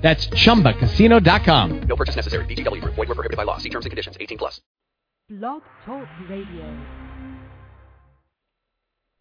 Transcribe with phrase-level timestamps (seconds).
[0.00, 1.80] That's chumbacasino.com.
[1.82, 2.46] No purchase necessary.
[2.46, 2.94] VGW Group.
[2.94, 3.58] Void were prohibited by law.
[3.58, 4.16] See terms and conditions.
[4.20, 4.60] 18 plus.
[5.28, 6.76] Blog Talk Radio.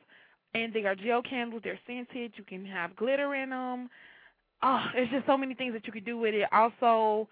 [0.53, 1.61] and they are gel candles.
[1.63, 2.33] They're scented.
[2.35, 3.89] You can have glitter in them.
[4.61, 6.47] Oh, ah, there's just so many things that you could do with it.
[6.51, 7.27] Also,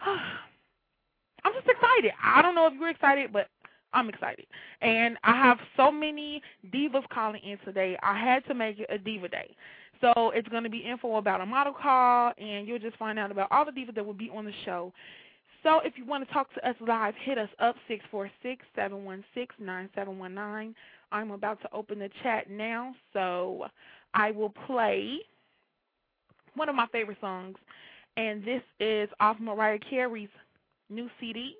[0.04, 2.12] I'm just excited.
[2.22, 3.48] I don't know if you're excited, but
[3.92, 4.46] I'm excited.
[4.80, 7.96] And I have so many divas calling in today.
[8.02, 9.54] I had to make it a diva day.
[10.00, 13.30] So it's going to be info about a model call, and you'll just find out
[13.30, 14.92] about all the divas that will be on the show.
[15.62, 18.64] So if you want to talk to us live, hit us up six four six
[18.76, 20.74] seven one six nine seven one nine.
[21.14, 23.66] I'm about to open the chat now, so
[24.14, 25.20] I will play
[26.56, 27.56] one of my favorite songs,
[28.16, 30.28] and this is off Mariah Carey's
[30.90, 31.54] new CD,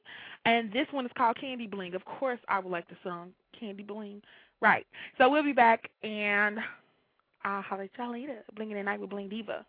[0.45, 1.95] and this one is called Candy Bling.
[1.95, 4.23] Of course, I would like the song Candy Bling.
[4.61, 4.87] Right.
[5.19, 6.59] So we'll be back, and
[7.45, 8.43] I'll holler at y'all later.
[8.59, 9.65] Blinging at night with Bling Diva.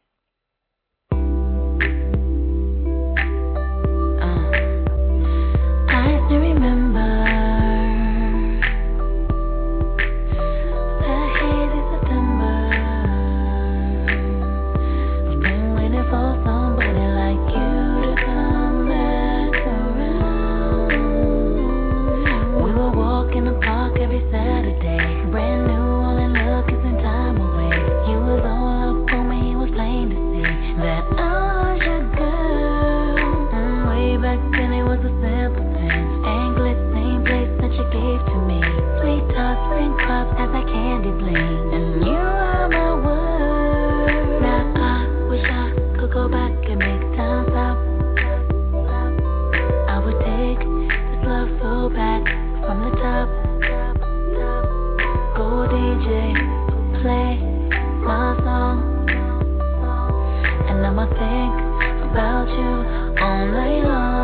[60.86, 64.15] And I'ma think about you all night long.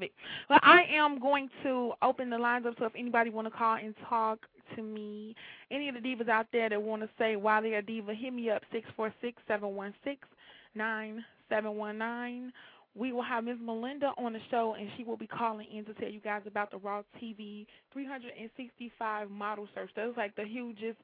[0.00, 0.12] It.
[0.48, 3.76] Well, I am going to open the lines up so if anybody want to call
[3.76, 4.38] and talk
[4.76, 5.34] to me,
[5.70, 8.48] any of the divas out there that want to say why they're diva, hit me
[8.48, 10.20] up six four six seven one six
[10.74, 12.52] nine seven one nine.
[12.94, 13.56] We will have Ms.
[13.62, 16.70] Melinda on the show, and she will be calling in to tell you guys about
[16.70, 19.90] the Raw TV 365 model search.
[19.96, 20.98] That's like the hugest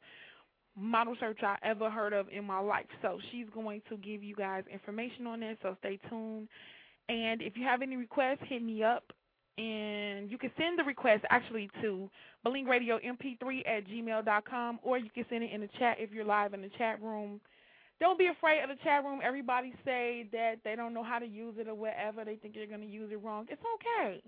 [0.77, 2.87] model search I ever heard of in my life.
[3.03, 6.49] So she's going to give you guys information on this, so stay tuned.
[7.09, 9.05] And if you have any requests, hit me up.
[9.57, 12.09] And you can send the request actually to
[12.47, 16.63] BlingRadioMP3 at gmail.com, or you can send it in the chat if you're live in
[16.63, 17.41] the chat room.
[17.99, 19.19] Don't be afraid of the chat room.
[19.25, 22.25] Everybody say that they don't know how to use it or whatever.
[22.25, 23.47] They think you're going to use it wrong.
[23.51, 24.23] It's okay.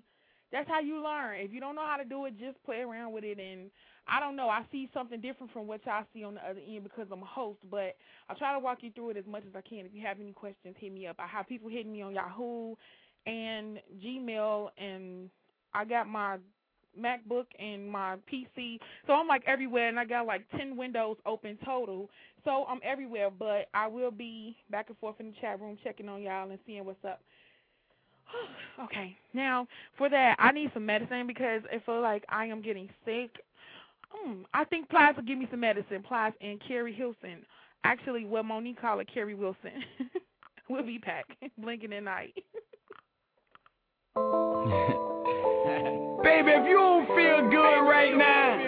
[0.50, 1.38] That's how you learn.
[1.38, 3.38] If you don't know how to do it, just play around with it.
[3.38, 3.70] And
[4.10, 4.48] I don't know.
[4.48, 7.26] I see something different from what y'all see on the other end because I'm a
[7.26, 7.60] host.
[7.70, 7.96] But
[8.28, 9.86] I'll try to walk you through it as much as I can.
[9.86, 11.16] If you have any questions, hit me up.
[11.18, 12.74] I have people hitting me on Yahoo
[13.26, 15.30] and Gmail, and
[15.74, 16.38] I got my
[16.98, 18.78] MacBook and my PC.
[19.06, 22.10] So I'm like everywhere, and I got like 10 windows open total.
[22.44, 26.08] So I'm everywhere, but I will be back and forth in the chat room checking
[26.08, 27.20] on y'all and seeing what's up.
[28.84, 29.66] okay, now
[29.98, 33.30] for that, I need some medicine because I feel like I am getting sick.
[34.10, 36.02] Hmm, I think Plies will give me some medicine.
[36.02, 37.44] Plies and Keri Hilson.
[37.84, 39.84] Actually, what Monique call it, Keri Wilson.
[40.68, 41.24] we'll be back,
[41.58, 42.34] blinking at night.
[46.22, 48.58] Baby, if you don't feel good right now,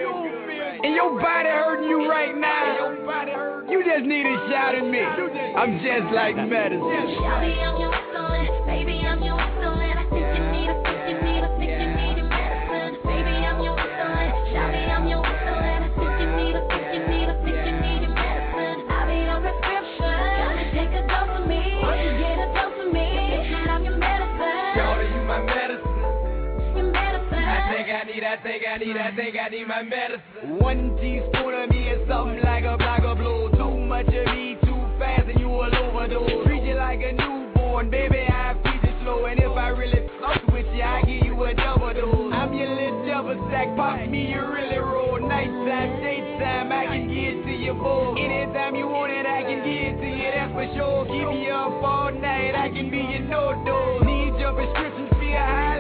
[0.85, 5.01] and your body hurting you right now, you just need a shot at me.
[5.01, 8.12] I'm just like medicine.
[28.03, 30.59] I need, I think I need, I think I need my medicine.
[30.59, 33.49] One teaspoon of me is something like a block of blue.
[33.55, 36.43] Too much of me, too fast, and you will overdose.
[36.45, 38.27] Treat you like a newborn, baby.
[38.27, 41.55] I feed you slow, and if I really fuck with you, I give you a
[41.55, 42.35] double dose.
[42.35, 45.23] I'm your little double stack, pop me, you really roll.
[45.23, 48.19] Nighttime, daytime, I can get to you both.
[48.19, 51.07] Anytime you want it, I can get to you, that's for sure.
[51.07, 54.03] Keep me up all night, I can be your no dose.
[54.03, 55.72] Need your prescription, feel high,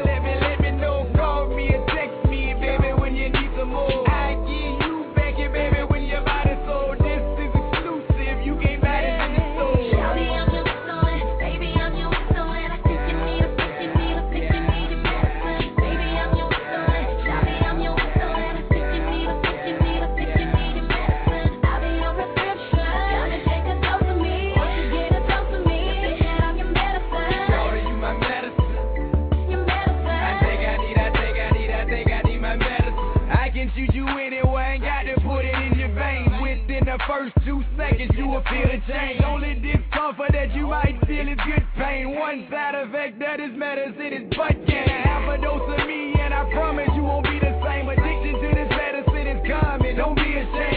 [37.92, 39.22] seconds, you will feel a change.
[39.24, 42.14] Only discomfort that you might feel is good pain.
[42.18, 44.88] One side effect that is medicine is butt gain.
[44.88, 47.88] Half a dose of me, and I promise you won't be the same.
[47.88, 50.71] Addiction to this medicine is coming, Don't be ashamed.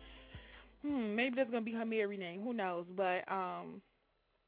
[0.83, 2.43] Hmm, maybe that's gonna be her married name.
[2.43, 2.87] Who knows?
[2.97, 3.83] But um,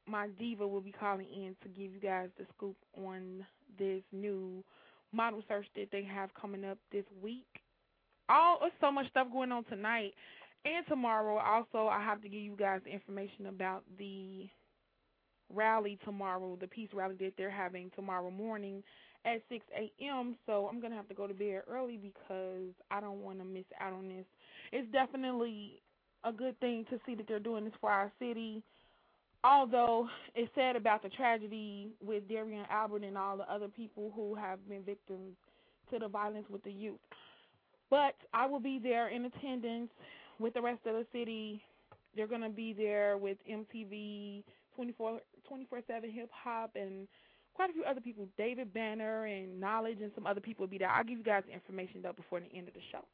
[0.07, 3.45] my diva will be calling in to give you guys the scoop on
[3.77, 4.63] this new
[5.11, 7.45] model search that they have coming up this week.
[8.29, 10.13] All there's so much stuff going on tonight
[10.65, 11.37] and tomorrow.
[11.37, 14.47] Also, I have to give you guys information about the
[15.53, 18.83] rally tomorrow, the peace rally that they're having tomorrow morning
[19.25, 20.35] at 6 a.m.
[20.45, 23.65] So I'm gonna have to go to bed early because I don't want to miss
[23.79, 24.25] out on this.
[24.75, 25.83] It's definitely
[26.23, 28.63] a good thing to see that they're doing this for our city.
[29.43, 34.33] Although it's sad about the tragedy with Derrion Albert and all the other people who
[34.33, 35.35] have been victims
[35.91, 36.99] to the violence with the youth.
[37.91, 39.91] But I will be there in attendance
[40.39, 41.61] with the rest of the city.
[42.15, 44.43] They're going to be there with MTV,
[44.75, 45.19] 24
[45.87, 47.07] 7 hip hop, and
[47.53, 48.27] quite a few other people.
[48.39, 50.89] David Banner and Knowledge and some other people will be there.
[50.89, 53.05] I'll give you guys the information though before the end of the show.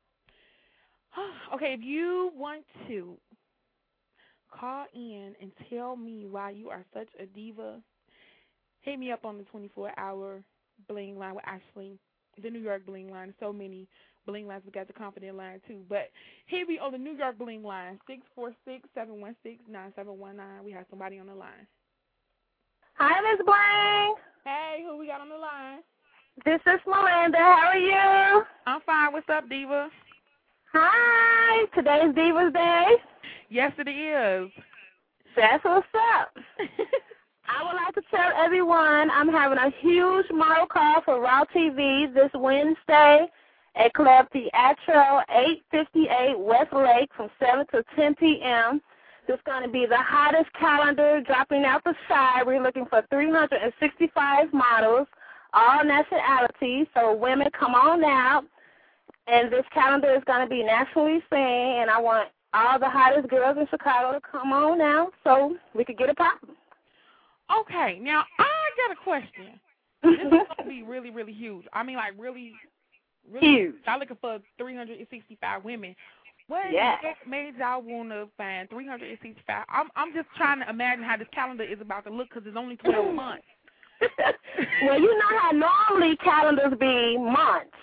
[1.54, 3.18] okay, if you want to
[4.52, 7.80] call in and tell me why you are such a diva,
[8.82, 10.42] hit me up on the 24 hour
[10.88, 11.98] bling line with Ashley,
[12.42, 13.34] the New York bling line.
[13.40, 13.88] So many
[14.26, 14.64] bling lines.
[14.66, 15.82] We got the confident line too.
[15.90, 16.10] But
[16.46, 19.94] hit me on the New York bling line, six four six seven one six nine
[19.96, 20.64] seven one nine.
[20.64, 21.68] We have somebody on the line.
[22.96, 24.16] Hi, Miss Bling.
[24.44, 25.80] Hey, who we got on the line?
[26.46, 27.38] This is Melinda.
[27.38, 28.44] How are you?
[28.66, 29.14] I'm fine.
[29.14, 29.90] What's up, Diva?
[30.74, 31.66] Hi.
[31.74, 32.86] Today's Diva's Day.
[33.50, 34.52] Yes, it is.
[35.36, 36.30] That's what's up.
[37.48, 42.14] I would like to tell everyone I'm having a huge model call for Raw TV
[42.14, 43.26] this Wednesday
[43.76, 48.80] at Club Theatro, 858 West Lake from 7 to 10 p.m.
[49.28, 52.44] This is going to be the hottest calendar dropping out the side.
[52.46, 55.08] We're looking for 365 models,
[55.54, 56.86] all nationalities.
[56.94, 58.44] So women, come on out.
[59.32, 61.40] And this calendar is going to be nationally seen,
[61.82, 65.86] and I want all the hottest girls in Chicago to come on now so we
[65.86, 66.56] could get it popping.
[67.60, 68.48] Okay, now I
[68.88, 69.60] got a question.
[70.04, 71.66] this is going to be really, really huge.
[71.74, 72.54] I mean, like really,
[73.32, 73.76] really huge.
[73.86, 75.96] Y'all looking for 365 women.
[76.48, 76.98] What yeah.
[77.28, 79.66] made y'all want to find 365?
[79.70, 82.58] I'm I'm just trying to imagine how this calendar is about to look because it's
[82.58, 83.44] only 12 months.
[84.84, 87.78] well, you know how normally calendars be months.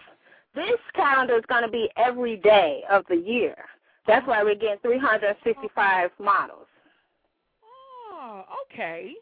[0.56, 3.54] This calendar is going to be every day of the year.
[4.06, 6.66] That's why we're getting 365 models.
[8.10, 9.12] Oh, okay.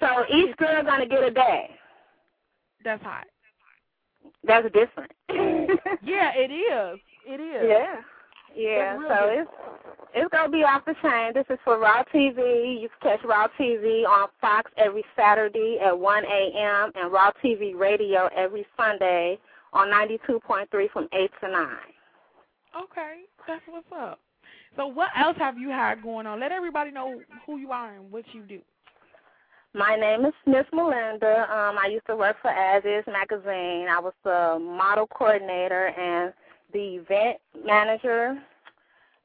[0.00, 1.70] So each girl going to get a day.
[2.82, 3.26] That's hot.
[4.42, 5.12] That's different.
[6.02, 6.98] yeah, it is.
[7.26, 7.68] It is.
[7.68, 8.00] Yeah.
[8.56, 9.50] Yeah, so it's
[10.14, 11.32] it's gonna be off the chain.
[11.34, 12.80] This is for Raw TV.
[12.80, 16.90] You can catch Raw TV on Fox every Saturday at 1 a.m.
[16.94, 19.38] and Raw TV Radio every Sunday
[19.72, 21.66] on 92.3 from 8 to 9.
[22.82, 24.20] Okay, that's what's up.
[24.76, 26.40] So what else have you had going on?
[26.40, 28.60] Let everybody know who you are and what you do.
[29.74, 31.42] My name is Miss Melinda.
[31.42, 33.86] Um, I used to work for As Is Magazine.
[33.88, 36.32] I was the model coordinator and
[36.72, 38.38] the event manager.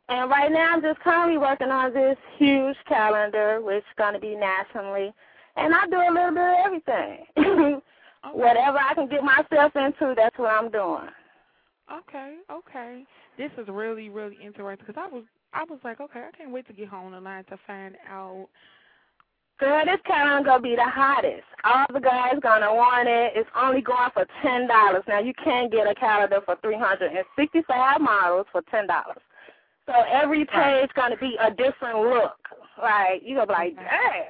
[0.09, 4.19] And right now I'm just currently working on this huge calendar, which is going to
[4.19, 5.13] be nationally.
[5.55, 7.81] And I do a little bit of everything.
[8.25, 8.37] okay.
[8.37, 11.09] Whatever I can get myself into, that's what I'm doing.
[11.91, 13.03] Okay, okay.
[13.37, 16.67] This is really, really interesting because I was, I was like, okay, I can't wait
[16.67, 18.47] to get home the line to find out.
[19.59, 21.43] Girl, this calendar gonna be the hottest.
[21.63, 23.33] All the guys gonna want it.
[23.35, 25.03] It's only going for ten dollars.
[25.07, 29.21] Now you can get a calendar for three hundred and sixty-five models for ten dollars.
[29.85, 32.39] So every page gonna be a different look.
[32.81, 34.23] Like you gonna be like, dang.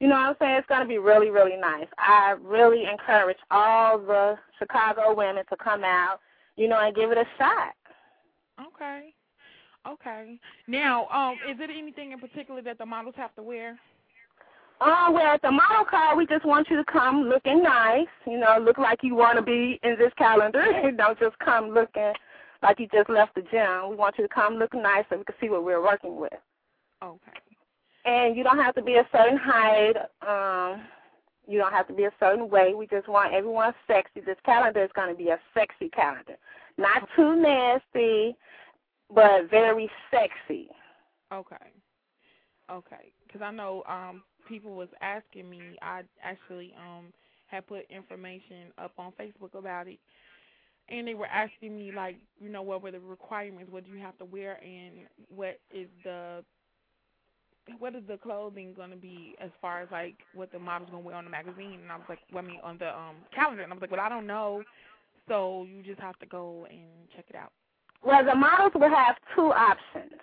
[0.00, 0.56] You know what I'm saying?
[0.56, 1.86] It's gonna be really, really nice.
[1.98, 6.20] I really encourage all the Chicago women to come out,
[6.56, 7.74] you know, and give it a shot.
[8.60, 9.14] Okay.
[9.86, 10.38] Okay.
[10.66, 13.78] Now, um, is it anything in particular that the models have to wear?
[14.80, 18.06] Uh, well, at the model call, we just want you to come looking nice.
[18.26, 20.64] You know, look like you want to be in this calendar.
[20.96, 22.12] Don't just come looking
[22.62, 23.90] like you just left the gym.
[23.90, 26.32] We want you to come looking nice so we can see what we're working with.
[27.02, 27.53] Okay.
[28.04, 29.94] And you don't have to be a certain height.
[30.26, 30.82] Um,
[31.46, 32.74] you don't have to be a certain way.
[32.74, 34.20] We just want everyone sexy.
[34.20, 36.36] This calendar is going to be a sexy calendar.
[36.76, 38.36] Not too nasty,
[39.14, 40.68] but very sexy.
[41.32, 41.72] Okay.
[42.70, 43.12] Okay.
[43.26, 45.60] Because I know um people was asking me.
[45.82, 47.12] I actually um
[47.46, 49.98] had put information up on Facebook about it,
[50.88, 53.70] and they were asking me like, you know, what were the requirements?
[53.70, 56.44] What do you have to wear, and what is the
[57.78, 61.16] what is the clothing gonna be as far as like what the model's gonna wear
[61.16, 61.80] on the magazine?
[61.82, 63.90] And I was like, well, I mean on the um calendar, and I was like,
[63.90, 64.62] well, I don't know.
[65.28, 67.52] So you just have to go and check it out.
[68.02, 70.20] Well, the models will have two options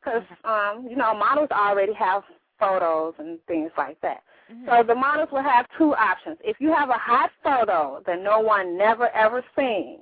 [0.00, 2.22] because um, you know models already have
[2.58, 4.22] photos and things like that.
[4.52, 4.66] Mm-hmm.
[4.68, 6.38] So the models will have two options.
[6.42, 10.00] If you have a hot photo that no one never ever seen,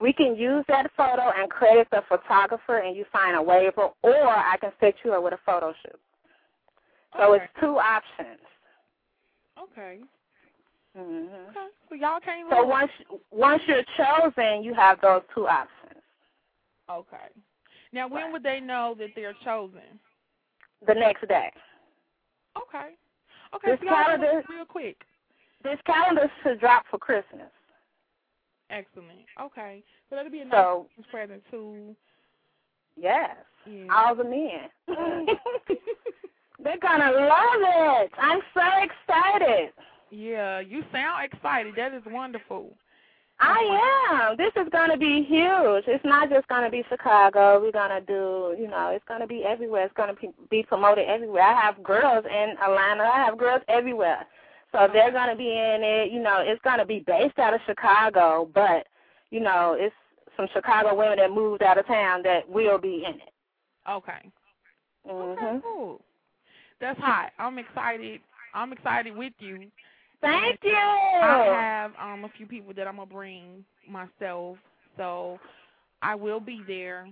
[0.00, 4.26] we can use that photo and credit the photographer, and you sign a waiver, or
[4.28, 6.00] I can set you up with a photo shoot.
[7.16, 7.44] So Okay.
[7.44, 8.40] it's two options.
[9.58, 10.00] Okay.
[10.94, 11.68] hmm Okay.
[11.88, 12.50] So y'all can't.
[12.50, 12.92] So once
[13.30, 16.02] once you're chosen, you have those two options.
[16.90, 17.28] Okay.
[17.92, 18.32] Now, when Right.
[18.32, 19.98] would they know that they're chosen?
[20.86, 21.50] The next day.
[22.56, 22.96] Okay.
[23.54, 23.70] Okay.
[23.70, 25.04] This so calendar- real quick.
[25.62, 27.50] This calendar should drop for Christmas.
[28.70, 29.20] Excellent.
[29.40, 29.82] Okay.
[30.10, 31.94] So that'll be a nice So present too.
[32.96, 33.36] yes,
[33.70, 33.86] Yeah.
[33.94, 34.68] all the men.
[36.62, 38.10] They're gonna love it.
[38.18, 39.72] I'm so excited.
[40.10, 40.60] yeah.
[40.60, 41.74] You sound excited.
[41.76, 42.76] That is wonderful.
[43.38, 43.58] I
[44.10, 44.36] oh, am.
[44.38, 45.84] This is going to be huge.
[45.86, 47.60] It's not just going to be Chicago.
[47.60, 49.84] We're going to do, you know, it's going to be everywhere.
[49.84, 51.42] It's going to be, be promoted everywhere.
[51.42, 53.02] I have girls in Atlanta.
[53.04, 54.24] I have girls everywhere.
[54.76, 56.12] So they're going to be in it.
[56.12, 58.86] You know, it's going to be based out of Chicago, but,
[59.30, 59.94] you know, it's
[60.36, 63.32] some Chicago women that moved out of town that will be in it.
[63.90, 64.30] Okay.
[65.08, 65.40] Okay.
[65.40, 66.00] hmm Cool.
[66.80, 67.30] That's hot.
[67.38, 68.20] I'm excited.
[68.54, 69.70] I'm excited with you.
[70.20, 70.76] Thank you.
[71.22, 74.58] I have um a few people that I'm gonna bring myself,
[74.98, 75.38] so
[76.02, 77.08] I will be there.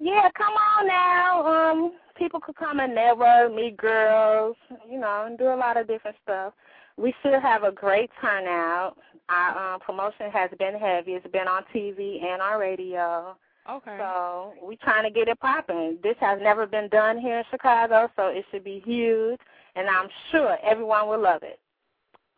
[0.00, 1.46] Yeah, come on now.
[1.46, 4.56] Um, people could come and network, meet girls,
[4.90, 6.54] you know, and do a lot of different stuff.
[6.96, 8.96] We should have a great turnout.
[9.28, 11.12] Our um, promotion has been heavy.
[11.12, 13.36] It's been on TV and on radio.
[13.70, 13.96] Okay.
[13.98, 15.98] So we're trying to get it popping.
[16.02, 19.38] This has never been done here in Chicago, so it should be huge,
[19.76, 21.60] and I'm sure everyone will love it.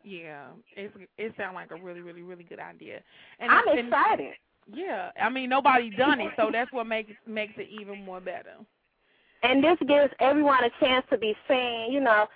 [0.03, 2.99] Yeah, it's it sounds like a really, really, really good idea.
[3.39, 4.33] And I'm excited.
[4.71, 8.55] Yeah, I mean nobody done it, so that's what makes makes it even more better.
[9.43, 11.91] and this gives everyone a chance to be seen.
[11.91, 12.27] You know,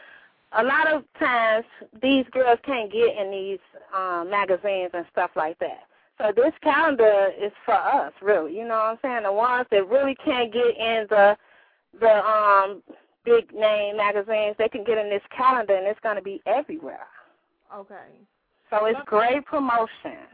[0.57, 1.65] a lot of times
[2.01, 3.59] these girls can't get in these
[3.95, 5.83] um, magazines and stuff like that.
[6.17, 8.57] So this calendar is for us, really.
[8.57, 9.23] You know what I'm saying?
[9.23, 11.37] The ones that really can't get in the
[11.99, 12.83] the um
[13.23, 17.07] big name magazines, they can get in this calendar, and it's going to be everywhere.
[17.75, 18.09] Okay.
[18.69, 20.27] So it's great promotion.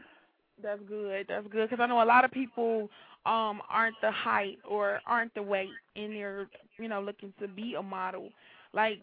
[0.62, 1.26] That's good.
[1.28, 2.88] That's good because I know a lot of people
[3.26, 7.74] um aren't the height or aren't the weight and they're you know looking to be
[7.74, 8.30] a model.
[8.72, 9.00] Like,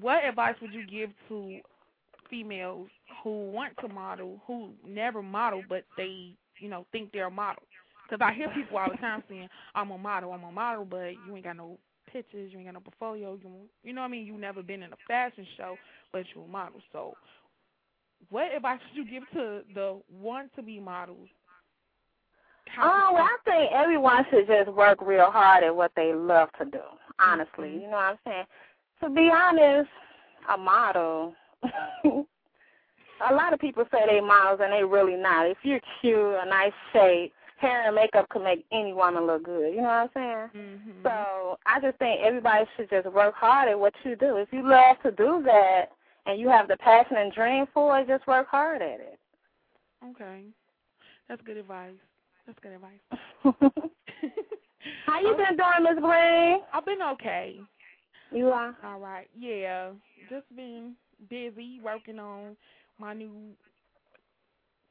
[0.00, 1.60] what advice would you give to
[2.30, 2.88] females
[3.22, 7.62] who want to model who never model but they you know think they're a model?
[8.08, 11.12] Because I hear people all the time saying I'm a model, I'm a model, but
[11.26, 11.78] you ain't got no
[12.12, 13.50] pictures, you ain't got no portfolio, you
[13.82, 14.26] you know what I mean?
[14.26, 15.78] You never been in a fashion show,
[16.12, 16.80] but you're a model.
[16.92, 17.16] So
[18.30, 21.28] what advice would you give to the want to be models?
[22.66, 26.48] How Oh, well, I think everyone should just work real hard at what they love
[26.58, 26.80] to do.
[27.18, 27.82] Honestly, Mhm.
[27.82, 28.46] you know what I'm saying.
[29.00, 29.90] To be honest,
[30.48, 31.34] a model.
[33.20, 35.46] a lot of people say they models and they really not.
[35.46, 39.70] If you're cute, a nice shape, hair and makeup can make any woman look good.
[39.74, 40.50] You know what I'm saying?
[40.54, 41.02] Mhm.
[41.02, 44.36] So I just think everybody should just work hard at what you do.
[44.36, 45.92] If you love to do that
[46.26, 49.18] and you have the passion and dream for it, just work hard at it.
[50.04, 50.44] Okay.
[51.28, 51.94] That's good advice.
[52.46, 53.00] That's good advice.
[55.06, 56.60] How you been doing, Miss Green?
[56.72, 57.56] I've been okay.
[58.32, 58.76] You are?
[58.84, 59.28] All right.
[59.36, 59.90] Yeah.
[60.28, 60.94] Just been
[61.28, 62.56] busy working on
[62.98, 63.52] my new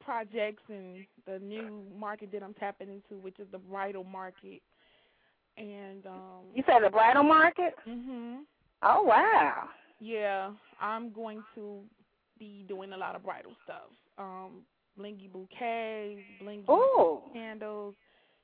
[0.04, 4.62] projects and the new market that I'm tapping into, which is the bridal market.
[5.56, 7.74] And um You said the bridal market?
[7.88, 8.42] mhm.
[8.82, 9.68] Oh wow.
[10.00, 11.80] Yeah, I'm going to
[12.38, 13.90] be doing a lot of bridal stuff.
[14.18, 14.62] Um
[14.98, 17.20] blingy bouquets, blingy Ooh.
[17.32, 17.94] candles.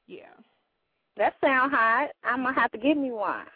[0.06, 0.34] Yeah.
[1.16, 2.10] That sound hot.
[2.24, 3.46] I'm gonna have to give me one.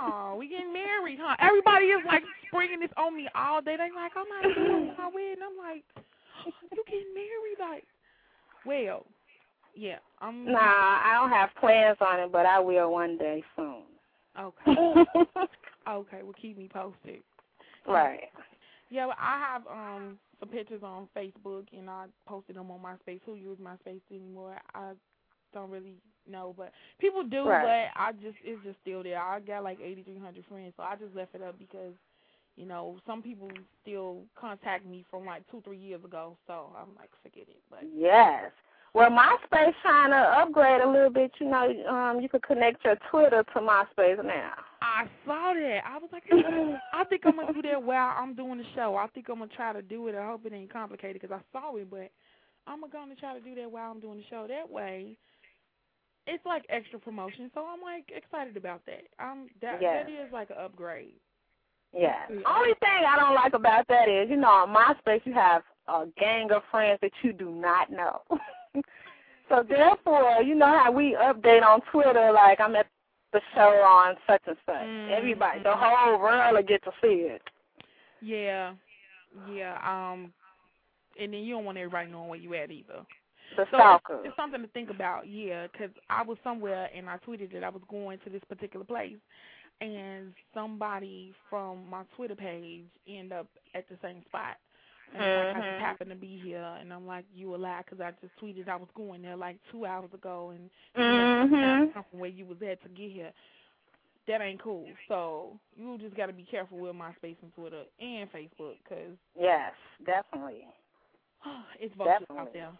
[0.00, 1.36] Oh, we getting married, huh?
[1.40, 3.76] Everybody is like springing this on me all day.
[3.76, 5.42] They like, I'm not doing my wedding.
[5.44, 5.84] I'm like,
[6.72, 7.58] you getting married?
[7.58, 7.84] Like,
[8.64, 9.06] well,
[9.74, 10.52] yeah, I'm.
[10.52, 13.82] Nah, I don't have plans on it, but I will one day soon.
[14.38, 14.74] Okay.
[15.88, 17.22] Okay, well keep me posted.
[17.86, 18.30] right.
[18.90, 23.20] Yeah, well, I have um some pictures on Facebook and I posted them on MySpace.
[23.26, 24.56] Who uses MySpace anymore?
[24.74, 24.92] I
[25.54, 25.96] don't really
[26.28, 27.54] know, but people do.
[27.54, 27.60] Right.
[27.60, 29.20] But I just it's just still there.
[29.20, 31.94] I got like eighty three hundred friends, so I just left it up because
[32.56, 33.50] you know some people
[33.82, 36.36] still contact me from like two three years ago.
[36.46, 37.62] So I'm like, forget it.
[37.70, 38.52] But Yes.
[38.94, 41.30] Well, MySpace trying to upgrade a little bit.
[41.40, 44.52] You know, um, you could connect your Twitter to MySpace now.
[44.80, 45.80] I saw that.
[45.86, 46.24] I was like,
[46.92, 48.96] I think I'm gonna do that while I'm doing the show.
[48.96, 50.14] I think I'm gonna try to do it.
[50.14, 52.10] I hope it ain't complicated because I saw it, but
[52.66, 54.46] I'm gonna try to do that while I'm doing the show.
[54.48, 55.16] That way,
[56.26, 57.50] it's like extra promotion.
[57.54, 59.04] So I'm like excited about that.
[59.18, 60.06] Um, that Yes.
[60.06, 61.14] that is like an upgrade.
[61.92, 62.26] Yeah.
[62.28, 66.06] Only thing I don't like about that is, you know, on MySpace you have a
[66.18, 68.22] gang of friends that you do not know.
[69.48, 72.86] so therefore, you know how we update on Twitter, like I'm at
[73.32, 75.12] the show on such and such.
[75.16, 77.42] Everybody, the whole world will get to see it.
[78.20, 78.74] Yeah,
[79.50, 79.78] yeah.
[79.84, 80.32] Um,
[81.20, 83.04] and then you don't want everybody knowing where you at either.
[83.56, 85.66] The So it's, it's something to think about, yeah.
[85.66, 89.16] Because I was somewhere and I tweeted that I was going to this particular place,
[89.80, 94.56] and somebody from my Twitter page ended up at the same spot.
[95.14, 97.82] And it's like I just happened to be here, and I'm like, you a lie,
[97.84, 101.26] because I just tweeted I was going there like two hours ago, and you had
[101.26, 101.92] to Mhm.
[101.92, 103.32] from where you was at to get here.
[104.26, 104.86] That ain't cool.
[105.08, 109.72] So you just got to be careful with MySpace and Twitter and Facebook, because Yes,
[110.04, 110.66] definitely.
[111.80, 112.60] it's vultures out Definitely.
[112.60, 112.72] there.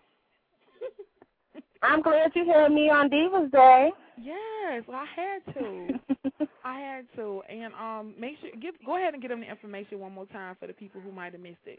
[1.82, 3.90] I'm glad you had me on Divas Day.
[4.20, 5.88] Yes, I had to.
[6.64, 10.00] I had to, and um, make sure give go ahead and get them the information
[10.00, 11.78] one more time for the people who might have missed it.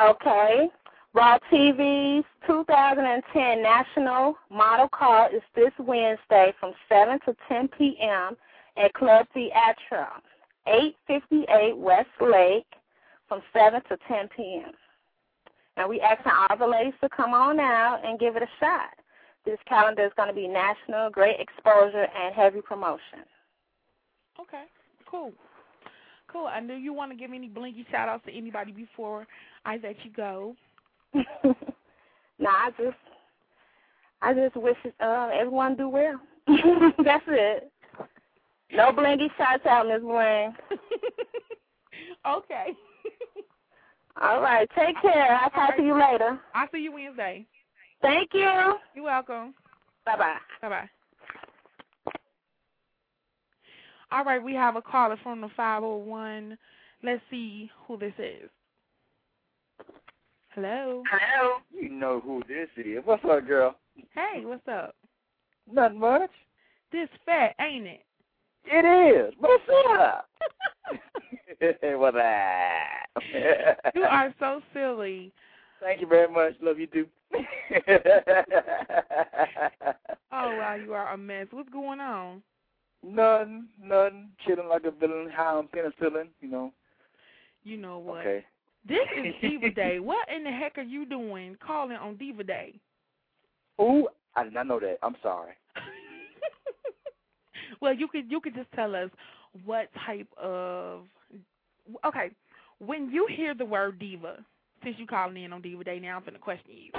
[0.00, 0.68] Okay.
[1.14, 8.34] Raw TV's 2010 National Model Call is this Wednesday from 7 to 10 p.m.
[8.78, 10.08] at Club Theatro,
[10.66, 12.64] 858 West Lake,
[13.28, 14.72] from 7 to 10 p.m.
[15.76, 18.90] And we asking all the ladies to come on out and give it a shot.
[19.44, 23.24] This calendar is going to be national, great exposure, and heavy promotion.
[24.40, 24.64] Okay,
[25.10, 25.32] cool,
[26.26, 26.46] cool.
[26.46, 29.26] I knew you want to give any blinky shout outs to anybody before
[29.64, 30.56] I let you go.
[31.14, 32.96] no, I just,
[34.20, 36.20] I just wish uh, everyone do well.
[37.04, 37.70] That's it.
[38.72, 40.54] No blingy shots out, Miss Bling.
[42.26, 42.68] Okay.
[44.20, 45.34] All right, take care.
[45.34, 46.38] I'll talk to you later.
[46.54, 47.46] I'll see you Wednesday.
[48.00, 48.48] Thank you.
[48.94, 49.54] You're welcome.
[50.04, 50.36] Bye bye.
[50.60, 50.90] Bye bye.
[54.10, 56.58] All right, we have a caller from the 501.
[57.02, 58.50] Let's see who this is.
[60.54, 61.02] Hello.
[61.10, 61.58] Hello.
[61.72, 62.98] You know who this is.
[63.04, 63.76] What's up, girl?
[64.14, 64.94] Hey, what's up?
[65.70, 66.30] Nothing much.
[66.90, 68.04] This fat, ain't it?
[68.66, 69.34] It is.
[69.38, 69.64] What's
[69.98, 70.28] up?
[71.82, 73.22] What's up?
[73.94, 75.32] You are so silly.
[75.80, 76.52] Thank you very much.
[76.60, 77.06] Love you too.
[80.34, 81.46] Oh wow, you are a mess.
[81.50, 82.42] What's going on?
[83.04, 84.30] Nothing, nothing.
[84.46, 86.72] Chilling like a villain, high on penicillin, you know.
[87.64, 88.20] You know what?
[88.20, 88.44] Okay.
[88.86, 89.98] This is Diva Day.
[89.98, 92.74] What in the heck are you doing calling on Diva Day?
[93.80, 94.98] Ooh, I did not know that.
[95.02, 95.52] I'm sorry.
[97.82, 99.10] Well, you could you could just tell us
[99.64, 101.02] what type of
[102.06, 102.30] okay.
[102.78, 104.44] When you hear the word diva,
[104.82, 106.92] since you calling in on Diva Day, now I'm finna question you.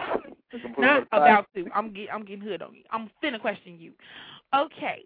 [0.77, 1.65] Not about to.
[1.73, 2.83] I'm get I'm getting hood on you.
[2.91, 3.93] I'm finna question you.
[4.53, 5.03] Okay.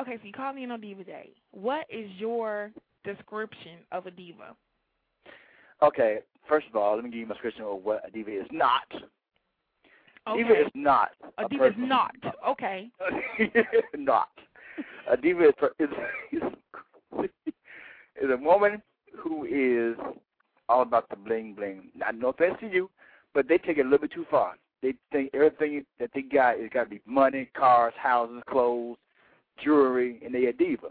[0.00, 1.30] Okay, so you called in on Diva Day.
[1.50, 2.70] What is your
[3.04, 4.54] description of a diva?
[5.82, 8.46] Okay, first of all, let me give you my description of what a diva is
[8.52, 8.84] not.
[10.28, 10.42] Okay.
[10.42, 11.10] Diva is not.
[11.38, 12.14] a diva is not.
[12.46, 12.90] Okay.
[13.96, 14.28] not.
[15.10, 15.88] A diva is, is,
[16.32, 16.42] is,
[18.22, 18.82] is a woman
[19.16, 19.96] who is
[20.68, 21.88] all about the bling bling.
[21.96, 22.90] Not no offense to you,
[23.34, 24.54] but they take it a little bit too far.
[24.82, 28.96] They think everything that they got is got to be money, cars, houses, clothes,
[29.62, 30.88] jewelry, and they a diva.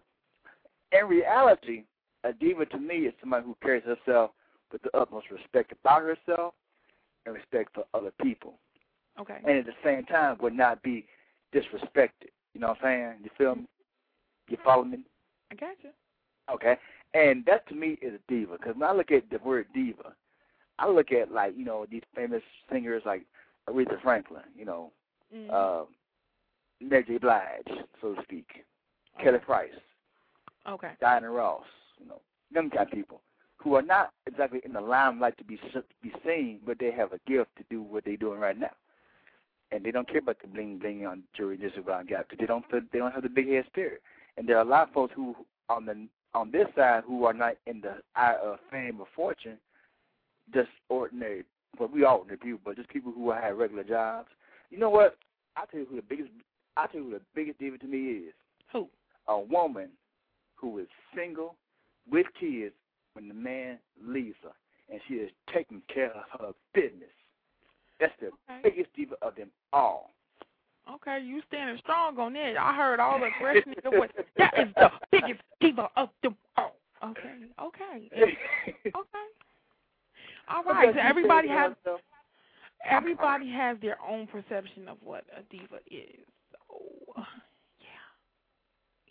[0.91, 1.83] In reality,
[2.23, 4.31] a diva to me is somebody who carries herself
[4.71, 6.53] with the utmost respect about herself
[7.25, 8.55] and respect for other people
[9.19, 9.37] Okay.
[9.43, 11.05] and at the same time would not be
[11.53, 12.29] disrespected.
[12.53, 13.13] You know what I'm saying?
[13.23, 13.67] You feel me?
[14.47, 14.99] You follow me?
[15.51, 15.89] I got you.
[16.53, 16.77] Okay.
[17.13, 20.13] And that to me is a diva because when I look at the word diva,
[20.77, 23.23] I look at like you know these famous singers like
[23.67, 24.91] Aretha Franklin, you know,
[25.35, 25.51] Mm.
[25.51, 25.85] uh,
[26.81, 27.17] Mary J.
[27.19, 27.67] Blige,
[28.01, 28.47] so to speak,
[29.21, 29.69] Kelly Price,
[30.67, 30.93] Okay.
[30.99, 31.65] Diana Ross,
[31.99, 32.19] you know,
[32.51, 33.21] them kind of people
[33.59, 37.13] who are not exactly in the limelight to be to be seen, but they have
[37.13, 38.71] a gift to do what they're doing right now,
[39.71, 42.27] and they don't care about the bling bling on jewelry this is what I got
[42.27, 44.01] because they don't they don't have the big head spirit,
[44.37, 45.35] and there are a lot of folks who
[45.69, 49.57] on the on this side who are not in the eye of fame or fortune,
[50.53, 51.43] just ordinary.
[51.79, 54.29] Well, we all ordinary people, but just people who have regular jobs.
[54.69, 55.17] You know what?
[55.55, 56.29] I tell you who the biggest.
[56.77, 58.33] I tell you who the biggest diva to me is.
[58.71, 58.87] Who?
[59.27, 59.89] A woman
[60.55, 61.55] who is single
[62.09, 62.73] with kids
[63.19, 64.51] when the man leaves her,
[64.89, 67.11] and she is taking care of her business.
[67.99, 68.61] That's the Okay.
[68.63, 70.13] biggest diva of them all.
[70.89, 72.57] Okay, you standing strong on that.
[72.57, 74.09] I heard all the aggression in your voice.
[74.37, 76.77] That is the biggest diva of them all.
[77.03, 79.27] Okay, okay, okay.
[80.47, 80.93] All right.
[80.93, 81.73] So everybody has
[82.89, 86.25] everybody has their own perception of what a diva is.
[86.51, 87.23] So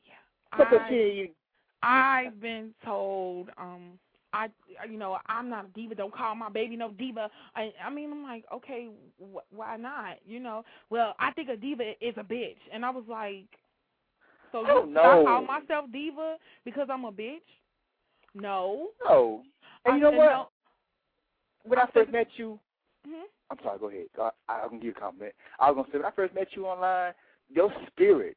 [0.07, 1.29] yeah, But the I, kid, you
[1.83, 3.99] I've been told, um,
[4.33, 4.49] I,
[4.89, 5.95] you know, I'm not a diva.
[5.95, 7.31] Don't call my baby no diva.
[7.55, 8.89] I, I mean, I'm like, okay,
[9.21, 10.17] wh- why not?
[10.27, 13.47] You know, well, I think a diva is a bitch, and I was like,
[14.53, 17.41] so Oh, you, I call myself diva because I'm a bitch?
[18.35, 18.89] No.
[19.05, 19.43] no.
[19.85, 20.31] And I you know what?
[20.31, 20.49] no.
[21.65, 22.59] When I I first met you,
[23.07, 23.25] Mhm.
[23.51, 23.79] I'm sorry.
[23.79, 24.07] Go ahead.
[24.19, 25.35] I, I, I'm gonna give you a compliment.
[25.59, 27.15] I was gonna say when I first met you online,
[27.49, 28.37] your spirit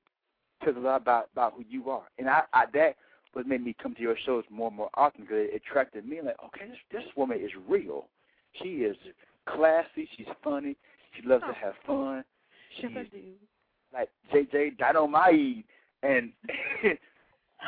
[0.64, 2.96] tells a lot about about who you are, and I, I that
[3.34, 6.20] what made me come to your shows more and more often because it attracted me.
[6.24, 8.08] Like, okay, this this woman is real.
[8.62, 8.96] She is
[9.48, 10.08] classy.
[10.18, 10.76] She's funny.
[11.16, 11.54] She loves to oh.
[11.62, 12.24] have fun.
[12.82, 13.34] Yes, I She's do.
[13.94, 15.66] like JJ Dynamite,
[16.04, 16.32] and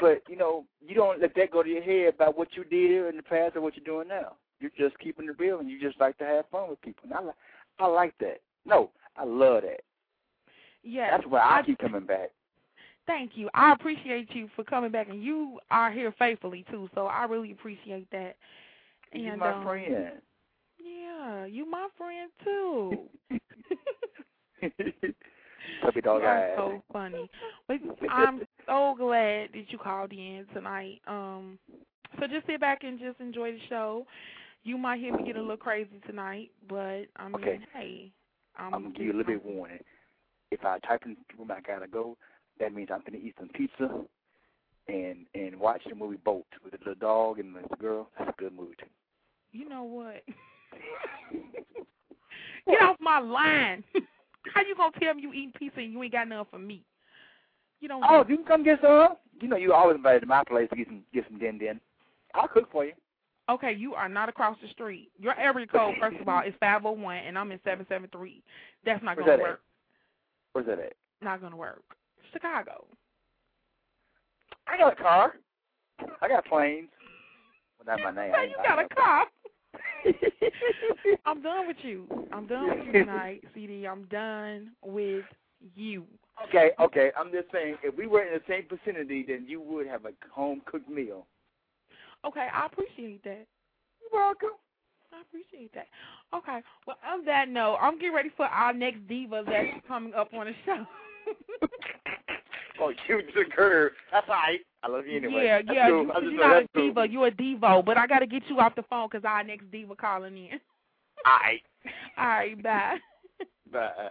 [0.02, 3.10] but you know you don't let that go to your head about what you did
[3.10, 4.36] in the past or what you're doing now.
[4.60, 7.04] You're just keeping it real, and you just like to have fun with people.
[7.06, 7.36] And I like
[7.80, 8.42] I like that.
[8.66, 9.82] No, I love that.
[10.84, 11.10] Yes.
[11.12, 12.32] That's why I keep coming back.
[13.06, 13.50] Thank you.
[13.54, 16.90] I appreciate you for coming back, and you are here faithfully too.
[16.96, 18.38] So I really appreciate that.
[19.12, 20.12] And, You're my um, friend.
[20.84, 23.00] Yeah, you my friend too.
[25.82, 26.54] Puppy dog eyes.
[26.56, 27.30] so funny.
[27.68, 27.78] But
[28.10, 31.02] I'm so glad that you called in tonight.
[31.08, 31.60] Um,
[32.20, 34.06] so just sit back and just enjoy the show.
[34.64, 37.60] You might hear me get a little crazy tonight, but I mean, Okay.
[37.74, 38.12] hey,
[38.58, 39.80] I'm gonna give you a little bit of warning.
[40.52, 42.16] If I type in the room I gotta go,
[42.60, 43.90] that means I'm gonna eat some pizza
[44.88, 48.10] and and watch the movie Bolt with the little dog and the girl.
[48.18, 48.88] That's a good movie too.
[49.52, 50.24] You know what?
[52.68, 53.84] Get off my line.
[54.54, 56.84] How you gonna tell me you eating pizza and you ain't got nothing for me?
[57.80, 58.04] You don't.
[58.08, 59.16] Oh, you can come get some.
[59.42, 61.80] You know you always invited to my place to get some get some din din.
[62.34, 62.94] I'll cook for you.
[63.50, 65.12] Okay, you are not across the street.
[65.20, 68.42] Your area code, first of all, is 501, and I'm in 773.
[68.86, 69.44] That's not gonna that at?
[69.44, 69.62] work.
[70.54, 70.94] Where's that at?
[71.22, 71.84] Not gonna work.
[72.34, 72.86] Chicago.
[74.68, 75.34] I got a car.
[76.22, 76.90] I got planes.
[77.78, 78.34] Well, not my name.
[78.50, 79.26] You got a car.
[81.26, 82.08] I'm done with you.
[82.32, 83.86] I'm done with you tonight, CD.
[83.88, 85.26] I'm done with
[85.76, 86.06] you.
[86.48, 87.12] Okay, okay.
[87.18, 90.12] I'm just saying, if we were in the same vicinity, then you would have a
[90.32, 91.26] home cooked meal.
[92.26, 93.46] Okay, I appreciate that.
[94.02, 94.50] You're welcome.
[95.14, 95.88] I appreciate that.
[96.36, 96.62] Okay.
[96.88, 100.48] Well, on that note, I'm getting ready for our next diva that's coming up on
[100.48, 100.86] the show.
[102.82, 103.92] Oh, you just her.
[104.12, 104.60] That's all right.
[104.82, 105.46] I love you anyway.
[105.46, 105.90] Yeah, That's yeah.
[105.90, 106.06] cool.
[106.22, 106.88] You, you're not a cool.
[106.88, 107.08] diva.
[107.08, 107.86] You're a divo.
[107.86, 110.60] But I got to get you off the phone because our next diva calling in.
[111.26, 111.62] All right.
[112.18, 112.98] All right, bye.
[113.72, 114.10] Bye.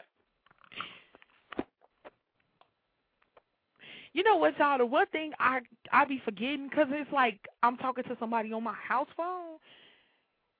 [4.14, 4.78] You know what, y'all?
[4.78, 8.62] The one thing I I be forgetting because it's like I'm talking to somebody on
[8.62, 9.56] my house phone.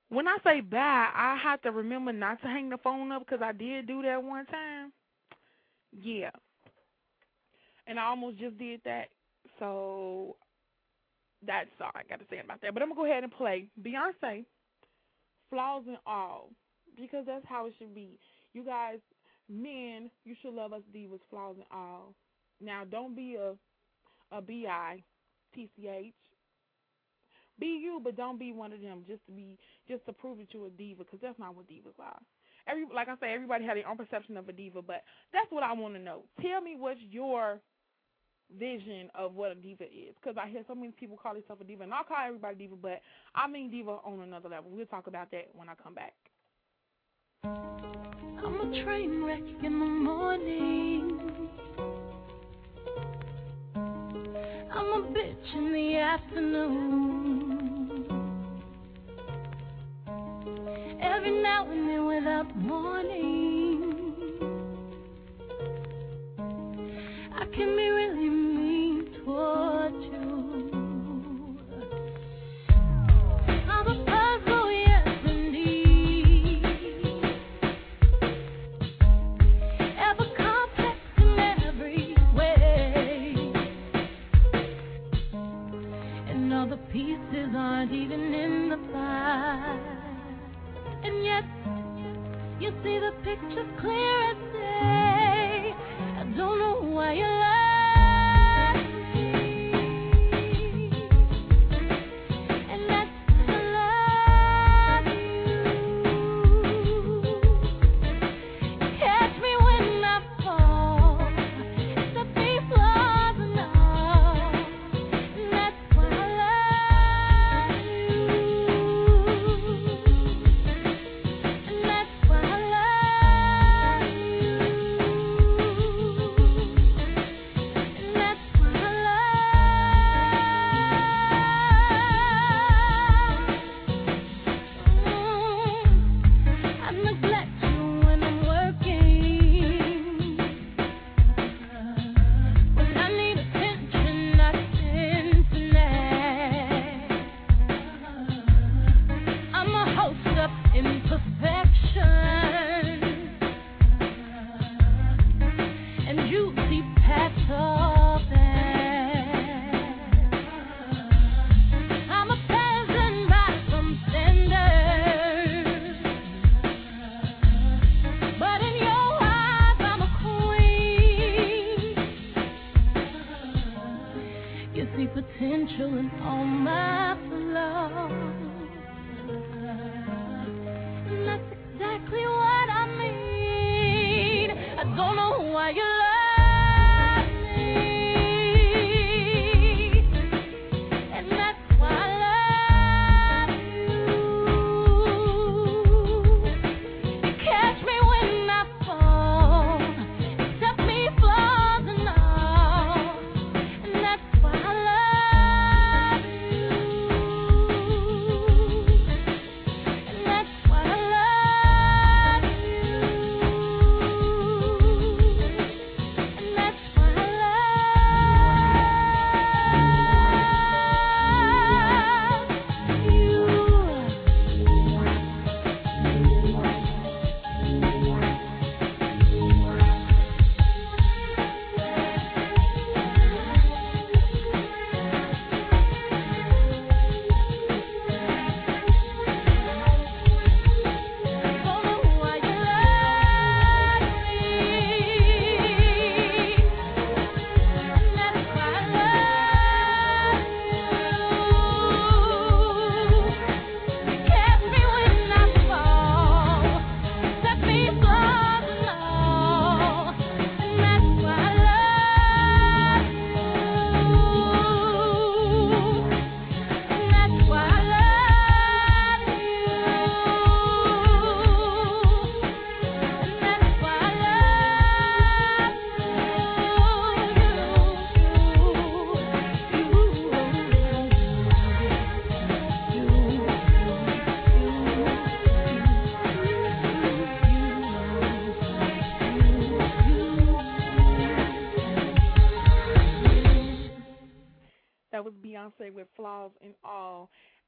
[0.09, 3.43] When I say bye, I have to remember not to hang the phone up because
[3.43, 4.91] I did do that one time.
[6.01, 6.31] Yeah.
[7.87, 9.09] And I almost just did that.
[9.59, 10.35] So
[11.45, 12.73] that's all I got to say about that.
[12.73, 14.45] But I'm going to go ahead and play Beyonce,
[15.49, 16.49] Flaws and All,
[16.99, 18.17] because that's how it should be.
[18.53, 18.99] You guys,
[19.49, 22.13] men, you should love us divas, flaws and all.
[22.61, 23.53] Now, don't be a
[24.35, 25.03] a bi,
[25.55, 26.13] tch.
[27.59, 30.53] Be you, but don't be one of them just to be just to prove that
[30.53, 32.19] you're a diva, because that's not what divas are.
[32.67, 35.63] Every like I say, everybody has their own perception of a diva, but that's what
[35.63, 36.23] I want to know.
[36.41, 37.59] Tell me what's your
[38.57, 41.65] vision of what a diva is, because I hear so many people call themselves a
[41.65, 43.01] diva, and I'll call everybody diva, but
[43.35, 44.71] I mean diva on another level.
[44.71, 46.13] We'll talk about that when I come back.
[47.45, 51.19] I'm a train wreck in the morning.
[54.71, 57.12] I'm a bitch in the afternoon.
[61.25, 63.93] Every now and then without warning.
[67.33, 70.79] I can be really mean toward you.
[73.69, 76.65] I'm a puzzle, yes indeed.
[79.79, 83.33] Ever complex in every way.
[86.27, 89.92] And all the pieces aren't even in the pie.
[92.63, 95.75] You see the picture clear as day.
[96.17, 97.32] I don't know why you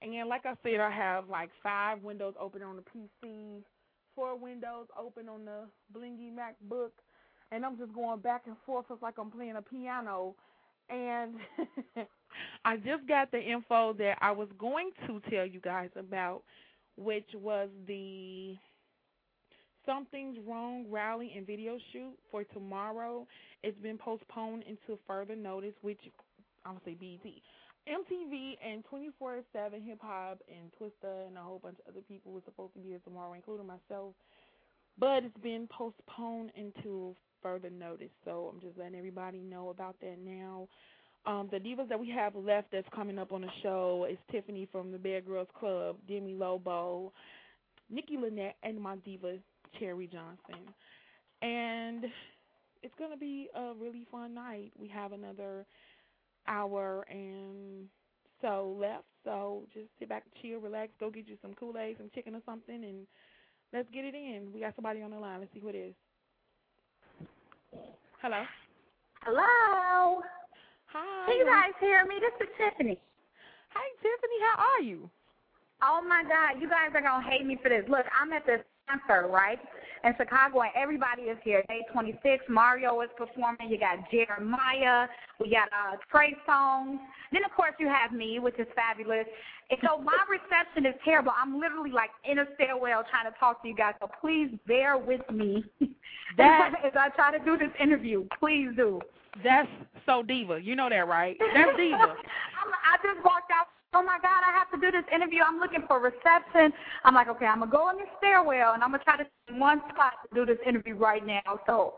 [0.06, 3.64] And like I said, I have like five windows open on the PC,
[4.14, 5.62] four windows open on the
[5.97, 6.91] blingy MacBook,
[7.51, 8.86] and I'm just going back and forth.
[8.91, 10.36] It's like I'm playing a piano.
[10.89, 11.36] And
[12.66, 16.43] I just got the info that I was going to tell you guys about,
[16.97, 18.56] which was the
[19.88, 23.26] Something's Wrong rally and video shoot for tomorrow.
[23.64, 26.01] It's been postponed into further notice, which
[26.64, 27.34] I'm going to say BET.
[27.88, 32.31] MTV and 24 7 Hip Hop and Twista and a whole bunch of other people
[32.31, 34.13] were supposed to be here tomorrow, including myself.
[34.97, 38.09] But it's been postponed until further notice.
[38.23, 40.67] So I'm just letting everybody know about that now.
[41.27, 44.67] Um, the divas that we have left that's coming up on the show is Tiffany
[44.71, 47.11] from the Bad Girls Club, Demi Lobo,
[47.89, 49.38] Nikki Lynette, and my diva
[49.79, 50.63] Cherie Johnson.
[51.41, 52.05] And
[52.83, 54.71] it's to be a really fun night.
[54.77, 55.65] We have another
[56.48, 57.88] hour and
[58.41, 59.06] so left.
[59.24, 62.41] So just sit back, chill, relax, go get you some Kool Aid, some chicken or
[62.46, 63.08] something, and
[63.74, 64.52] let's get it in.
[64.54, 65.39] We got somebody on the line.
[65.39, 65.93] Let's see who it is.
[68.22, 68.43] Hello.
[69.22, 70.22] Hello.
[70.93, 71.26] Hi.
[71.28, 72.16] Can you guys hear me?
[72.22, 73.00] This is Tiffany.
[73.70, 74.39] Hi, Tiffany.
[74.41, 75.10] How are you?
[75.82, 77.84] Oh my God, you guys are gonna hate me for this.
[77.89, 79.59] Look, I'm at this concert, right?
[80.03, 81.63] In Chicago, and everybody is here.
[81.67, 83.69] Day 26, Mario is performing.
[83.69, 85.07] You got Jeremiah.
[85.39, 86.97] We got uh, Trey Songz.
[87.31, 89.25] Then, of course, you have me, which is fabulous.
[89.71, 91.31] And so my reception is terrible.
[91.36, 93.95] I'm literally like in a stairwell trying to talk to you guys.
[93.99, 95.63] So please bear with me
[96.38, 98.25] That- as I try to do this interview.
[98.39, 99.01] Please do.
[99.43, 99.67] That's
[100.05, 100.61] so diva.
[100.61, 101.36] You know that, right?
[101.53, 101.95] That's diva.
[101.97, 103.67] I'm, I just walked out.
[103.96, 105.39] Oh my God, I have to do this interview.
[105.48, 106.74] I'm looking for reception.
[107.06, 109.62] I'm like, okay, I'm gonna go in the stairwell and I'm gonna try to find
[109.62, 111.62] one spot to do this interview right now.
[111.66, 111.93] So,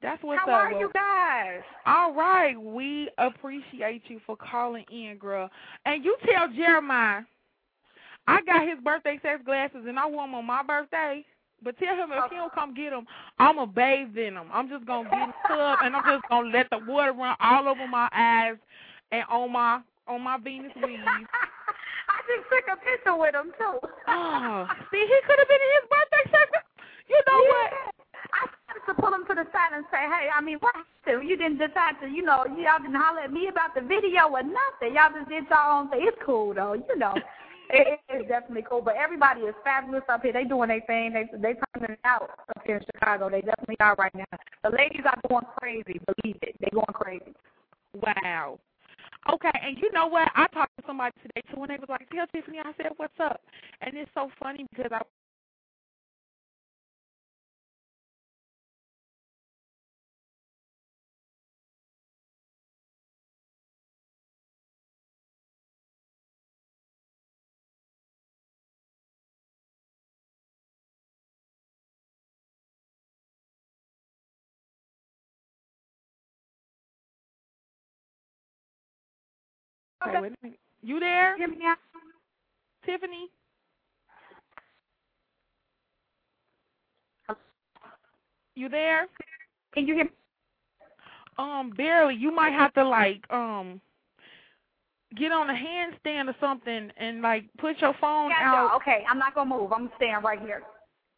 [0.00, 0.68] That's what's how up.
[0.70, 1.62] How are you guys?
[1.86, 5.50] All right, we appreciate you for calling in, girl.
[5.86, 7.22] And you tell Jeremiah,
[8.28, 11.24] I got his birthday sex glasses and I wore them on my birthday.
[11.64, 13.06] But tell him if he don't come get them,
[13.40, 14.48] I'ma bathe in them.
[14.52, 17.36] I'm just gonna get in the tub and I'm just gonna let the water run
[17.40, 18.56] all over my eyes
[19.10, 19.80] and on my
[20.12, 21.00] on my Venus weave.
[21.04, 23.76] I just took a picture with him too.
[24.08, 26.48] Oh, see, he could have been in his birthday sex.
[27.08, 27.70] You know what?
[28.32, 31.28] I started to pull him to the side and say, hey, I mean, what happened?
[31.28, 34.42] You didn't decide to, you know, y'all didn't holler at me about the video or
[34.42, 34.94] nothing.
[34.94, 36.04] Y'all just did y'all own thing.
[36.04, 37.14] It's cool though, you know.
[37.74, 40.32] It, is definitely cool, but everybody is fabulous up here.
[40.34, 41.14] They doing their thing.
[41.14, 43.30] They they turning it out up here in Chicago.
[43.30, 44.38] They definitely are right now.
[44.62, 45.98] The ladies are going crazy.
[46.04, 47.32] Believe it, they going crazy.
[47.94, 48.58] Wow.
[49.30, 50.28] Okay, and you know what?
[50.34, 53.18] I talked to somebody today too, and they was like, "Tell Tiffany," I said, "What's
[53.20, 53.40] up?"
[53.80, 55.00] And it's so funny because I
[80.06, 80.58] Okay, wait a minute.
[80.82, 81.36] You there?
[81.36, 81.78] Hear me out?
[82.84, 83.28] Tiffany?
[88.54, 89.06] You there?
[89.72, 90.04] Can you hear?
[90.04, 90.10] Me?
[91.38, 92.14] Um, barely.
[92.14, 93.80] You might have to like um
[95.16, 98.44] get on a handstand or something and like put your phone Gotcha.
[98.44, 98.76] out.
[98.76, 99.72] Okay, I'm not gonna move.
[99.72, 100.62] I'm staying right here.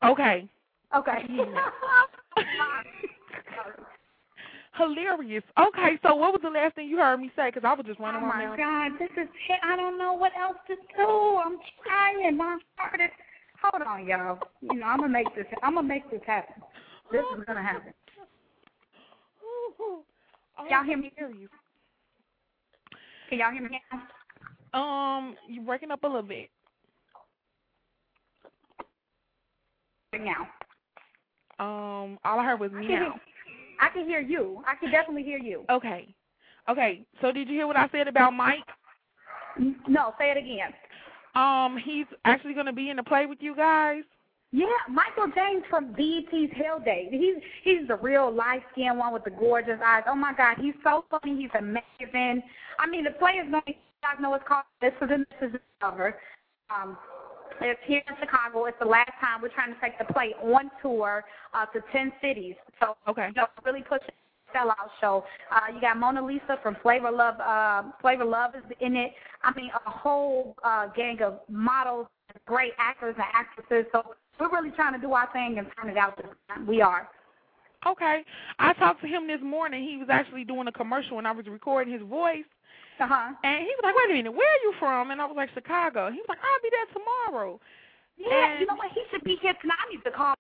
[0.05, 0.49] Okay.
[0.97, 1.27] Okay.
[4.77, 5.45] Hilarious.
[5.59, 7.49] Okay, so what was the last thing you heard me say?
[7.49, 8.51] Because I was just running Oh around.
[8.51, 9.59] my God, this is shit.
[9.63, 11.39] I don't know what else to do.
[11.45, 12.37] I'm trying.
[12.37, 13.11] My heart is.
[13.63, 14.39] Hold on, y'all.
[14.61, 15.47] You know I'm gonna make this.
[15.63, 16.61] I'm gonna make this happen.
[17.13, 17.93] This is gonna happen.
[19.81, 20.03] Oh,
[20.71, 21.13] Y'all hear me?
[21.17, 21.49] I hear you.
[23.29, 23.81] Can y'all hear me?
[24.73, 24.79] now?
[24.79, 26.51] Um, you're breaking up a little bit.
[30.13, 30.49] Now.
[31.59, 33.15] Um, all I heard was meow.
[33.81, 34.63] I can hear you.
[34.67, 35.65] I can definitely hear you.
[35.71, 36.15] Okay.
[36.69, 37.03] Okay.
[37.21, 38.65] So did you hear what I said about Mike?
[39.89, 40.73] No, say it again.
[41.35, 44.03] Um, he's actually going to be in the play with you guys.
[44.53, 47.09] Yeah, Michael James from BET's Hell Date.
[47.11, 50.05] He's he's the real light skinned one with the gorgeous eyes.
[50.07, 51.37] Oh my God, he's so funny.
[51.37, 52.41] He's amazing.
[52.79, 53.65] I mean, the play is going.
[53.67, 56.17] to You guys know it's called This is a This is Discover.
[56.71, 56.97] Um,
[57.65, 58.67] it's here in Chicago.
[58.67, 62.13] It's the last time we're trying to take the play on tour uh, to ten
[62.21, 62.55] cities.
[62.81, 63.29] So Okay.
[63.29, 64.09] you know, really pushing
[64.53, 65.25] the sellout show.
[65.51, 67.41] Uh, you got Mona Lisa from Flavor Love.
[67.41, 69.13] Uh, Flavor Love is in it.
[69.43, 72.07] I mean, a whole uh, gang of models,
[72.47, 73.87] great actors and actresses.
[73.93, 76.67] So we're really trying to do our thing and turn it out this time.
[76.67, 77.09] We are.
[77.87, 78.25] Okay.
[78.59, 79.85] I talked to him this morning.
[79.85, 82.45] He was actually doing a commercial and I was recording his voice
[83.01, 83.35] Uh-huh.
[83.43, 85.11] And he was like, wait a minute, where are you from?
[85.11, 86.11] And I was like, Chicago.
[86.11, 87.61] He was like, I'll be there tomorrow.
[88.17, 88.93] Yeah, And- you know what?
[88.95, 89.79] He should be here tonight.
[89.83, 90.35] I need to call.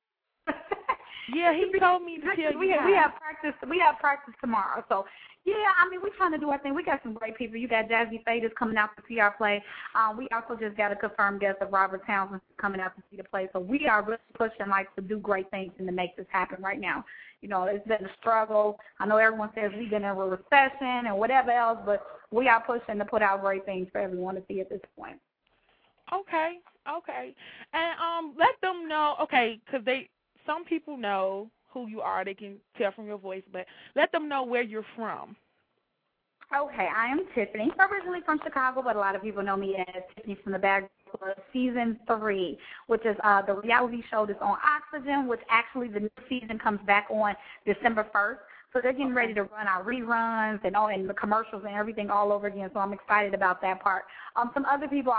[1.33, 3.68] Yeah, he told me to tell we you have, we have practice.
[3.68, 4.85] We have practice tomorrow.
[4.89, 5.07] So
[5.45, 6.75] yeah, I mean, we're trying to do our thing.
[6.75, 7.59] We got some great people.
[7.59, 9.62] You got Jazzy Faders coming out to see our play.
[9.95, 13.18] Um, we also just got a confirmed guest of Robert Townsend coming out to see
[13.18, 13.49] the play.
[13.53, 16.62] So we are really pushing like to do great things and to make this happen
[16.62, 17.05] right now.
[17.43, 18.79] You know, it's been a struggle.
[18.99, 22.62] I know everyone says we've been in a recession and whatever else, but we are
[22.62, 25.18] pushing to put out great things for everyone to see at this point.
[26.12, 26.59] Okay,
[26.89, 27.35] okay,
[27.72, 29.16] and um, let them know.
[29.22, 30.09] Okay, because they
[30.47, 32.25] some people know who you are.
[32.25, 33.67] They can tell from your voice, but
[33.97, 35.37] let them know where you're from.
[36.55, 37.73] Okay, I am Tiffany.
[37.79, 40.59] I'm originally from Chicago, but a lot of people know me as Tiffany from the
[40.59, 45.89] Bag Club Season 3, which is uh, the reality show that's on Oxygen, which actually
[45.89, 47.35] the new season comes back on
[47.67, 48.37] December 1st.
[48.73, 52.11] So they're getting ready to run our reruns and all and the commercials and everything
[52.11, 52.71] all over again.
[52.75, 54.03] So I'm excited about that part.
[54.35, 55.15] Um, some other people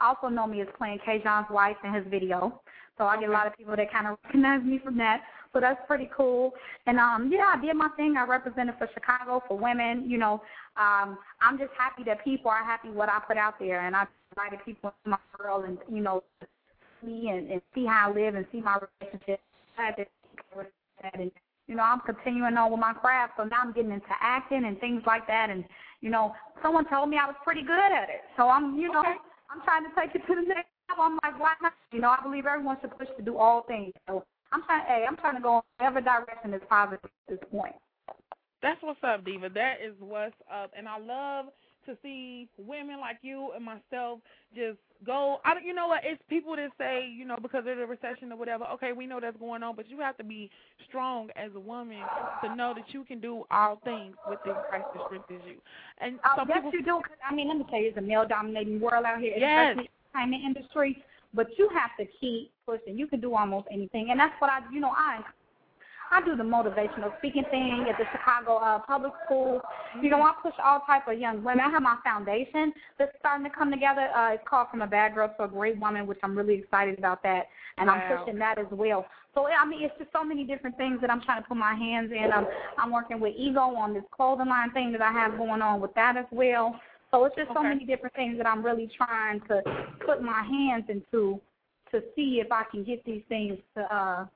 [0.00, 2.60] also know me as playing Kayjon's wife in his video.
[3.00, 5.22] So I get a lot of people that kind of recognize me from that.
[5.54, 6.52] So that's pretty cool.
[6.86, 8.16] And um, yeah, I did my thing.
[8.18, 10.04] I represented for Chicago for women.
[10.06, 10.42] You know,
[10.76, 14.04] um, I'm just happy that people are happy what I put out there, and I
[14.36, 16.22] invited people to my world and you know,
[17.00, 19.40] see and, and see how I live and see my relationship.
[19.78, 20.04] I had to
[21.14, 21.30] and
[21.68, 24.78] you know, I'm continuing on with my craft, so now I'm getting into acting and
[24.78, 25.48] things like that.
[25.48, 25.64] And
[26.02, 29.02] you know, someone told me I was pretty good at it, so I'm, you know,
[29.02, 30.69] I'm trying to take it to the next.
[30.98, 31.72] I'm like, why not?
[31.92, 33.92] You know, I believe everyone should push to do all things.
[34.08, 37.48] So I'm trying, hey, I'm trying to go in whatever direction is positive at this
[37.50, 37.74] point.
[38.62, 39.48] That's what's up, Diva.
[39.48, 41.46] That is what's up, and I love
[41.86, 44.20] to see women like you and myself
[44.54, 44.76] just
[45.06, 45.40] go.
[45.46, 46.02] I don't, you know what?
[46.04, 48.64] It's people that say, you know, because of the recession or whatever.
[48.74, 50.50] Okay, we know that's going on, but you have to be
[50.86, 52.10] strong as a woman
[52.42, 55.56] to know that you can do all things within Christ that strengthens you.
[55.98, 57.00] And Oh, some yes, people, you do.
[57.00, 59.74] 'cause, I mean, let me tell you, it's a male-dominating world out here, Yes.
[59.74, 61.02] especially the entertainment industry.
[61.32, 62.98] But you have to keep pushing.
[62.98, 65.20] You can do almost anything, and that's what I, you know, I.
[66.12, 69.60] I do the motivational speaking thing at the Chicago uh, Public School.
[70.02, 71.60] You know, I push all type of young women.
[71.60, 74.08] I have my foundation that's starting to come together.
[74.12, 76.98] Uh, it's called From a Bad Girl to a Great Woman, which I'm really excited
[76.98, 77.46] about that,
[77.78, 79.06] and I'm pushing that as well.
[79.34, 81.74] So I mean, it's just so many different things that I'm trying to put my
[81.74, 82.32] hands in.
[82.32, 82.46] I'm
[82.76, 85.94] I'm working with Ego on this clothing line thing that I have going on with
[85.94, 86.74] that as well.
[87.10, 89.62] So it's just so many different things that I'm really trying to
[90.06, 91.40] put my hands into
[91.90, 94.26] to see if I can get these things to uh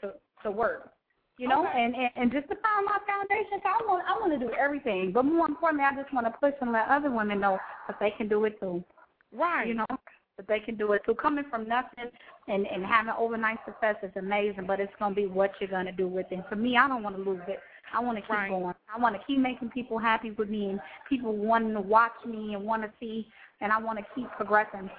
[0.00, 0.90] to to work.
[1.38, 1.82] You know, Okay.
[1.84, 3.58] and, and and just to find my foundation.
[3.62, 6.32] So I want I want to do everything, but more importantly, I just want to
[6.32, 8.84] push and let other women know that they can do it too.
[9.32, 9.66] right?
[9.66, 9.86] You know,
[10.36, 11.14] that they can do it too.
[11.14, 12.06] Coming from nothing
[12.48, 16.06] and and having overnight success is amazing, but it's gonna be what you're gonna do
[16.08, 16.44] with it.
[16.48, 17.60] For me, I don't want to lose it.
[17.92, 18.48] I want to keep Right.
[18.48, 18.74] going.
[18.92, 22.54] I want to keep making people happy with me and people wanting to watch me
[22.54, 23.28] and want to see,
[23.60, 24.90] and I want to keep progressing.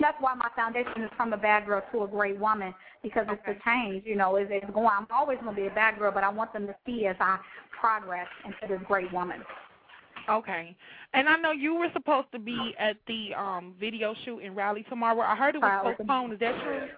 [0.00, 3.40] That's why my foundation is from a bad girl to a great woman because it's
[3.42, 3.54] Okay.
[3.54, 4.04] the change.
[4.04, 4.88] You know, it's, it's going.
[4.88, 7.16] I'm always going to be a bad girl, but I want them to see as
[7.20, 7.38] I
[7.70, 9.44] progress into this great woman.
[10.28, 10.76] Okay.
[11.12, 14.84] And I know you were supposed to be at the um video shoot in rally
[14.88, 15.20] tomorrow.
[15.20, 16.32] I heard it was postponed.
[16.32, 16.88] Is that true?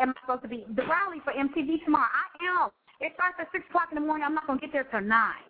[0.00, 2.08] Am I supposed to be the rally for MTV tomorrow?
[2.12, 2.70] I am.
[3.00, 4.24] It starts at six o'clock in the morning.
[4.24, 5.44] I'm not going to get there till nine.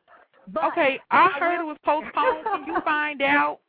[0.53, 2.45] But Okay, I heard it was postponed.
[2.45, 3.61] Can you find out?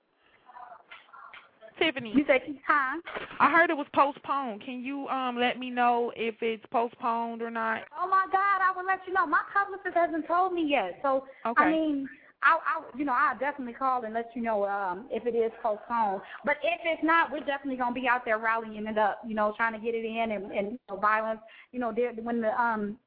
[1.80, 3.02] Tiffany, You said time.
[3.40, 4.64] I heard it was postponed.
[4.64, 7.84] Can you um let me know if it's postponed or not?
[8.00, 9.28] Oh my God, I will let you know.
[9.28, 11.64] My publicist hasn't told me yet, so Okay.
[11.64, 12.08] I mean,
[12.44, 15.52] I, I, you know, I'll definitely call and let you know um, if it is
[15.62, 16.22] postponed.
[16.46, 19.20] But if it's not, we're definitely gonna be out there rallying it up.
[19.28, 21.42] You know, trying to get it in and, and you know, violence.
[21.72, 22.98] You know, there, when the um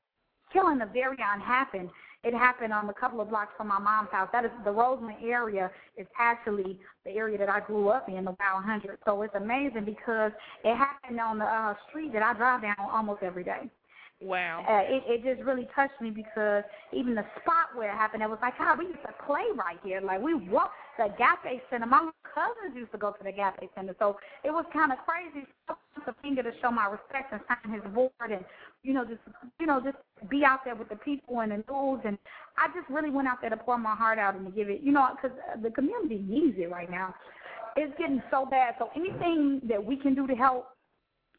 [0.52, 1.90] killing of Derrion happened,
[2.24, 4.28] it happened um, a couple of blocks from my mom's house.
[4.32, 8.34] That is the Roseland area is actually the area that I grew up in, the
[8.38, 8.98] Wild Hundred.
[9.04, 10.32] So it's amazing because
[10.64, 13.70] it happened on the uh, street that I drive down almost every day.
[14.20, 14.64] Wow.
[14.68, 18.28] Uh, it, it just really touched me because even the spot where it happened, it
[18.28, 20.00] was like, God, we used to play right here.
[20.00, 21.86] Like we walked the Agape Center.
[21.86, 25.46] My cousins used to go to the Agape Center, so it was kind of crazy.
[25.68, 25.76] So
[26.08, 28.44] a finger to show my respect and sign his board, and
[28.82, 29.20] you know, just
[29.60, 29.96] you know, just
[30.28, 32.00] be out there with the people and the news.
[32.04, 32.18] And
[32.56, 34.80] I just really went out there to pour my heart out and to give it,
[34.82, 37.14] you know, because the community needs it right now.
[37.76, 38.74] It's getting so bad.
[38.78, 40.68] So anything that we can do to help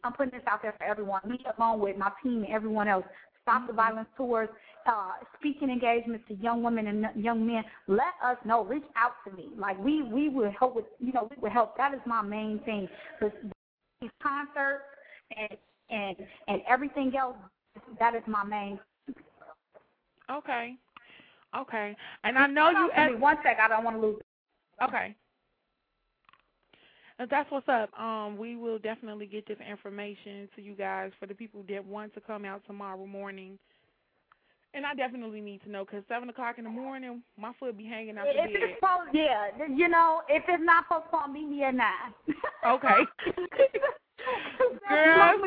[0.03, 3.05] I'm putting this out there for everyone, me along with my team and everyone else.
[3.43, 4.51] Stop the violence towards
[4.85, 7.63] uh, speaking engagements to young women and young men.
[7.87, 8.63] Let us know.
[8.63, 9.49] Reach out to me.
[9.57, 11.75] Like we we will help with you know we will help.
[11.77, 12.87] That is my main thing.
[14.01, 14.83] These concerts
[15.35, 15.57] and
[15.89, 16.15] and
[16.47, 17.35] and everything else.
[17.99, 18.79] That is my main.
[20.31, 20.75] Okay.
[21.57, 21.95] Okay.
[22.23, 23.13] And I know you asked.
[23.13, 23.57] me one sec.
[23.59, 24.21] I don't want to lose.
[24.83, 25.15] Okay.
[27.19, 27.91] And that's what's up.
[27.99, 32.13] Um, we will definitely get this information to you guys for the people that want
[32.15, 33.59] to come out tomorrow morning.
[34.73, 37.85] And I definitely need to know because seven o'clock in the morning, my foot be
[37.85, 38.61] hanging out the If bed.
[38.61, 42.13] it's post, yeah, you know, if it's not postponed, meet me at nine.
[42.65, 42.99] Okay.
[44.89, 45.39] Girl.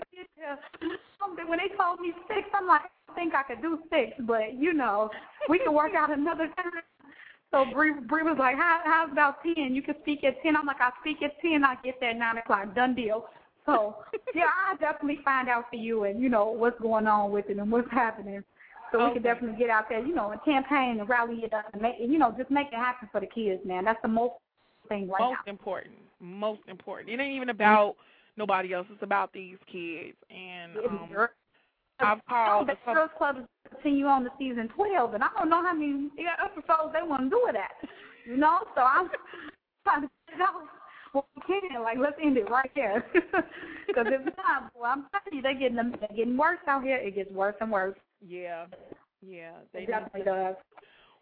[1.47, 4.73] When they told me six, I'm like, I think I could do six, but you
[4.73, 5.09] know,
[5.49, 6.73] we can work out another time.
[7.53, 9.75] So Bree, Bree was like, how, how's about 10?
[9.75, 10.57] You can speak at 10.
[10.57, 11.63] I'm like, I speak at 10.
[11.63, 12.75] I get there at 9 o'clock.
[12.75, 13.27] Done deal.
[13.67, 13.97] So,
[14.35, 17.59] yeah, I'll definitely find out for you and, you know, what's going on with it
[17.59, 18.43] and what's happening.
[18.91, 21.65] So we can definitely get out there, you know, and campaign and rally it up
[21.73, 23.85] and make, you know, just make it happen for the kids, man.
[23.85, 24.35] That's the most
[24.89, 25.95] thing right most important.
[26.21, 27.09] Most important.
[27.09, 27.97] It ain't even about
[28.37, 28.87] nobody else.
[28.93, 30.17] It's about these kids.
[30.31, 31.29] And um.
[32.01, 32.75] I've called the.
[32.93, 33.45] Girls Club is
[33.75, 36.11] continue on to season 12, and I don't know how many
[36.45, 37.73] episodes they want to do with that.
[38.27, 39.09] You know, so I'm
[39.85, 40.55] trying to figure out
[41.13, 41.83] what we can.
[41.83, 43.05] Like, let's end it right there.
[43.13, 46.97] Because if not, boy, I'm telling you, they're getting, they're getting worse out here.
[46.97, 47.97] It gets worse and worse.
[48.27, 48.67] Yeah,
[49.27, 49.53] yeah.
[49.73, 50.57] They It definitely does.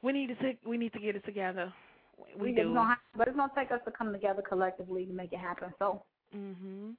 [0.02, 1.72] we need to take, we need to get it together.
[2.38, 2.74] We, It's do.
[2.74, 5.72] gonna but it's going to take us to come together collectively to make it happen.
[5.78, 6.02] So,
[6.36, 6.94] Mhm.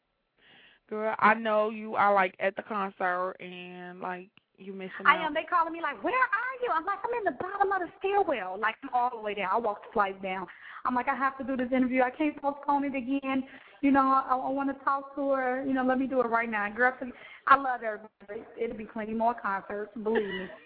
[0.90, 4.30] Girl, I know you are like at the concert and like
[4.62, 5.28] you missing I out.
[5.28, 5.34] am.
[5.34, 7.90] They calling me like, "Where are you?" I'm like, "I'm in the bottom of the
[8.00, 9.50] stairwell, like I'm all the way down.
[9.52, 10.48] I walked the flight down.
[10.86, 12.02] I'm like, I have to do this interview.
[12.02, 13.44] I can't postpone it again.
[13.82, 15.64] You know, I, I want to talk to her.
[15.66, 16.68] You know, let me do it right now.
[16.70, 16.94] Girl,
[17.48, 18.48] I love everybody.
[18.60, 19.92] It'll be plenty more concerts.
[20.04, 20.48] Believe me.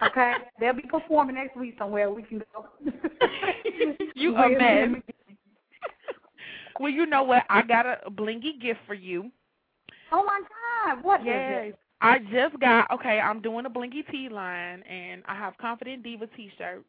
[0.00, 2.08] Okay, they'll be performing next week somewhere.
[2.08, 2.66] We can go.
[4.14, 4.90] You a mess.
[6.78, 7.42] well, you know what?
[7.50, 9.32] I got a blingy gift for you.
[10.12, 10.40] Oh my
[10.86, 11.02] God!
[11.02, 11.74] What is Yes.
[12.00, 12.04] It?
[12.04, 16.26] I just got okay, I'm doing a blinky T line and I have Confident Diva
[16.36, 16.84] t shirts.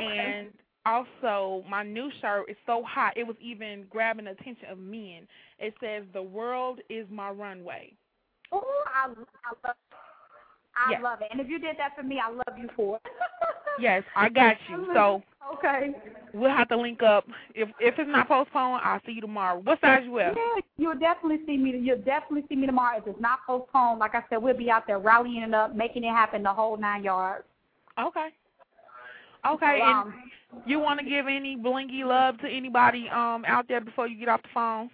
[0.00, 0.06] Okay.
[0.06, 0.48] And
[0.86, 5.26] also my new shirt is so hot it was even grabbing the attention of men.
[5.58, 7.92] It says the world is my runway.
[8.52, 9.76] Oh, I, I love.
[10.76, 11.02] I Yes.
[11.02, 11.28] love it.
[11.30, 13.02] And if you did that for me, I love you for it.
[13.78, 14.86] Yes, I got you.
[14.94, 15.22] So
[15.54, 15.90] okay.
[16.34, 17.26] we'll have to link up.
[17.54, 19.60] If if it's not postponed, I'll see you tomorrow.
[19.60, 20.32] What size you wear?
[20.34, 21.76] Yeah, you'll definitely see me.
[21.78, 22.98] You'll definitely see me tomorrow.
[22.98, 26.04] If it's not postponed, like I said, we'll be out there rallying it up, making
[26.04, 27.44] it happen the whole nine yards.
[27.98, 28.28] Okay.
[29.46, 30.14] Okay, So, and um,
[30.66, 34.28] you want to give any blingy love to anybody um out there before you get
[34.28, 34.90] off the phone?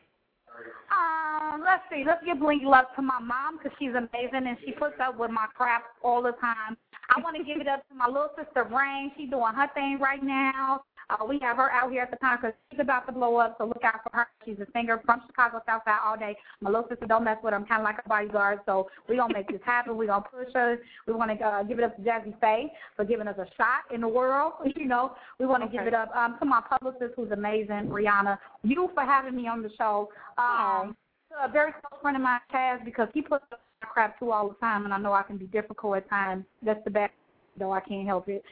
[0.91, 2.05] Um, let's see.
[2.07, 5.31] Let's give blingy love to my mom because she's amazing and she puts up with
[5.31, 6.77] my crap all the time.
[7.11, 9.13] I want to give it up to my little sister Rain.
[9.17, 10.83] She's doing her thing right now.
[11.09, 13.65] Uh, we have her out here at the because she's about to blow up, so
[13.65, 14.27] look out for her.
[14.45, 16.37] She's a singer from Chicago Southside all day.
[16.61, 17.57] My little sister don't mess with her.
[17.57, 19.97] I'm kind of like a bodyguard, so we're going to make this happen.
[19.97, 20.79] We're going to push her.
[21.07, 23.95] We want to uh, give it up to Jazzy Faye for giving us a shot
[23.95, 24.55] in the world.
[24.77, 28.39] You know, we want to give it up um, to my publicist who's amazing, Rihanna.
[28.63, 30.11] You for having me on the show.
[30.39, 30.95] Um,
[31.43, 33.61] a very close friend of mine, Chaz, because he puts up
[33.93, 36.45] crap too all the time, and I know I can be difficult at times.
[36.63, 37.13] That's the best,
[37.59, 38.43] though I can't help it.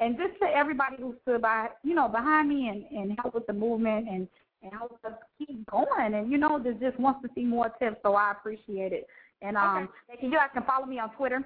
[0.00, 3.46] And just to everybody who stood by, you know, behind me and and helped with
[3.46, 4.28] the movement and
[4.62, 7.96] and helped us keep going, and you know, just just wants to see more tips,
[8.02, 9.06] so I appreciate it.
[9.42, 9.88] And um,
[10.20, 11.44] you guys can follow me on Twitter.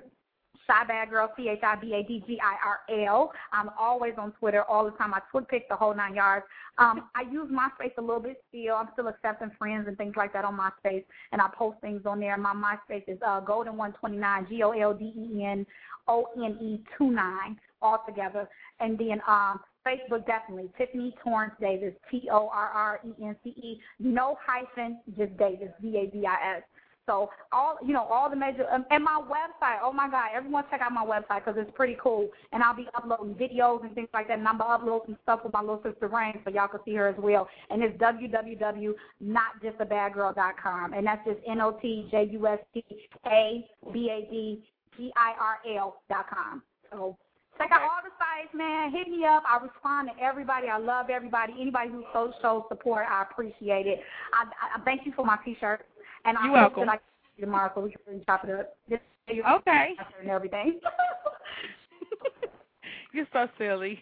[0.68, 3.32] Chi Bad Girl, C H I B A D G I R L.
[3.52, 5.14] I'm always on Twitter all the time.
[5.14, 6.44] I TwitPic the whole nine yards.
[6.76, 8.74] Um, I use MySpace a little bit still.
[8.74, 12.20] I'm still accepting friends and things like that on MySpace, and I post things on
[12.20, 12.36] there.
[12.36, 15.66] My MySpace is uh, Golden129, G O L D E N
[16.06, 18.48] O N E 29 all together.
[18.80, 23.50] And then um, Facebook definitely Tiffany Torrance Davis, T O R R E N C
[23.50, 26.62] E, no hyphen, just Davis, D A V I S.
[27.08, 29.78] So all you know, all the major um, and my website.
[29.82, 32.28] Oh my God, everyone check out my website because it's pretty cool.
[32.52, 34.38] And I'll be uploading videos and things like that.
[34.38, 36.94] And I'm gonna upload some stuff with my little sister Rain so y'all can see
[36.96, 37.48] her as well.
[37.70, 42.84] And it's www.notjustabadgirl.com, and that's just N O T J U S T
[43.26, 44.62] A B A D
[44.98, 46.62] G I R L dot com.
[46.92, 47.16] So
[47.56, 48.92] check out all the sites, man.
[48.92, 49.44] Hit me up.
[49.48, 50.68] I respond to everybody.
[50.68, 51.54] I love everybody.
[51.58, 54.00] Anybody who shows shows support, I appreciate it.
[54.34, 54.44] I,
[54.76, 55.86] I thank you for my T-shirt.
[56.28, 56.90] And I You're hope welcome.
[56.90, 56.98] I
[57.40, 58.76] tomorrow so we can really chop it up.
[58.90, 59.94] Just Okay.
[60.20, 60.78] and everything.
[63.12, 63.98] You're so silly.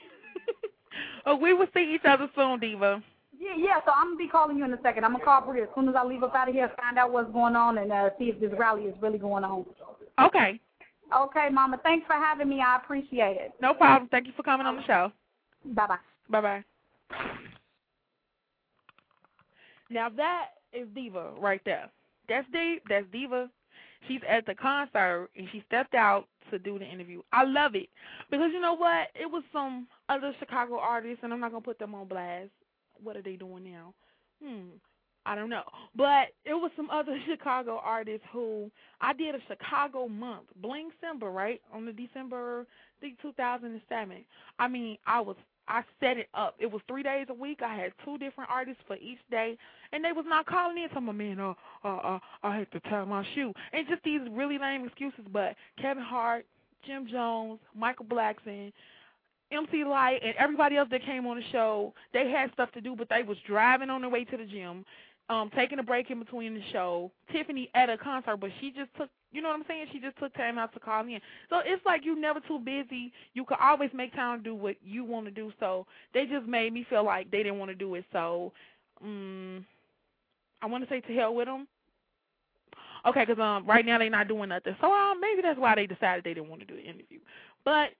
[1.27, 3.01] oh, we will see each other soon, Diva.
[3.39, 3.81] yeah, yeah.
[3.85, 5.05] So I'm gonna be calling you in a second.
[5.05, 7.12] I'm gonna call Bria as soon as I leave up out of here, find out
[7.12, 9.64] what's going on, and uh, see if this rally is really going on.
[10.20, 10.61] Okay.
[11.16, 11.79] Okay, Mama.
[11.85, 12.61] Thanks for having me.
[12.61, 13.53] I appreciate it.
[13.62, 14.09] No problem.
[14.11, 15.12] Thank you for coming on the show.
[15.64, 15.97] Bye bye.
[16.29, 16.64] Bye bye.
[19.91, 21.89] Now that is Diva right there.
[22.29, 22.81] That's Diva.
[22.89, 23.51] That's Diva.
[24.09, 27.22] she's at the concert and she stepped out to do the interview.
[27.33, 27.89] I love it
[28.31, 29.09] because you know what?
[29.14, 32.51] It was some other Chicago artists, and I'm not gonna put them on blast.
[33.03, 33.95] What are they doing now?
[34.43, 34.77] Hmm.
[35.27, 35.64] I don't know.
[35.97, 38.70] But it was some other Chicago artists who
[39.01, 41.61] I did a Chicago month, Bling Simba, right?
[41.74, 42.64] On the December
[42.99, 44.24] I think 2007.
[44.59, 45.37] I mean, I was
[45.69, 46.55] I set it up.
[46.59, 47.61] It was three days a week.
[47.62, 49.57] I had two different artists for each day,
[49.93, 50.89] and they was not calling in.
[50.95, 51.55] Some of man, uh,
[51.85, 55.25] uh, uh, I had to tie my shoe, and just these really lame excuses.
[55.33, 56.47] But Kevin Hart,
[56.87, 58.73] Jim Jones, Michael Blackson,
[59.53, 62.97] MC Lyte, and everybody else that came on the show, they had stuff to do,
[62.97, 64.85] but they was driving on their way to the gym,
[65.29, 67.11] um, taking a break in between the show.
[67.33, 69.87] Tiffany at a concert, but she just took you know what I'm saying?
[69.93, 71.20] She just took time out to call me in.
[71.51, 73.12] So it's like you're never too busy.
[73.35, 75.53] You could always make time to do what you want to do.
[75.61, 78.07] So they just made me feel like they didn't want to do it.
[78.12, 78.53] So
[79.05, 79.66] um,
[80.62, 81.68] I want to say to hell with them.
[83.07, 84.74] Okay, because um, right now they're not doing nothing.
[84.81, 87.18] So um, maybe that's why they decided they didn't want to do the interview.
[87.64, 87.91] But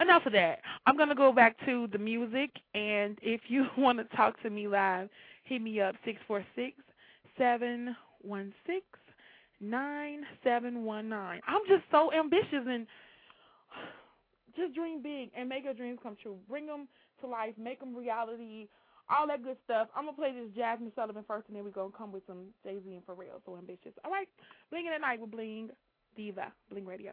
[0.00, 0.60] enough of that.
[0.86, 2.50] I'm going to go back to the music.
[2.74, 5.08] And if you want to talk to me live,
[5.48, 6.76] hit me up, 646
[7.36, 8.82] 716
[9.60, 11.40] 9719.
[11.46, 12.86] I'm just so ambitious and
[14.56, 16.36] just dream big and make your dreams come true.
[16.48, 16.88] Bring them
[17.20, 18.68] to life, make them reality,
[19.10, 19.88] all that good stuff.
[19.96, 22.26] I'm going to play this Jazmine Sullivan first, and then we're going to come with
[22.26, 23.40] some Jay Z and Pharrell.
[23.46, 23.92] So ambitious.
[24.04, 24.28] All right,
[24.70, 25.70] Bling at night with Bling
[26.16, 27.12] Diva, Bling Radio.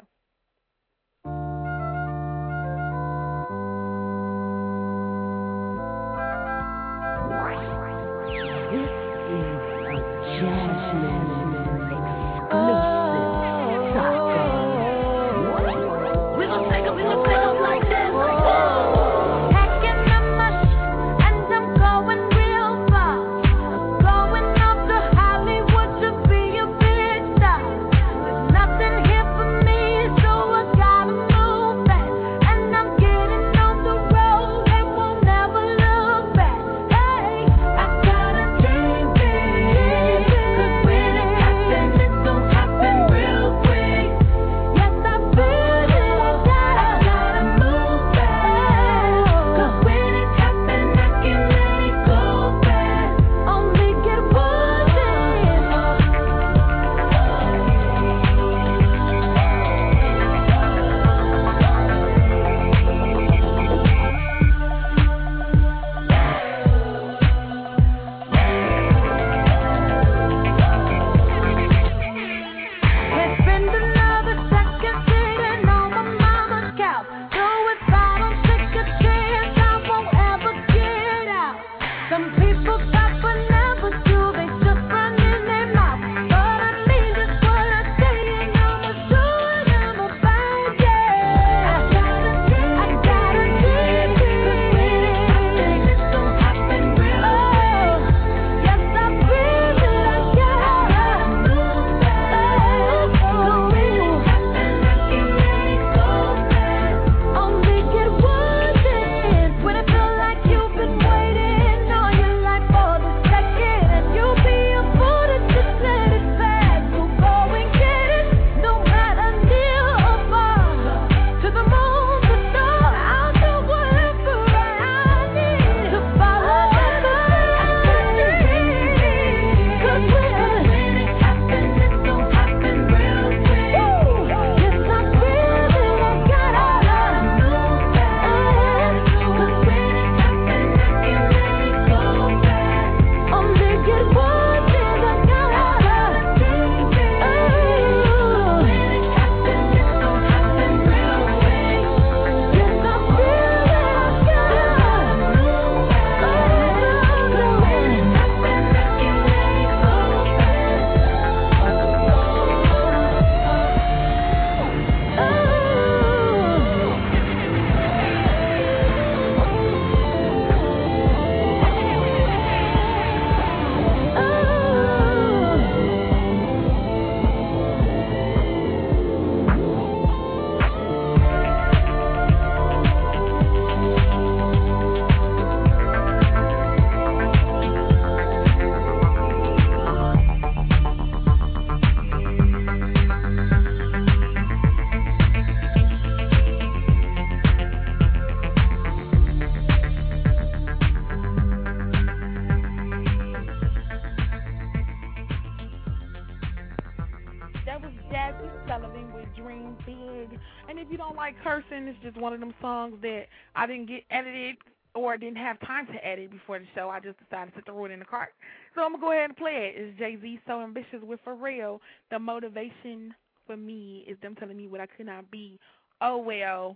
[215.16, 216.90] Or didn't have time to edit before the show.
[216.90, 218.34] I just decided to throw it in the cart.
[218.76, 219.82] So I'm going to go ahead and play it.
[219.82, 221.80] It's Jay Z So Ambitious with Pharrell.
[222.12, 223.14] The motivation
[223.48, 225.58] for me is them telling me what I could not be.
[226.02, 226.76] Oh, well.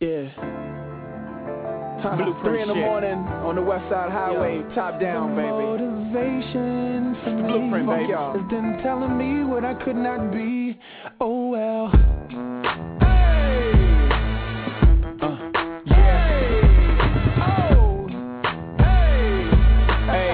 [0.00, 0.28] Yeah.
[2.16, 2.84] Blue three in the shit.
[2.84, 5.48] morning on the West Side Highway, top down, baby.
[5.50, 8.12] Motivation for me Blueprint, baby.
[8.12, 10.78] is them telling me what I could not be.
[11.20, 11.90] Oh well.
[13.00, 13.97] Hey,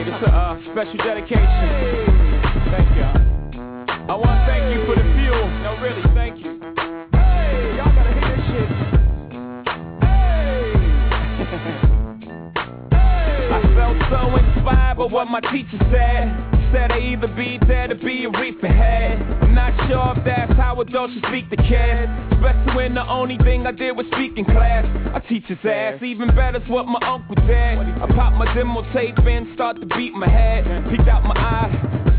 [0.05, 1.49] this is a uh, special dedication.
[2.69, 3.17] Thank y'all.
[4.05, 5.49] I want to thank you for the fuel.
[5.65, 6.61] No, really, thank you.
[7.13, 8.69] Hey, y'all gotta hear this shit.
[10.05, 10.77] Hey.
[12.93, 16.54] Hey I felt so inspired by what my teacher said.
[16.75, 19.23] Said I either be there to be a reefer head.
[19.43, 22.11] I'm not sure if that's how adults should speak to kids.
[22.33, 24.85] Especially when the only thing I did was speak in class.
[25.15, 27.79] I teach his ass, even better's what my uncle did.
[27.79, 30.65] I pop my demo tape in, start to beat my head.
[30.91, 31.39] Peeked out my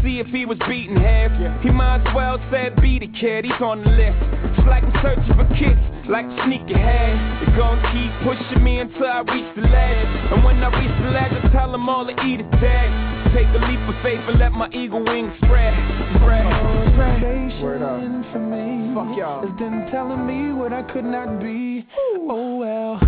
[0.04, 1.34] see if he was beating heads.
[1.64, 4.18] He might as well said be the kid, he's on the list.
[4.58, 5.80] It's like I'm searching for kids,
[6.10, 7.16] like a sneaker head.
[7.46, 10.08] They're gonna keep pushing me until I reach the ledge.
[10.32, 12.90] And when I reach the ledge, I tell them all to eat a tag.
[13.36, 15.74] Take a leap of faith and let my eagle wings spread.
[16.16, 16.46] Spread.
[16.46, 19.44] Motivation for me Fuck y'all.
[19.44, 21.86] is them telling me what I could not be.
[22.30, 23.00] Oh well.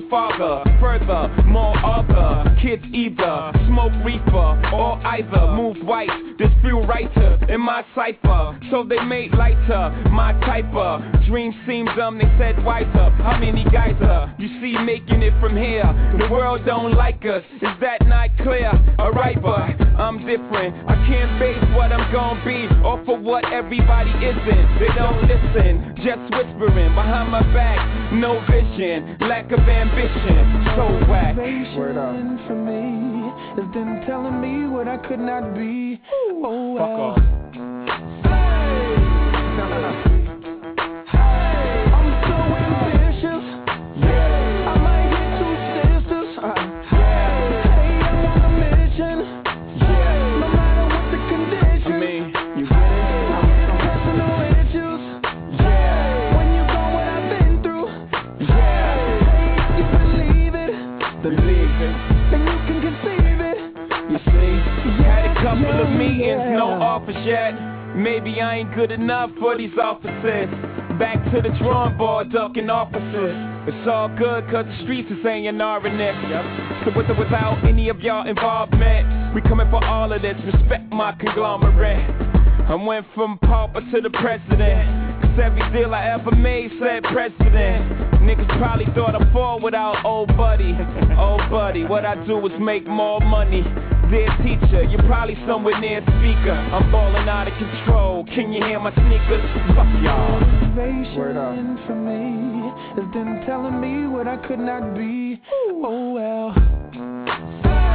[0.00, 0.64] Away father.
[0.80, 1.74] Further, more
[2.62, 6.10] kids either smoke reefer or either move white.
[6.38, 11.90] There's few writers in my cipher, so they made lighter my type of dream seems
[11.96, 12.18] dumb.
[12.18, 13.10] They said wiser.
[13.22, 15.84] How many guys are you see making it from here?
[16.18, 17.42] The world don't like us.
[17.62, 18.70] Is that not clear?
[18.98, 20.88] Alright, but I'm different.
[20.88, 24.78] I can't base what I'm gonna be off of what everybody isn't.
[24.80, 28.12] They don't listen, just whispering behind my back.
[28.12, 30.66] No vision, lack of ambition.
[30.76, 31.36] So whack.
[31.36, 33.30] Motivation for me
[33.62, 36.00] is them telling me what I could not be.
[36.12, 37.18] Oh Fuck off.
[39.62, 40.09] I'm
[67.00, 67.52] offers yet.
[67.96, 70.48] Maybe I ain't good enough for these offices.
[70.98, 73.34] Back to the drawing board, ducking officers.
[73.66, 76.84] It's all good, cause the streets is saying R and S.
[76.84, 80.36] So with or without any of y'all involvement, we coming for all of this.
[80.44, 82.10] Respect my conglomerate.
[82.68, 84.99] I went from pauper to the president.
[85.40, 87.88] Cause every deal I ever made said president.
[88.20, 90.76] Niggas probably thought I fall without old buddy.
[91.16, 93.62] Old buddy, what I do is make more money.
[94.10, 96.52] Dear teacher, you're probably somewhere near the speaker.
[96.52, 98.24] I'm falling out of control.
[98.34, 99.40] Can you hear my sneakers?
[99.74, 100.40] Fuck y'all.
[100.40, 105.40] Motivation for me is them telling me what I could not be.
[105.72, 107.89] Oh well.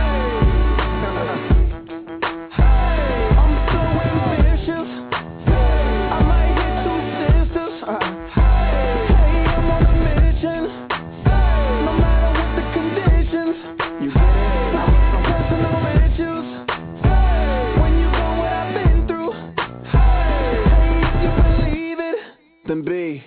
[22.65, 23.23] It, Then B.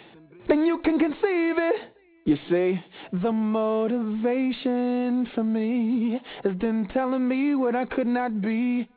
[0.48, 1.76] then you can conceive it.
[2.24, 2.78] You see,
[3.22, 8.88] the motivation for me has been telling me what I could not be.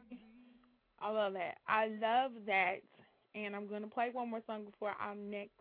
[0.99, 1.57] I love that.
[1.67, 2.81] I love that.
[3.33, 5.53] And I'm going to play one more song before our next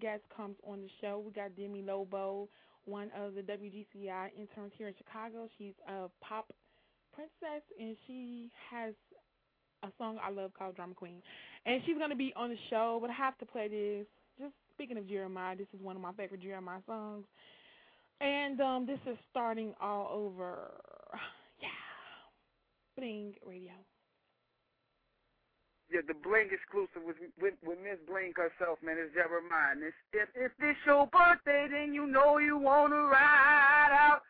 [0.00, 1.22] guest comes on the show.
[1.24, 2.48] We got Demi Lobo,
[2.86, 5.48] one of the WGCI interns here in Chicago.
[5.56, 6.52] She's a pop
[7.14, 8.94] princess, and she has
[9.84, 11.22] a song I love called Drama Queen.
[11.66, 14.06] And she's going to be on the show, but I have to play this.
[14.38, 17.24] Just speaking of Jeremiah, this is one of my favorite Jeremiah songs.
[18.20, 20.70] And um, this is starting all over.
[21.60, 21.68] Yeah.
[22.96, 23.72] Bling Radio.
[25.92, 28.96] yeah, the Bling exclusive with with, with Miss Bling herself, man.
[28.96, 29.72] It's Jeremiah.
[29.76, 34.22] And it's, if if this your birthday, then you know you wanna ride out.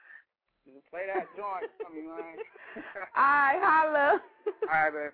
[0.90, 2.42] Play that joint for me, man.
[3.14, 4.20] All right, holla.
[4.46, 5.10] All right, man.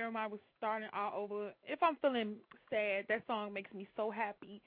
[0.00, 1.52] Jeremiah was starting all over.
[1.68, 2.36] If I'm feeling
[2.70, 4.62] sad, that song makes me so happy.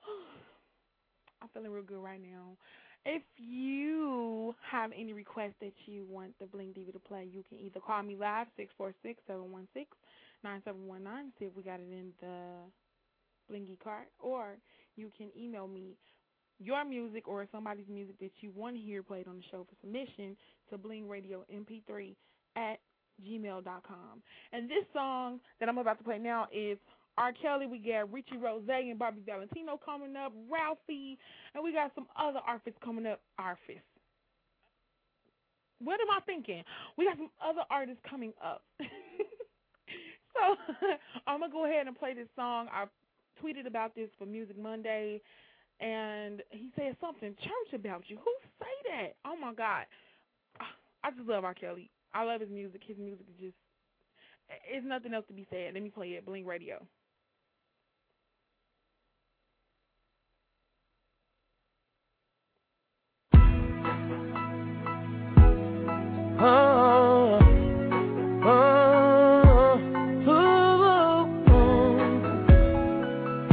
[1.42, 2.56] I'm feeling real good right now.
[3.04, 7.58] If you have any requests that you want the Bling Diva to play, you can
[7.58, 9.90] either call me live six four six seven one six
[10.42, 11.32] nine seven one nine.
[11.38, 14.56] See if we got it in the Blingy cart, or
[14.96, 15.98] you can email me
[16.58, 19.76] your music or somebody's music that you want to hear played on the show for
[19.82, 20.34] submission
[20.70, 22.16] to blingradiomp3
[22.56, 22.78] at
[23.24, 24.22] gmail.com.
[24.52, 26.78] And this song that I'm about to play now is
[27.18, 27.32] R.
[27.32, 27.66] Kelly.
[27.66, 31.18] We got Richie Rose and Bobby Valentino coming up, Ralphie,
[31.54, 33.20] and we got some other artists coming up.
[33.38, 33.82] Artists.
[35.78, 36.62] What am I thinking?
[36.96, 38.62] We got some other artists coming up.
[38.80, 40.56] so
[41.26, 42.68] I'm gonna go ahead and play this song.
[42.72, 42.86] I
[43.42, 45.20] tweeted about this for Music Monday,
[45.80, 48.16] and he said something church about you.
[48.16, 49.16] Who say that?
[49.26, 49.84] Oh my God,
[51.04, 51.54] I just love R.
[51.54, 51.90] Kelly.
[52.16, 52.80] I love his music.
[52.86, 53.56] His music is just
[54.72, 55.74] it's nothing else to be said.
[55.74, 56.24] Let me play it.
[56.24, 56.86] Bling Radio.
[66.38, 67.38] Oh,
[68.44, 68.62] oh,
[70.28, 70.46] ooh,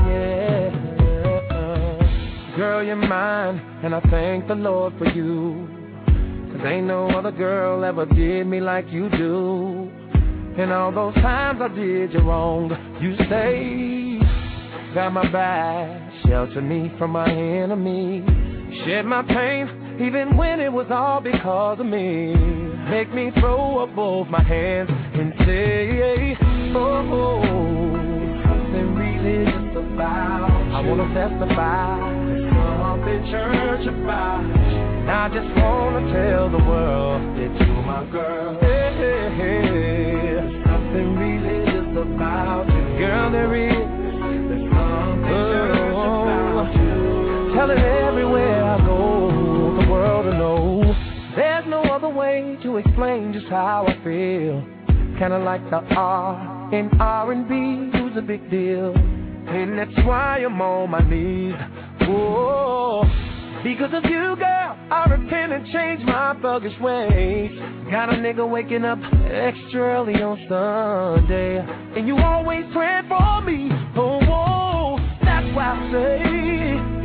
[0.07, 0.69] yeah.
[2.55, 5.72] Girl, you're mine, and I thank the Lord for you.
[6.63, 9.91] Cause ain't no other girl ever did me like you do.
[10.57, 14.21] And all those times I did you wrong, you stayed,
[14.93, 18.23] got my back, sheltered me from my enemy,
[18.85, 22.33] shed my pain even when it was all because of me.
[22.89, 26.37] Make me throw up both my hands and say,
[26.75, 27.41] oh, oh.
[28.47, 30.75] something religious about you.
[30.75, 32.62] I wanna testify,
[32.93, 35.09] something church about you.
[35.09, 38.57] I just wanna tell the world that you're my girl.
[38.61, 39.61] Hey, hey, hey.
[40.21, 43.31] There's something religious about you, girl.
[43.31, 43.73] There is.
[43.73, 47.55] There's something church about you.
[47.55, 50.95] Tell it everywhere I go the world to know.
[51.35, 54.63] There's no other way to explain just how I feel.
[55.17, 58.93] Kinda like the R in R&B, who's a big deal.
[59.47, 61.55] And that's why I'm on my knees.
[62.07, 63.03] Whoa.
[63.63, 67.51] Because of you, girl, I repent and change my thuggish ways.
[67.89, 71.59] Got a nigga waking up extra early on Sunday.
[71.95, 73.69] And you always praying for me.
[73.95, 74.97] Oh, whoa.
[75.23, 76.19] That's why I say,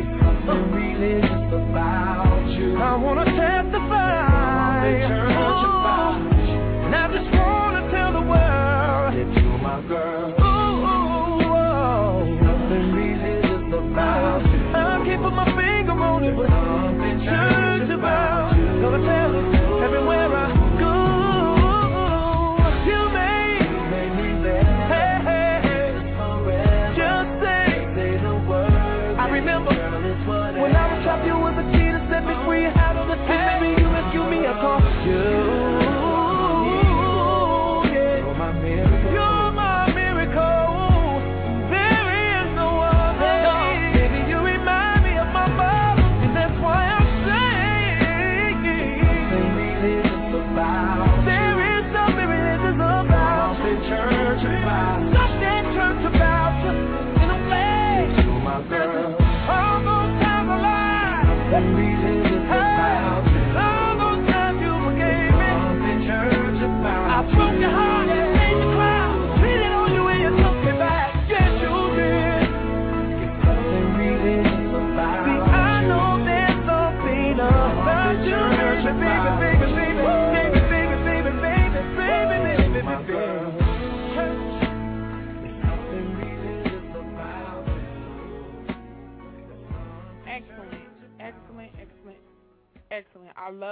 [0.00, 2.76] it's something religious about you.
[2.76, 3.78] I wanna testify.
[5.38, 5.68] Oh,
[6.90, 7.57] I just wanna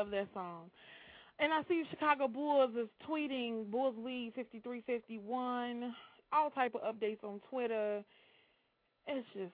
[0.06, 0.70] love that song.
[1.38, 5.90] And I see Chicago Bulls is tweeting Bulls lead 53-51.
[6.32, 8.02] All type of updates on Twitter.
[9.06, 9.52] It's just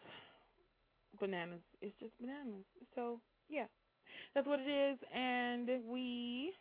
[1.21, 1.61] bananas.
[1.81, 2.65] It's just bananas.
[2.95, 3.67] So yeah,
[4.35, 4.99] that's what it is.
[5.15, 6.53] And we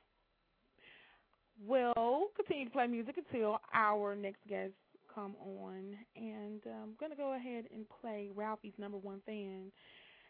[1.66, 4.74] will continue to play music until our next guest
[5.14, 5.96] come on.
[6.16, 9.72] And I'm gonna go ahead and play Ralphie's number one fan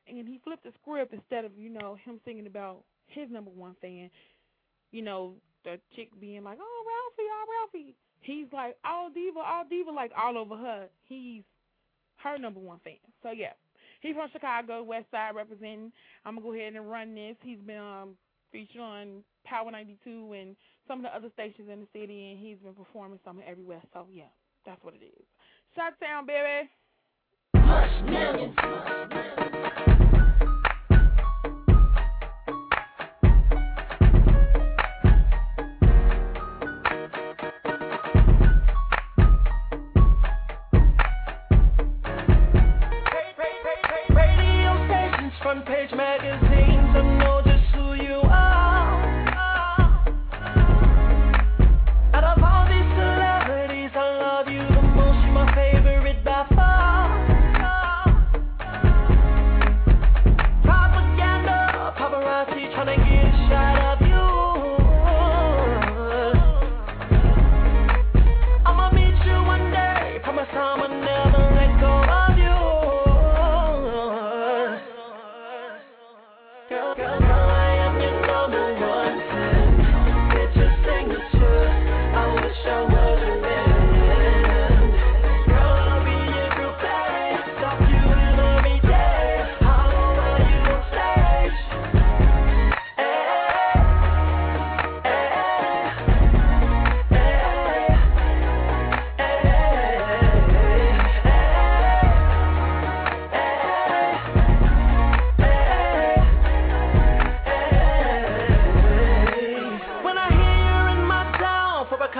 [0.07, 3.75] and he flipped the script instead of you know him singing about his number one
[3.81, 4.09] fan.
[4.91, 9.63] You know the chick being like, "Oh Ralphie, oh Ralphie." He's like, "Oh diva, oh
[9.69, 10.87] diva," like all over her.
[11.03, 11.43] He's
[12.17, 12.97] her number one fan.
[13.23, 13.53] So yeah,
[14.01, 15.91] he's from Chicago, West Side representing.
[16.25, 17.35] I'm gonna go ahead and run this.
[17.41, 18.09] He's been um,
[18.51, 20.55] featured on Power 92 and
[20.87, 23.81] some of the other stations in the city, and he's been performing somewhere everywhere.
[23.93, 24.29] So yeah,
[24.65, 25.25] that's what it is.
[25.75, 26.69] Shut down, baby.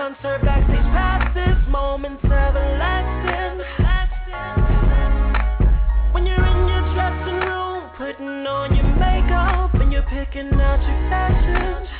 [0.01, 3.61] concert backstage passes, moments everlasting.
[6.11, 11.09] When you're in your dressing room, putting on your makeup, and you're picking out your
[11.11, 11.90] fashion.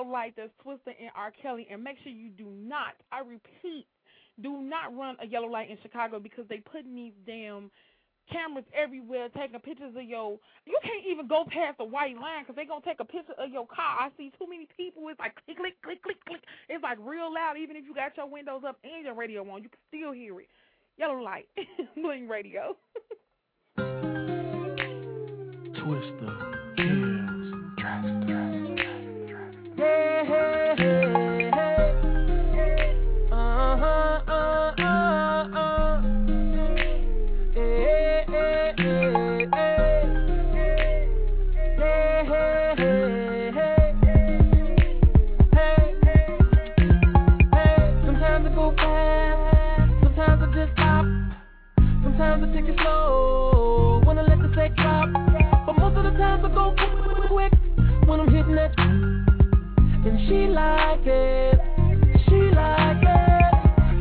[0.00, 1.32] Yellow Light, twisted in and R.
[1.42, 1.66] Kelly.
[1.70, 3.86] And make sure you do not, I repeat,
[4.42, 7.70] do not run a yellow light in Chicago because they put these damn
[8.32, 10.38] cameras everywhere taking pictures of your.
[10.64, 13.50] You can't even go past the white line because they gonna take a picture of
[13.50, 13.98] your car.
[14.00, 15.02] I see too many people.
[15.08, 16.40] It's like click, click, click, click, click.
[16.68, 17.56] It's like real loud.
[17.60, 20.40] Even if you got your windows up and your radio on, you can still hear
[20.40, 20.48] it.
[20.96, 21.48] Yellow light,
[21.96, 22.76] bling radio.
[25.76, 27.09] Twista.
[52.02, 55.08] Sometimes I take it slow, wanna let the set drop.
[55.64, 56.74] But most of the times I go
[60.10, 61.60] and she liked it.
[62.26, 63.52] She liked it.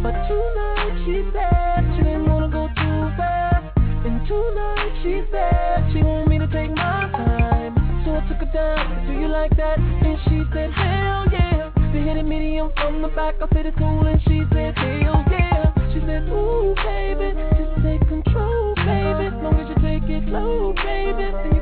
[0.02, 3.77] But tonight she said she didn't wanna go too fast.
[3.77, 7.77] And tonight she said she wanted me to take my time.
[8.06, 9.77] So I took her down, do you like that?
[9.77, 11.69] And she said, hell yeah.
[11.94, 15.23] They hit a medium from the back, I said it's cool, and she said, hell
[15.30, 15.73] yeah.
[15.94, 19.30] She said, ooh, baby, just take control, baby.
[19.30, 21.59] As Long as you take it low, baby.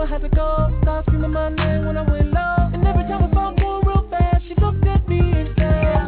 [0.00, 0.78] I had to go.
[0.80, 2.70] Start screaming my name when I went low.
[2.72, 6.06] And every time I found going real fast, she looked at me and said,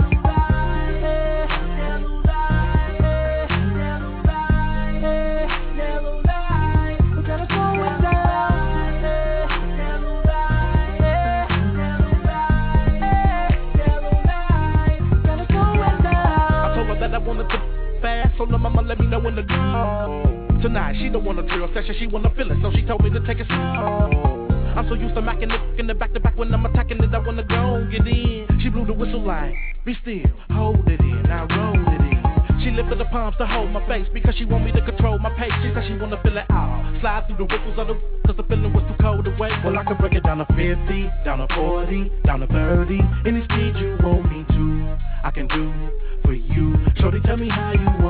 [16.64, 17.58] I told her that I wanted to
[18.00, 20.31] fast, so the mama let me know when to go.
[20.62, 23.10] Tonight, she don't want a drill session, she wanna feel it, so she told me
[23.10, 24.46] to take it slow.
[24.78, 27.12] I'm so used to macking it in the back to back when I'm attacking it,
[27.12, 28.46] I wanna go get in.
[28.62, 29.52] She blew the whistle like,
[29.84, 32.62] be still, hold it in, I roll it in.
[32.62, 35.30] She lifted the palms to hold my face because she want me to control my
[35.34, 35.50] pace.
[35.66, 36.94] She said she wanna feel it out.
[37.00, 37.94] Slide through the ripples of the
[38.24, 39.52] cause the feeling was too cold to wait.
[39.64, 43.00] Well, I can break it down to 50, down to 40, down to 30.
[43.26, 45.74] Any speed you want me to, I can do
[46.22, 46.78] for you.
[47.00, 48.01] Shorty, tell me how you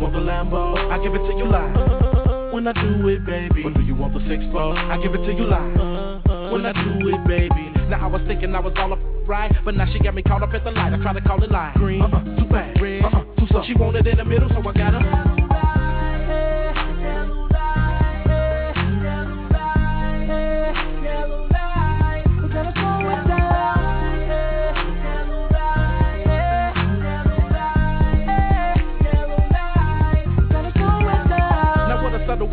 [0.00, 0.18] want it.
[0.18, 0.90] Do you want the Lambo?
[0.90, 2.52] I give it to you live.
[2.52, 3.62] When I do it, baby.
[3.64, 4.76] Or do you want the six four?
[4.76, 6.52] I give it to you live.
[6.52, 7.72] When I do it, baby.
[7.88, 10.42] Now I was thinking I was all up right, but now she got me caught
[10.42, 10.92] up at the light.
[10.92, 11.70] I try to call it light.
[11.70, 11.78] Uh-huh.
[11.78, 12.80] Green, uh-uh, too bad.
[12.80, 13.66] Red, uh-uh, too soft.
[13.66, 15.37] She wanted in the middle, so I got her.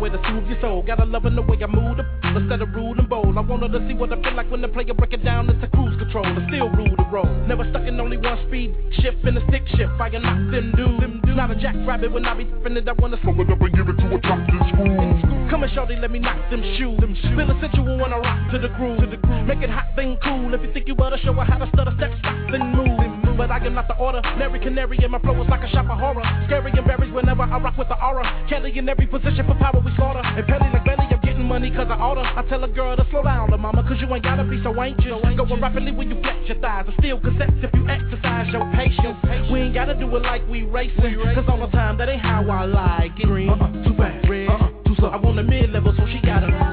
[0.06, 0.82] Way to soothe your soul.
[0.86, 2.04] Gotta love in the way I move the
[2.36, 3.36] instead of rude and bold.
[3.36, 5.50] I want her to see what I feel like when the player break it down
[5.50, 6.26] into cruise control.
[6.26, 7.48] I still rule the road.
[7.48, 9.92] Never stuck in only one speed shift in a stick shift.
[9.98, 11.36] I can knock them dudes.
[11.36, 12.88] Not a jackrabbit when I be flipping it.
[12.88, 15.50] I wanna slow it up and give it to a top doctor screw.
[15.50, 16.98] Come and shorty, let me knock them shoes.
[17.34, 19.00] Feel a sensual when I rock to the groove.
[19.00, 19.46] To the groove.
[19.46, 20.54] Make it hot, then cool.
[20.54, 23.25] If you think you better show her how to stutter, step, stop, then move.
[23.36, 24.22] But I am not the order.
[24.38, 26.24] Mary Canary and my flow is like a shop of horror.
[26.46, 28.24] Scary and berries whenever I rock with the aura.
[28.48, 30.22] Kelly in every position for power we slaughter.
[30.24, 32.22] And Pelly like Belly, I'm getting money cause I order.
[32.22, 34.72] I tell a girl to slow down, the mama, cause you ain't gotta be so
[34.80, 35.20] anxious.
[35.36, 36.86] Going rapidly when you flex your thighs.
[36.88, 39.18] I still consent if you exercise your patience.
[39.52, 41.20] We ain't gotta do it like we racing.
[41.34, 43.26] Cause all the time that ain't how I like it.
[43.26, 44.28] Green, uh-uh, too bad.
[44.28, 45.08] Red, uh-uh, too slow.
[45.08, 46.65] I want a mid level, so she gotta.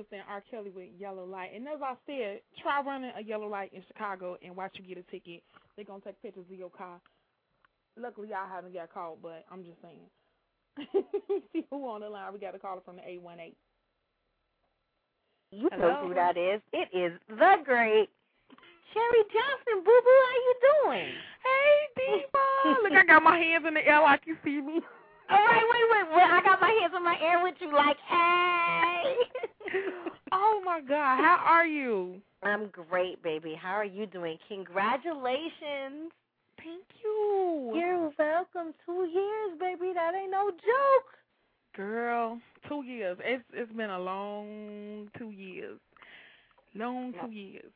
[0.00, 0.42] Was and R.
[0.50, 1.50] Kelly with Yellow Light.
[1.54, 4.96] And as I said, try running a yellow light in Chicago and watch you get
[4.96, 5.42] a ticket.
[5.76, 7.00] They're going to take pictures of your car.
[8.00, 10.08] Luckily, I haven't got caught, but I'm just saying.
[11.52, 12.32] See who on the line.
[12.32, 13.52] We got a caller from the 818.
[15.52, 15.88] You Hello?
[15.88, 16.62] know who that is.
[16.72, 18.08] It is the great
[18.94, 19.84] Cherie Johnson.
[19.84, 21.12] Boo boo, how you doing?
[21.44, 22.80] Hey, Diva.
[22.84, 24.80] Look, I got my hands in the air like you see me.
[25.28, 26.30] All right, wait, wait, wait.
[26.30, 29.29] I got my hands in my air with you, like, hey.
[30.70, 32.20] Oh my God, how are you?
[32.42, 33.58] I'm great, baby.
[33.60, 34.38] How are you doing?
[34.48, 36.12] Congratulations.
[36.56, 37.72] Thank you.
[37.74, 38.74] You're welcome.
[38.86, 39.92] Two years, baby.
[39.94, 41.14] That ain't no joke.
[41.76, 42.38] Girl,
[42.68, 43.18] two years.
[43.24, 45.78] It's it's been a long two years.
[46.74, 47.70] Long two years.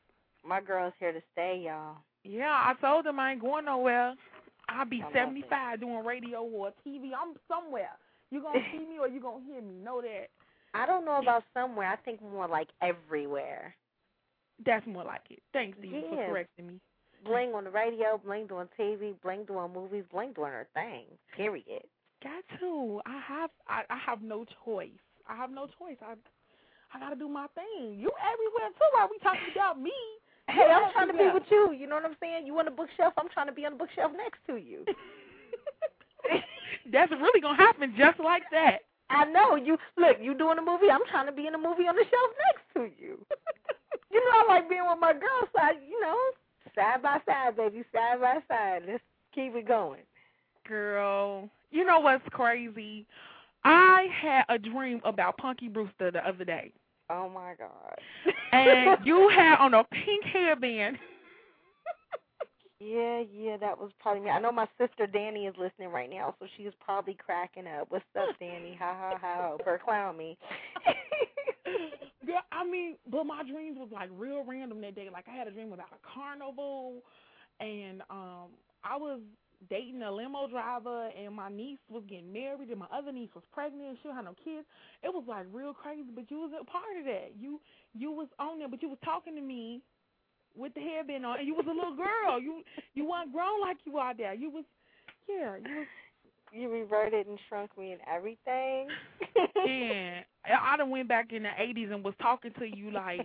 [0.47, 1.97] My girl's here to stay, y'all.
[2.23, 4.15] Yeah, I told them I ain't going nowhere.
[4.69, 7.11] I'll be 75 doing radio or TV.
[7.13, 7.91] I'm somewhere.
[8.31, 9.75] You gonna see me or you gonna hear me.
[9.83, 10.29] Know that.
[10.75, 11.89] I don't know about somewhere.
[11.89, 13.75] I think more like everywhere.
[14.67, 15.41] That's more like it.
[15.53, 16.81] Thanks, Steve, for correcting me.
[17.25, 21.05] Bling on the radio, Bling doing TV, Bling doing movies, Bling doing her thing.
[21.37, 21.83] Period.
[22.23, 23.01] Got to.
[23.07, 24.91] I have I, I have no choice.
[25.29, 25.97] I have no choice.
[26.03, 26.15] I
[26.95, 27.99] I gotta do my thing.
[27.99, 28.89] You everywhere too.
[28.93, 29.93] Why we talking about me?
[30.47, 31.73] Hey, I'm trying to be with you.
[31.73, 32.47] You know what I'm saying?
[32.47, 34.85] You on the bookshelf, I'm trying to be on the bookshelf next to you.
[36.93, 38.81] That's really gonna happen just like that.
[39.15, 39.57] I know.
[39.57, 42.05] You look, you doing a movie, I'm trying to be in a movie on the
[42.05, 43.19] shelf next to you.
[44.11, 46.17] you know I like being with my girl side, you know,
[46.75, 48.83] side by side, baby, side by side.
[48.87, 49.03] Let's
[49.35, 50.03] keep it going.
[50.67, 53.07] Girl, you know what's crazy?
[53.65, 56.73] I had a dream about Punky Brewster the other day.
[57.11, 57.99] Oh my God.
[58.53, 60.97] And you had on a pink hairband.
[62.85, 64.31] Yeah, yeah, that was probably me.
[64.31, 67.87] I know my sister Danny is listening right now, so she's probably cracking up.
[67.89, 68.77] What's up, Danny?
[68.79, 69.57] Ha ha ha!
[69.65, 70.37] Her clown me.
[72.27, 75.09] Girl, I mean, but my dreams was like real random that day.
[75.11, 77.01] Like I had a dream about a carnival,
[77.59, 78.53] and um,
[78.85, 79.21] I was
[79.71, 83.45] dating a limo driver, and my niece was getting married, and my other niece was
[83.51, 84.67] pregnant, and she had no kids.
[85.03, 87.33] It was like real crazy, but you was a part of that.
[87.41, 87.61] You
[87.95, 89.81] you was on there, but you was talking to me
[90.57, 92.41] with the hairband on, and you was a little girl.
[92.41, 92.63] You
[92.95, 94.35] you weren't grown like you are there.
[94.35, 94.65] You was
[95.29, 95.87] yeah, you was
[96.53, 98.89] You reverted and shrunk me and everything.
[99.69, 103.21] and I done went back in the eighties and was talking to you like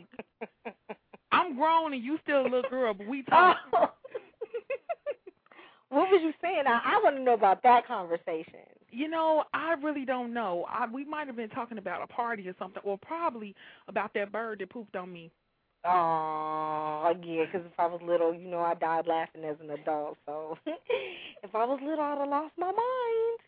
[1.31, 3.57] I'm grown and you still a little girl, but we talk.
[3.73, 3.91] Oh.
[5.89, 6.64] what was you saying?
[6.68, 8.65] I, I want to know about that conversation.
[8.91, 10.65] You know, I really don't know.
[10.68, 13.56] I, we might have been talking about a party or something, or probably
[13.88, 15.30] about that bird that pooped on me.
[15.85, 20.18] Oh, yeah, 'cause if I was little, you know, I died laughing as an adult.
[20.26, 23.39] So if I was little, I'd have lost my mind.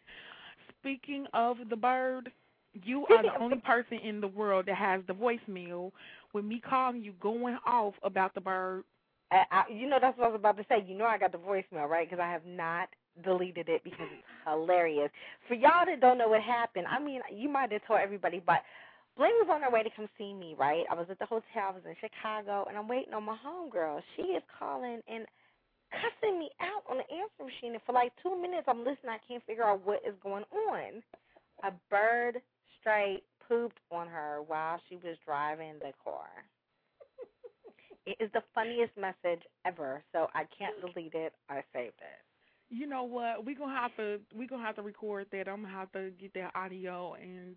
[0.79, 2.31] Speaking of the bird,
[2.73, 5.91] you are the only person in the world that has the voicemail
[6.33, 8.83] with me calling you going off about the bird.
[9.31, 10.83] I, I, you know, that's what I was about to say.
[10.87, 12.09] You know, I got the voicemail, right?
[12.09, 12.89] Because I have not
[13.23, 15.09] deleted it because it's hilarious.
[15.47, 18.61] For y'all that don't know what happened, I mean, you might have told everybody, but
[19.17, 20.85] Bling was on her way to come see me, right?
[20.89, 24.01] I was at the hotel, I was in Chicago, and I'm waiting on my homegirl.
[24.15, 25.25] She is calling and
[25.91, 27.73] cussing me out on the answer machine.
[27.73, 29.11] And for like two minutes, I'm listening.
[29.11, 31.03] I can't figure out what is going on.
[31.63, 32.41] A bird
[32.79, 36.29] straight pooped on her while she was driving the car.
[38.05, 41.33] It is the funniest message ever, so I can't delete it.
[41.49, 42.21] I saved it.
[42.69, 43.45] You know what?
[43.45, 45.47] We gonna have to we gonna have to record that.
[45.47, 47.55] I'm gonna have to get that audio and.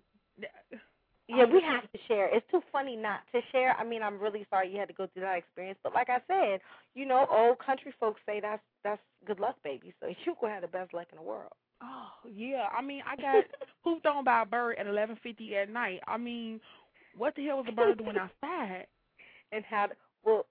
[1.27, 2.29] Yeah, we have to share.
[2.35, 3.75] It's too funny not to share.
[3.79, 6.19] I mean, I'm really sorry you had to go through that experience, but like I
[6.27, 6.61] said,
[6.95, 9.95] you know, old country folks say that's that's good luck, baby.
[10.01, 11.53] So you gonna have the best luck in the world.
[11.83, 13.45] Oh yeah, I mean I got
[13.85, 16.01] pooped on by a bird at 11:50 at night.
[16.07, 16.61] I mean,
[17.17, 18.87] what the hell was the bird doing outside?
[19.51, 19.89] And how?
[20.25, 20.45] Well,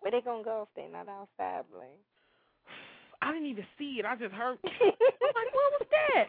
[0.00, 2.02] where they gonna go if they're not outside, Blaine?
[3.22, 4.04] I didn't even see it.
[4.04, 4.58] I just heard.
[4.64, 6.26] I'm like, what was that?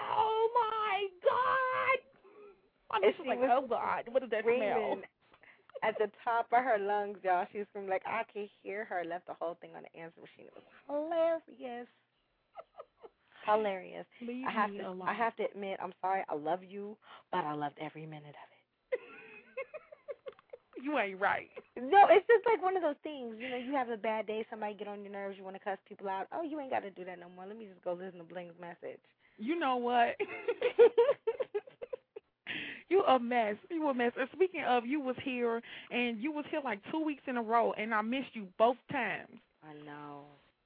[0.00, 1.61] Oh my god!
[2.92, 4.98] I'm And just she like, was oh god, what is that smell?
[5.82, 7.46] At the top of her lungs, y'all.
[7.52, 9.04] She was screaming like I could hear her.
[9.04, 10.46] Left the whole thing on the answer machine.
[10.46, 11.88] It was hilarious.
[13.46, 14.06] hilarious.
[14.20, 14.82] Leave I have to.
[14.88, 15.02] alone.
[15.08, 16.22] I have to admit, I'm sorry.
[16.28, 16.96] I love you,
[17.30, 18.98] but I loved every minute of it.
[20.82, 21.48] You ain't right.
[21.76, 23.36] No, it's just like one of those things.
[23.38, 25.62] You know, you have a bad day, somebody get on your nerves, you want to
[25.62, 26.26] cuss people out.
[26.32, 27.46] Oh, you ain't got to do that no more.
[27.46, 29.00] Let me just go listen to Bling's message.
[29.38, 30.16] You know what?
[32.92, 33.56] you a mess.
[33.70, 34.12] You a mess.
[34.18, 35.60] And speaking of, you was here
[35.90, 38.76] and you was here like two weeks in a row, and I missed you both
[38.90, 39.38] times.
[39.64, 40.24] I know.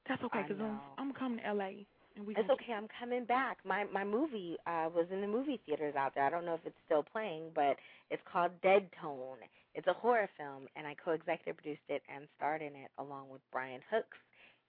[0.08, 0.80] That's okay, I cause I'm.
[0.98, 1.86] I'm coming to L.A.
[2.16, 2.34] and we.
[2.34, 2.72] It's okay.
[2.76, 3.58] I'm coming back.
[3.64, 6.24] My my movie uh was in the movie theaters out there.
[6.24, 7.76] I don't know if it's still playing, but
[8.10, 9.38] it's called Dead Tone.
[9.74, 13.42] It's a horror film, and I co-executive produced it and starred in it along with
[13.52, 14.18] Brian Hooks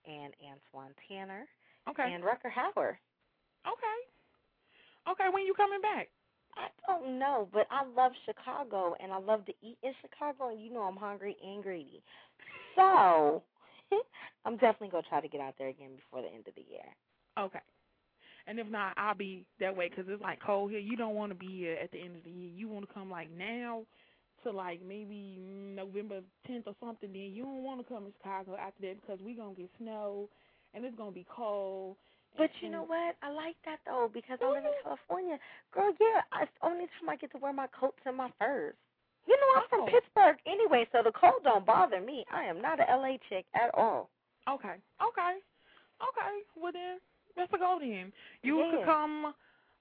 [0.06, 1.46] and Antwon Tanner
[1.90, 2.04] Okay.
[2.14, 2.98] and Rutger Hauer.
[3.68, 4.00] Okay.
[5.12, 5.28] Okay.
[5.32, 6.10] When you coming back?
[6.58, 10.62] I don't know, but I love Chicago and I love to eat in Chicago, and
[10.62, 12.02] you know I'm hungry and greedy.
[12.76, 13.44] So
[14.46, 16.86] I'm definitely gonna try to get out there again before the end of the year.
[17.40, 17.60] Okay.
[18.48, 20.80] And if not, I'll be that way 'cause it's like cold here.
[20.80, 22.50] You don't want to be here at the end of the year.
[22.50, 23.86] You want to come like now
[24.44, 25.38] to like maybe
[25.76, 27.12] November 10th or something.
[27.12, 30.30] Then you don't want to come to Chicago after that because we're gonna get snow
[30.74, 31.98] and it's gonna be cold.
[32.38, 33.16] But you know what?
[33.24, 35.38] I like that though because I live in California.
[35.74, 38.76] Girl, yeah, it's the only time I get to wear my coats and my furs.
[39.28, 39.86] You know, I'm from Oh.
[39.92, 42.26] Pittsburgh anyway, so the cold don't bother me.
[42.32, 44.10] I am not a LA chick at all.
[44.48, 44.76] Okay.
[45.02, 45.34] Okay.
[46.00, 46.34] Okay.
[46.56, 47.00] Well then,
[47.36, 48.14] let's go then.
[48.44, 48.72] You Yeah.
[48.72, 49.34] could come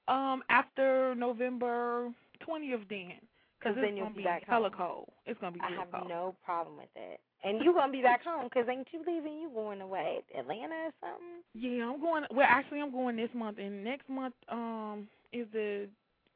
[0.09, 3.21] um after November 20th then.
[3.67, 4.79] Because 'Cause then it's you'll going to be be back hella home.
[4.79, 5.09] cold.
[5.27, 6.09] It's going to be I have cold.
[6.09, 7.21] no problem with it.
[7.45, 9.39] And you're gonna be back home because ain't you leaving?
[9.39, 11.45] You going away, Atlanta or something?
[11.55, 12.25] Yeah, I'm going.
[12.33, 15.87] Well, actually, I'm going this month, and next month um is the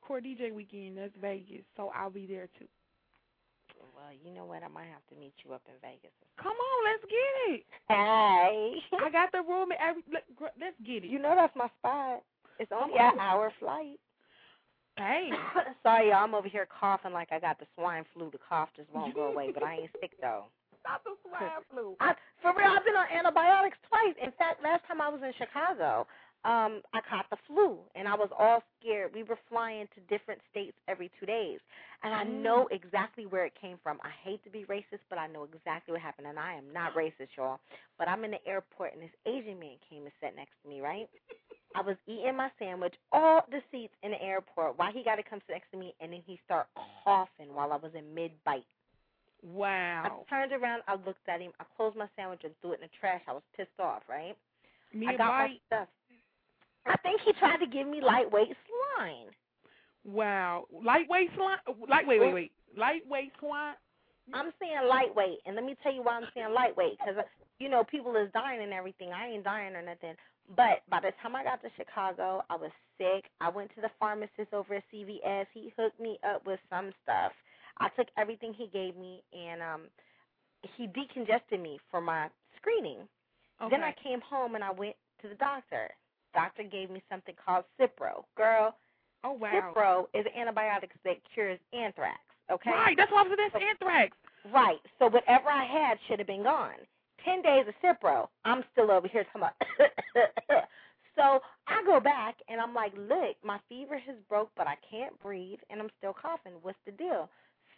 [0.03, 0.99] Core DJ weekend.
[0.99, 2.67] That's Vegas, so I'll be there too.
[3.97, 4.63] Well, you know what?
[4.63, 6.13] I might have to meet you up in Vegas.
[6.41, 7.67] Come on, let's get it.
[7.89, 8.75] Hey,
[9.05, 9.71] I got the room.
[9.73, 10.25] and Every, let,
[10.61, 11.11] let's get it.
[11.11, 12.23] you know that's my spot.
[12.59, 13.99] It's only an hour flight.
[15.01, 15.33] Hey,
[15.83, 18.29] Sorry, y'all, I'm over here coughing like I got the swine flu.
[18.31, 20.45] The cough just won't go away, but I ain't sick though.
[20.85, 21.97] not the swine flu.
[22.01, 22.13] I,
[22.43, 24.13] for real, I've been on antibiotics twice.
[24.21, 26.07] In fact, last time I was in Chicago,
[26.45, 29.13] um I caught the flu and I was all scared.
[29.15, 31.61] We were flying to different states every 2 days.
[32.03, 33.99] And I know exactly where it came from.
[34.03, 36.95] I hate to be racist, but I know exactly what happened and I am not
[36.95, 37.61] racist, y'all.
[37.99, 40.81] But I'm in the airport and this Asian man came and sat next to me,
[40.81, 41.09] right?
[41.77, 44.79] I was eating my sandwich, all the seats in the airport.
[44.79, 46.67] Why he got to come sit next to me and then he start
[47.05, 48.65] coughing while I was in mid bite.
[49.43, 50.05] Wow.
[50.05, 52.89] I turned around, I looked at him, I closed my sandwich and threw it in
[52.89, 53.23] the trash.
[53.29, 54.37] I was pissed off, right?
[54.93, 55.89] Me I and got my stuff.
[56.87, 59.27] I think he tried to give me lightweight swine.
[60.05, 60.65] Wow.
[60.73, 61.59] Lightweight slime.
[61.89, 62.21] Lightweight.
[62.21, 62.53] Wait, wait.
[62.77, 63.75] Lightweight swine.
[64.33, 67.23] I'm saying lightweight, and let me tell you why I'm saying lightweight, because
[67.59, 69.11] you know people is dying and everything.
[69.13, 70.15] I ain't dying or nothing.
[70.57, 73.25] But by the time I got to Chicago, I was sick.
[73.41, 75.47] I went to the pharmacist over at CVS.
[75.53, 77.33] He hooked me up with some stuff.
[77.79, 79.83] I took everything he gave me, and um,
[80.77, 83.09] he decongested me for my screening.
[83.63, 83.71] Okay.
[83.71, 85.91] Then I came home and I went to the doctor.
[86.35, 88.25] Doctor gave me something called Cipro.
[88.37, 88.75] Girl,
[89.25, 89.73] Oh wow.
[89.77, 92.19] Cipro is an antibiotic that cures anthrax.
[92.51, 92.71] Okay.
[92.71, 92.97] Right.
[92.97, 94.17] That's why I was that's anthrax.
[94.53, 94.79] Right.
[94.99, 96.79] So whatever I had should have been gone.
[97.25, 98.29] Ten days of Cipro.
[98.45, 99.55] I'm still over here talking about.
[101.17, 105.19] so I go back and I'm like, look, my fever has broke, but I can't
[105.21, 106.53] breathe and I'm still coughing.
[106.63, 107.29] What's the deal?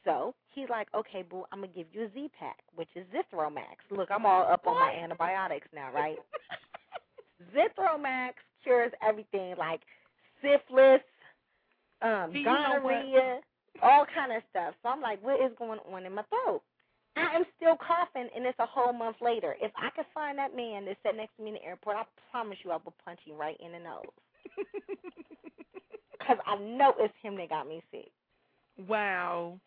[0.05, 3.83] So he's like, okay, boo, I'm gonna give you a Z pack, which is Zithromax.
[3.91, 6.19] Look, I'm all up on my antibiotics now, right?
[7.55, 8.33] Zithromax
[8.63, 9.81] cures everything like
[10.41, 11.01] syphilis,
[12.03, 12.93] um, Do you know what?
[12.93, 13.41] gonorrhea,
[13.83, 14.75] all kind of stuff.
[14.83, 16.63] So I'm like, what is going on in my throat?
[17.17, 19.55] I am still coughing, and it's a whole month later.
[19.61, 22.05] If I could find that man that sat next to me in the airport, I
[22.31, 24.05] promise you I will punch him right in the nose.
[26.23, 28.13] Because I know it's him that got me sick.
[28.87, 29.59] Wow.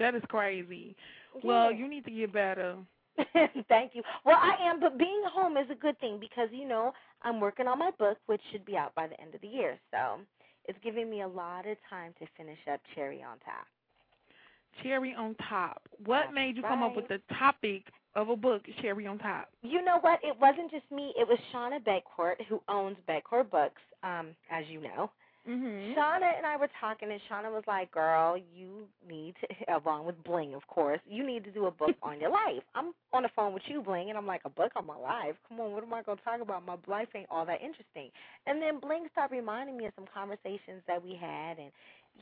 [0.00, 0.96] That is crazy.
[1.44, 2.76] Well, you need to get better.
[3.68, 4.02] Thank you.
[4.24, 6.92] Well, I am, but being home is a good thing because, you know,
[7.22, 9.78] I'm working on my book, which should be out by the end of the year.
[9.90, 10.20] So
[10.66, 13.66] it's giving me a lot of time to finish up Cherry on Top.
[14.82, 15.82] Cherry on top.
[16.04, 17.84] What That's made you come up with the topic
[18.16, 19.48] of a book, Cherry on top?
[19.62, 20.18] You know what?
[20.22, 21.12] It wasn't just me.
[21.16, 25.10] It was Shauna Beckcourt, who owns Beckcourt Books, um, as you know.
[25.48, 25.94] Mm-hmm.
[25.94, 29.46] Shauna and I were talking, and Shauna was like, "Girl, you need to,
[29.78, 32.92] along with Bling, of course, you need to do a book on your life." I'm
[33.12, 35.36] on the phone with you, Bling, and I'm like, "A book on my life?
[35.48, 36.64] Come on, what am I gonna talk about?
[36.66, 38.10] My life ain't all that interesting."
[38.46, 41.70] And then Bling started reminding me of some conversations that we had, and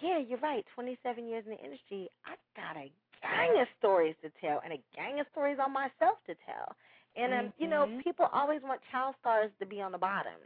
[0.00, 0.64] yeah, you're right.
[0.74, 2.90] 27 years in the industry, I got a
[3.22, 6.74] gang of stories to tell, and a gang of stories on myself to tell.
[7.16, 8.02] And um, you know, Mhm.
[8.02, 10.38] people always want child stars to be on the bottom.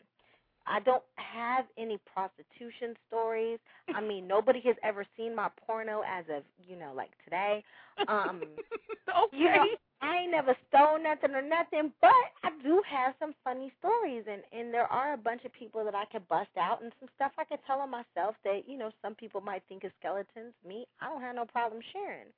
[0.66, 3.58] I don't have any prostitution stories.
[3.92, 7.62] I mean, nobody has ever seen my porno as of, you know, like today.
[8.08, 8.60] Um
[9.10, 9.36] okay.
[9.38, 9.66] you know,
[10.02, 12.10] I ain't never stole nothing or nothing, but
[12.44, 15.94] I do have some funny stories and and there are a bunch of people that
[15.94, 18.90] I could bust out and some stuff I could tell on myself that, you know,
[19.02, 20.54] some people might think is skeletons.
[20.66, 22.28] Me, I don't have no problem sharing.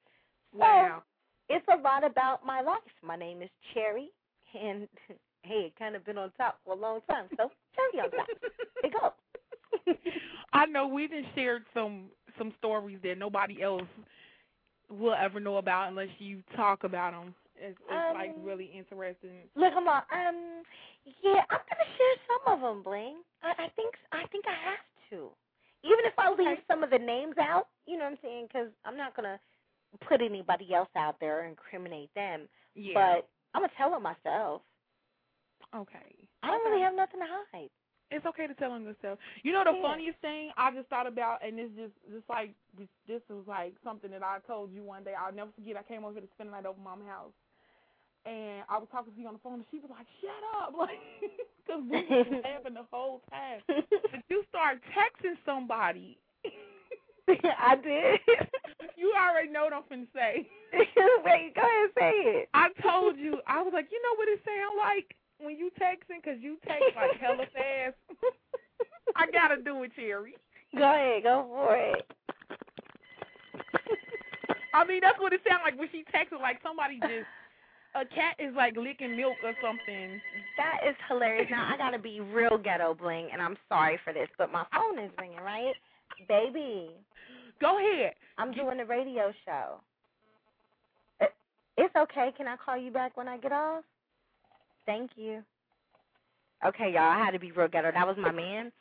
[0.59, 1.03] So, Wow.
[1.49, 2.79] it's a lot about my life.
[3.03, 4.09] My name is Cherry,
[4.55, 4.89] and
[5.49, 8.29] hey, it kind of been on top for a long time, so Cherry on top.
[8.85, 9.97] It goes.
[10.53, 12.05] I know we done shared some
[12.37, 13.83] some stories that nobody else
[14.91, 17.35] will ever know about unless you talk about them.
[17.57, 19.49] It's, it's like Um, really interesting.
[19.57, 20.03] Look, I'm on.
[20.13, 20.63] Um,
[21.23, 23.17] yeah, I'm gonna share some of them, Bling.
[23.43, 25.29] I, I think I think I have to,
[25.83, 27.67] even if I leave some of the names out.
[27.87, 28.47] You know what I'm saying?
[28.49, 29.41] Because I'm not gonna
[30.07, 32.49] put anybody else out there or incriminate them.
[32.75, 32.95] Yeah.
[32.95, 34.63] But I'm gonna tell them myself.
[35.75, 36.15] Okay.
[36.43, 37.71] I don't really have nothing to hide.
[38.11, 39.19] It's okay to tell them yourself.
[39.43, 39.83] You know the Yeah.
[39.83, 43.75] funniest thing I just thought about, and it's just just like this, this was like
[43.85, 45.13] something that I told you one day.
[45.15, 45.77] I'll never forget.
[45.77, 47.37] I came over here to spend the night over mom's house,
[48.25, 50.73] and I was talking to you on the phone, and she was like, "Shut up,"
[50.79, 50.97] like
[51.67, 53.61] because we were laughing the whole time.
[53.69, 56.17] but you start texting somebody.
[57.29, 58.21] I did.
[58.97, 60.49] you already know what I'm finna say.
[60.73, 62.49] Wait, go ahead and say it.
[62.55, 63.41] I told you.
[63.47, 66.85] I was like, you know what it sound like when you texting, 'cause you text
[66.97, 67.97] like hella fast.
[69.17, 70.37] I gotta do it, Cherie.
[70.77, 72.07] Go ahead, go for it.
[74.75, 77.27] I mean, that's what it sounds like when she texted, like somebody just
[77.95, 80.21] a cat is like licking milk or something.
[80.57, 81.49] That is hilarious.
[81.51, 84.99] Now I gotta be real ghetto bling, and I'm sorry for this, but my phone
[84.99, 85.75] is ringing, right?
[86.29, 86.91] Baby,
[87.61, 88.15] Go ahead.
[88.39, 89.81] I'm doing a radio show.
[91.21, 91.27] Uh,
[91.77, 92.33] It's okay.
[92.37, 93.83] Can I call you back when I get off?
[94.89, 95.45] Thank you.
[96.65, 97.03] Okay, y'all.
[97.03, 97.93] I had to be real ghetto.
[97.93, 98.73] That was my man.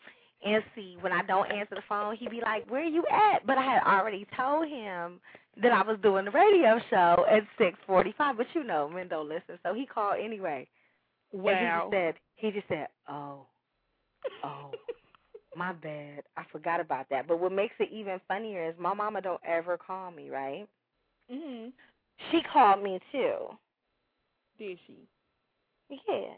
[0.46, 3.58] And see, when I don't answer the phone, he be like, "Where you at?" But
[3.58, 5.20] I had already told him
[5.62, 8.38] that I was doing the radio show at six forty-five.
[8.38, 10.66] But you know, men don't listen, so he called anyway.
[11.34, 13.48] And he just said, he just said, "Oh."
[14.44, 14.72] Oh,
[15.56, 16.24] my bad.
[16.38, 17.28] I forgot about that.
[17.28, 20.68] But what makes it even funnier is my mama don't ever call me, right?
[21.32, 21.74] Mm Mhm.
[22.32, 23.58] She called me too.
[24.58, 25.08] Did she?
[25.90, 26.34] Yeah.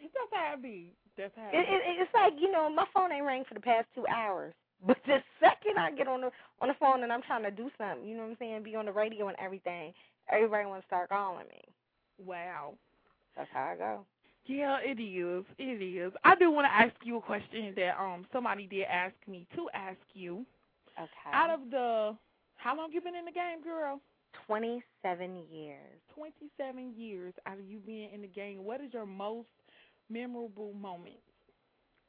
[0.00, 0.92] That's how it be.
[1.16, 3.86] That's how It, it, it's like you know, my phone ain't rang for the past
[3.94, 4.54] two hours.
[4.86, 6.30] But the second I get on the
[6.60, 8.76] on the phone and I'm trying to do something, you know what I'm saying, be
[8.76, 9.92] on the radio and everything,
[10.30, 11.62] everybody want to start calling me.
[12.24, 12.74] Wow.
[13.36, 14.06] That's how I go.
[14.46, 15.44] Yeah, it is.
[15.58, 16.12] It is.
[16.24, 19.68] I do want to ask you a question that um somebody did ask me to
[19.74, 20.46] ask you.
[20.98, 21.30] Okay.
[21.32, 22.16] Out of the
[22.56, 24.00] how long you been in the game, girl?
[24.46, 26.00] Twenty seven years.
[26.14, 28.64] Twenty seven years out of you being in the game.
[28.64, 29.48] What is your most
[30.10, 31.20] memorable moment?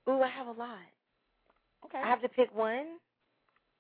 [0.10, 0.80] Ooh, I have a lot.
[1.86, 2.00] Okay.
[2.02, 3.00] I have to pick one,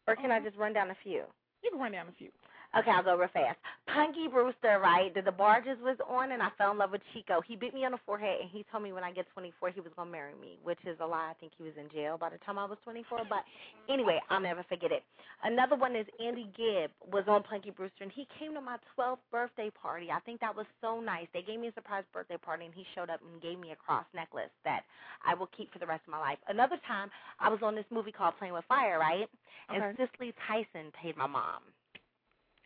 [0.07, 0.45] or can I Uh-huh.
[0.45, 1.23] just run down a few?
[1.63, 2.29] You can run down a few.
[2.77, 3.57] Okay, I'll go real fast.
[3.89, 5.09] Punky Brewster, right?
[5.15, 7.41] The, DeBarges was on, and I fell in love with Chico.
[7.41, 9.81] He bit me on the forehead, and he told me when I get 24, he
[9.81, 11.31] was gonna marry me, which is a lie.
[11.31, 13.25] I think he was in jail by the time I was 24.
[13.25, 13.41] But
[13.89, 15.01] anyway, I'll never forget it.
[15.43, 19.23] Another one is Andy Gibb was on Punky Brewster, and he came to my 12th
[19.31, 20.11] birthday party.
[20.13, 21.27] I think that was so nice.
[21.33, 23.77] They gave me a surprise birthday party, and he showed up and gave me a
[23.77, 24.83] cross necklace that
[25.25, 26.37] I will keep for the rest of my life.
[26.47, 27.09] Another time,
[27.39, 29.25] I was on this movie called Playing with Fire, right?
[29.73, 30.05] And Okay.
[30.05, 31.61] Cicely Tyson paid my mom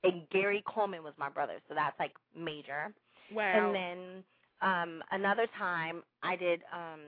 [0.04, 2.94] and Gary Coleman was my brother, so that's like major.
[3.34, 3.54] Wow.
[3.54, 4.24] And then
[4.62, 7.02] um another time I did um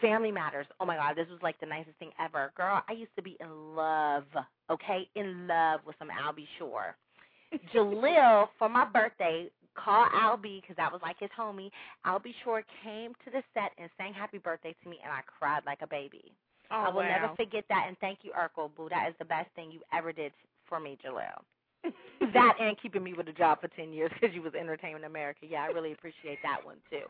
[0.00, 0.66] Family Matters.
[0.80, 2.52] Oh my god, this was like the nicest thing ever.
[2.56, 4.24] Girl, I used to be in love,
[4.70, 5.08] okay?
[5.14, 6.96] In love with some Albie Shore.
[7.74, 10.60] Jaleel for my birthday called Al B.
[10.60, 11.70] because that was like his homie.
[12.06, 15.62] Albie Shore came to the set and sang happy birthday to me and I cried
[15.66, 16.32] like a baby.
[16.70, 17.08] Oh, I will wow.
[17.08, 18.88] never forget that and thank you Urkel Boo.
[18.90, 20.32] That is the best thing you ever did
[20.68, 21.40] for me, Jaleel.
[22.32, 25.40] That and keeping me with a job for 10 years because you was entertaining America.
[25.48, 27.04] Yeah, I really appreciate that one too.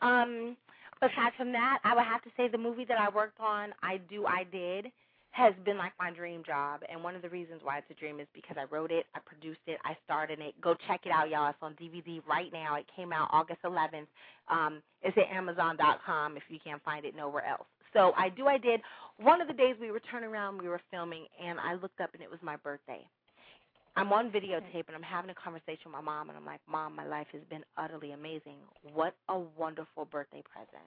[0.00, 0.56] Um,
[1.02, 3.98] aside from that, I would have to say the movie that I worked on, I
[4.08, 4.86] Do, I Did,
[5.30, 6.80] has been like my dream job.
[6.90, 9.20] And one of the reasons why it's a dream is because I wrote it, I
[9.20, 10.54] produced it, I starred in it.
[10.60, 11.48] Go check it out, y'all.
[11.50, 12.76] It's on DVD right now.
[12.76, 14.06] It came out August 11th.
[14.50, 17.66] Um, it's at Amazon.com if you can't find it nowhere else.
[17.92, 18.80] So I Do, I Did.
[19.18, 22.10] One of the days we were turning around, we were filming, and I looked up
[22.14, 23.06] and it was my birthday.
[23.98, 26.94] I'm on videotape and I'm having a conversation with my mom and I'm like, Mom,
[26.94, 28.62] my life has been utterly amazing.
[28.94, 30.86] What a wonderful birthday present.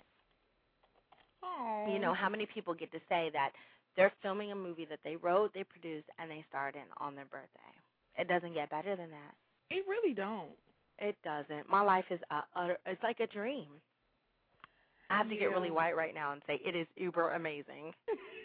[1.91, 3.51] You know, how many people get to say that
[3.97, 7.25] they're filming a movie that they wrote, they produced, and they starred in on their
[7.25, 7.73] birthday?
[8.17, 9.33] It doesn't get better than that.
[9.69, 10.55] It really don't.
[10.99, 11.69] It doesn't.
[11.69, 13.67] My life is a utter, it's like a dream.
[15.09, 17.91] I have to get really white right now and say it is uber amazing.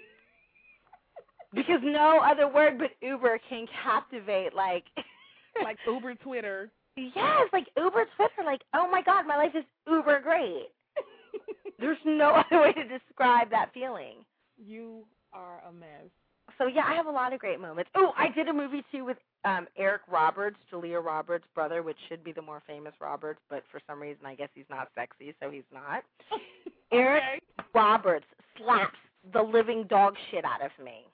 [1.55, 4.85] because no other word but uber can captivate like
[5.63, 6.71] like Uber Twitter.
[6.97, 10.69] Yes, like Uber Twitter, like, oh my god, my life is uber great.
[11.79, 14.25] There's no other way to describe that feeling.
[14.57, 16.11] You are a mess.
[16.59, 17.91] So yeah, I have a lot of great moments.
[17.95, 22.25] Oh, I did a movie too with um Eric Roberts, Julia Roberts' brother, which should
[22.25, 25.51] be the more famous Roberts, but for some reason I guess he's not sexy, so
[25.51, 26.03] he's not.
[26.93, 27.43] Eric
[27.75, 28.97] Roberts slaps
[29.33, 31.07] the living dog shit out of me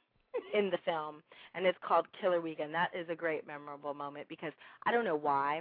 [0.55, 1.23] in the film,
[1.55, 2.75] and it's called Killer Weekend.
[2.75, 4.53] That is a great memorable moment because
[4.87, 5.59] I don't know why.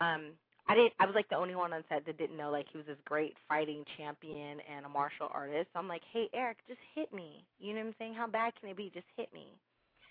[0.00, 0.32] Um
[0.68, 2.78] I didn't I was like the only one on set that didn't know like he
[2.78, 5.68] was this great fighting champion and a martial artist.
[5.72, 8.14] So I'm like, "Hey Eric, just hit me." You know what I'm saying?
[8.14, 8.90] How bad can it be?
[8.94, 9.46] Just hit me.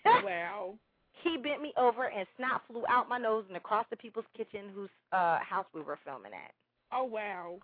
[0.24, 0.74] wow.
[1.22, 4.70] He bent me over and snot flew out my nose and across the people's kitchen
[4.74, 6.52] whose uh house we were filming at.
[6.92, 7.58] Oh wow.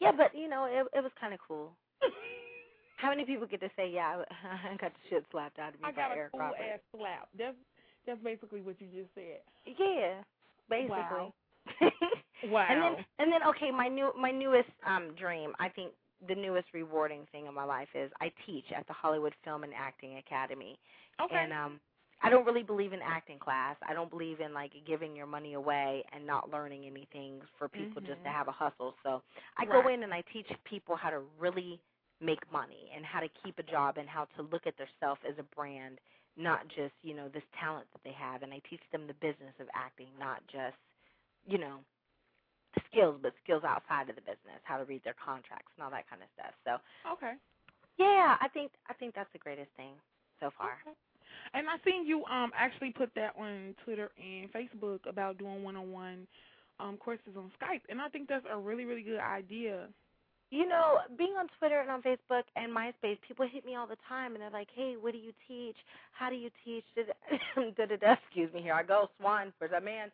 [0.00, 1.72] Yeah, but you know, it it was kind of cool.
[2.96, 4.22] How many people get to say, "Yeah,
[4.70, 6.62] I got the shit slapped out of me I by got a cool Roberts"?
[6.72, 7.28] ass slap.
[7.38, 7.56] That's
[8.06, 9.40] that's basically what you just said.
[9.66, 10.22] Yeah,
[10.68, 11.32] basically.
[11.32, 11.32] Wow.
[12.42, 12.66] wow.
[12.70, 15.92] And then and then okay, my new my newest um dream, I think
[16.28, 19.72] the newest rewarding thing in my life is I teach at the Hollywood Film and
[19.74, 20.78] Acting Academy.
[21.20, 21.42] Okay.
[21.42, 21.80] And um
[22.22, 23.76] I don't really believe in acting class.
[23.88, 28.00] I don't believe in like giving your money away and not learning anything for people
[28.00, 28.32] just to Mhm.
[28.32, 28.94] have a hustle.
[29.04, 29.22] So
[29.58, 31.80] I go in and I teach people how to really
[32.20, 35.34] make money and how to keep a job and how to look at themselves as
[35.38, 35.98] a brand,
[36.36, 38.42] not just, you know, this talent that they have.
[38.42, 40.76] And I teach them the business of acting, not just,
[41.46, 41.80] you know,
[42.90, 46.08] skills, but skills outside of the business, how to read their contracts and all that
[46.08, 46.54] kind of stuff.
[46.64, 47.34] So Okay.
[47.98, 49.94] yeah, I think I think that's the greatest thing
[50.40, 50.78] so far.
[51.54, 55.76] And I seen you um actually put that on Twitter and Facebook about doing one
[55.76, 56.26] on one
[56.80, 59.88] um courses on Skype and I think that's a really, really good idea.
[60.50, 63.96] You know, being on Twitter and on Facebook and MySpace, people hit me all the
[64.08, 65.76] time and they're like, "Hey, what do you teach?
[66.12, 68.14] How do you teach?" Da da da.
[68.24, 69.52] Excuse me, here I go, Swan.
[69.58, 70.10] Where's that man?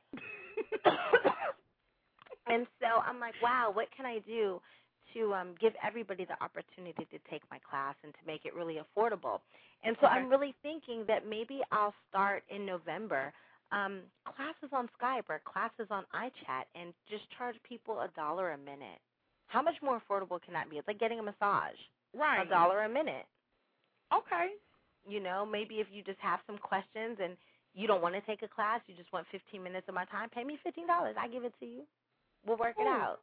[2.48, 4.60] and so I'm like, "Wow, what can I do
[5.14, 8.78] to um, give everybody the opportunity to take my class and to make it really
[8.80, 9.40] affordable.
[9.84, 10.14] And so Okay.
[10.14, 13.32] I'm really thinking that maybe I'll start in November
[13.72, 14.02] um,
[14.36, 19.00] classes on Skype or classes on iChat and just charge people a dollar a minute.
[19.48, 20.78] How much more affordable can that be?
[20.78, 21.78] It's like getting a massage.
[22.14, 22.46] Right.
[22.46, 23.26] A dollar a minute.
[24.12, 24.48] Okay.
[25.08, 27.36] You know, maybe if you just have some questions and
[27.74, 30.30] you don't want to take a class, you just want 15 minutes of my time,
[30.30, 30.86] pay me $15.
[31.18, 31.82] I give it to you.
[32.46, 33.20] We'll work it out.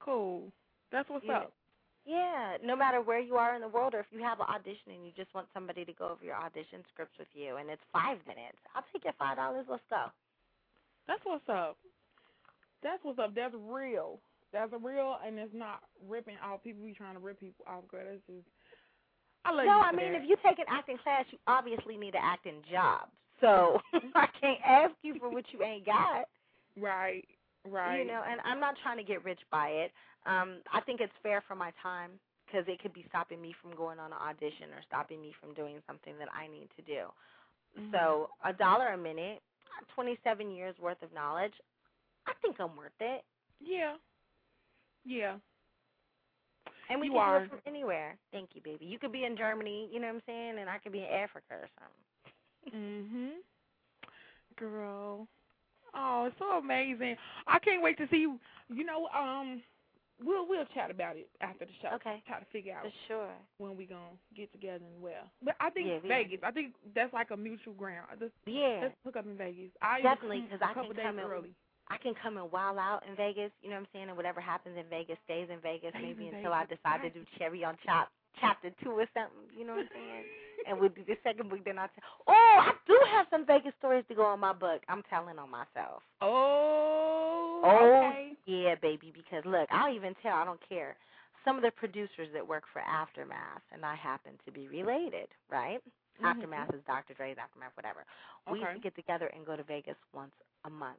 [0.00, 0.52] Cool.
[0.92, 1.38] That's what's Yeah.
[1.38, 1.52] up.
[2.06, 4.92] Yeah, no matter where you are in the world, or if you have an audition
[4.92, 7.82] and you just want somebody to go over your audition scripts with you, and it's
[7.92, 9.66] five minutes, I'll take your five dollars.
[9.68, 10.06] Let's go.
[11.06, 11.78] That's what's up.
[12.82, 13.34] That's what's up.
[13.34, 14.20] That's real.
[14.52, 16.82] That's a real, and it's not ripping off people.
[16.82, 18.02] We trying to rip people off, girl.
[18.04, 18.46] That's just.
[19.44, 20.22] I love no, I mean, that.
[20.22, 23.08] if you take an acting class, you obviously need an acting job.
[23.40, 23.80] So
[24.14, 26.28] I can't ask you for what you ain't got.
[26.78, 27.24] Right.
[27.68, 28.00] Right.
[28.00, 29.92] You know, and I'm not trying to get rich by it.
[30.26, 32.12] Um, I think it's fair for my time
[32.46, 35.54] because it could be stopping me from going on an audition or stopping me from
[35.54, 37.12] doing something that I need to do.
[37.78, 37.92] Mhm.
[37.92, 39.42] So a dollar a minute,
[39.94, 41.54] 27 years worth of knowledge.
[42.26, 43.24] I think I'm worth it.
[43.60, 43.96] Yeah.
[45.04, 45.36] Yeah.
[46.90, 47.38] And we You can are.
[47.40, 48.16] do it from anywhere.
[48.32, 48.84] Thank you, baby.
[48.86, 51.04] You could be in Germany, you know what I'm saying, and I could be in
[51.06, 52.74] Africa or something.
[52.74, 53.30] Mhm.
[54.56, 55.26] Girl.
[55.94, 57.16] Oh, it's so amazing.
[57.46, 58.38] I can't wait to see you.
[58.68, 59.62] You know, um,
[60.22, 61.88] we'll we'll chat about it after the show.
[61.96, 62.22] Okay.
[62.26, 63.32] Try to figure out For sure.
[63.58, 65.22] when we gonna get together and where.
[65.42, 66.40] But I think Yeah, Vegas.
[66.42, 68.06] I think that's like a mutual ground.
[68.20, 68.80] Let's, Yeah.
[68.82, 69.70] let's hook up in Vegas.
[69.82, 71.54] I Definitely, because I can come in early.
[71.90, 74.40] I can come and wild out in Vegas, you know what I'm saying, and whatever
[74.40, 77.64] happens in Vegas stays in Vegas, Stays maybe in until I decide to do Cherry
[77.64, 78.10] on Top
[78.40, 80.24] chapter two or something, you know what I'm saying?
[80.68, 83.72] and we'll do the second book, then I'll tell Oh, I do have some Vegas
[83.78, 84.82] stories to go in my book.
[84.88, 86.02] I'm telling on myself.
[86.20, 87.60] Oh.
[87.64, 88.32] Oh Okay.
[88.46, 90.96] yeah, baby, because look, I'll even tell, I don't care.
[91.44, 95.80] Some of the producers that work for Aftermath and I happen to be related, right?
[96.20, 96.26] Mhm.
[96.26, 97.14] Aftermath is Dr.
[97.14, 98.04] Dre's Aftermath, whatever.
[98.50, 100.32] We used to get together and go to Vegas once
[100.64, 100.98] a month.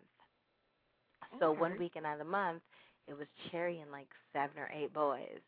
[1.39, 2.61] So one weekend out of the month,
[3.07, 5.39] it was Cherie and like seven or eight boys,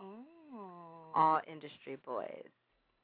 [0.00, 1.12] Oh.
[1.14, 2.48] all industry boys.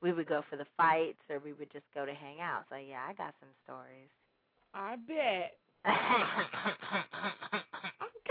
[0.03, 2.65] We would go for the fights, or we would just go to hang out.
[2.70, 4.09] So yeah, I got some stories.
[4.74, 5.59] I bet.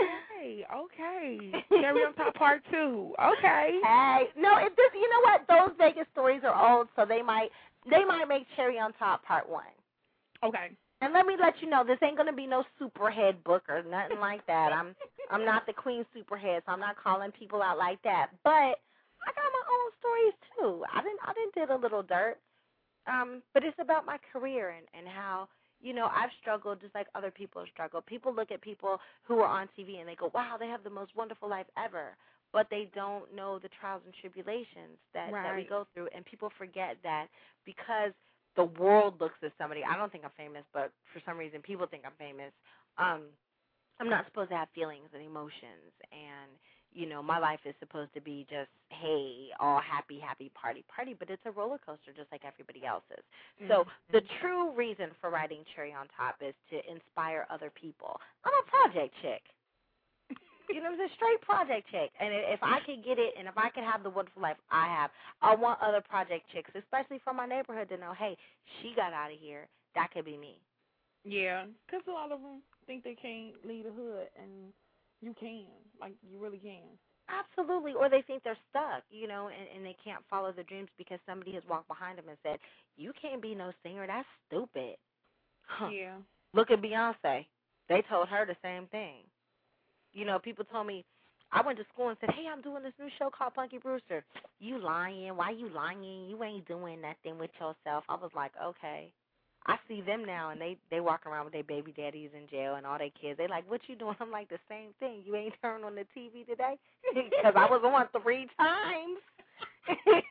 [0.00, 0.66] Okay.
[0.74, 1.52] Okay.
[1.70, 3.14] Cherry on top part two.
[3.22, 3.78] Okay.
[3.82, 5.42] Hey, no, if this, you know what?
[5.48, 7.50] Those Vegas stories are old, so they might
[7.88, 9.64] they might make Cherry on Top Part One.
[10.42, 10.70] Okay.
[11.02, 14.20] And let me let you know, this ain't gonna be no superhead book or nothing
[14.20, 14.72] like that.
[14.72, 14.94] I'm
[15.30, 18.30] I'm not the queen superhead, so I'm not calling people out like that.
[18.44, 18.78] But
[19.26, 20.84] I got my own stories too.
[20.94, 22.38] I didn't I didn't did a little dirt.
[23.08, 25.48] Um, but it's about my career and and how
[25.80, 28.06] you know I've struggled just like other people have struggled.
[28.06, 30.90] People look at people who are on TV and they go, "Wow, they have the
[30.90, 32.16] most wonderful life ever,"
[32.52, 36.08] but they don't know the trials and tribulations that that we go through.
[36.14, 37.26] And people forget that
[37.64, 38.12] because
[38.56, 39.82] the world looks at somebody.
[39.84, 42.52] I don't think I'm famous, but for some reason people think I'm famous.
[42.98, 43.22] Um,
[44.00, 46.50] I'm not supposed to have feelings and emotions and
[46.94, 51.16] you know, my life is supposed to be just, hey, all happy, happy, party, party,
[51.18, 53.24] but it's a roller coaster just like everybody else's.
[53.68, 58.20] So the true reason for writing Cherry on Top is to inspire other people.
[58.44, 59.42] I'm a project chick.
[60.70, 63.56] You know, I'm a straight project chick, and if I could get it, and if
[63.56, 65.10] I could have the wonderful life I have,
[65.42, 68.36] I want other project chicks, especially from my neighborhood, to know, hey,
[68.80, 69.68] she got out of here.
[69.94, 70.60] That could be me.
[71.24, 74.72] Yeah, 'cause a lot of them think they can't leave the hood, and
[75.20, 75.66] you can.
[76.00, 76.98] Like you really can.
[77.28, 80.88] Absolutely, or they think they're stuck, you know, and, and they can't follow their dreams
[80.98, 82.58] because somebody has walked behind them and said,
[82.96, 84.06] "You can't be no singer.
[84.06, 84.96] That's stupid."
[85.66, 85.90] Huh.
[85.90, 86.16] Yeah.
[86.54, 87.46] Look at Beyonce.
[87.88, 89.24] They told her the same thing.
[90.12, 91.04] You know, people told me
[91.52, 94.24] I went to school and said, "Hey, I'm doing this new show called Punky Brewster."
[94.60, 95.36] You lying?
[95.36, 96.28] Why you lying?
[96.28, 98.04] You ain't doing nothing with yourself.
[98.08, 99.12] I was like, okay.
[99.66, 102.74] I see them now, and they they walk around with their baby daddies in jail
[102.74, 103.38] and all their kids.
[103.38, 104.16] They like, what you doing?
[104.20, 105.22] I'm like, the same thing.
[105.24, 106.74] You ain't turned on the TV today
[107.14, 109.20] because I was on three times.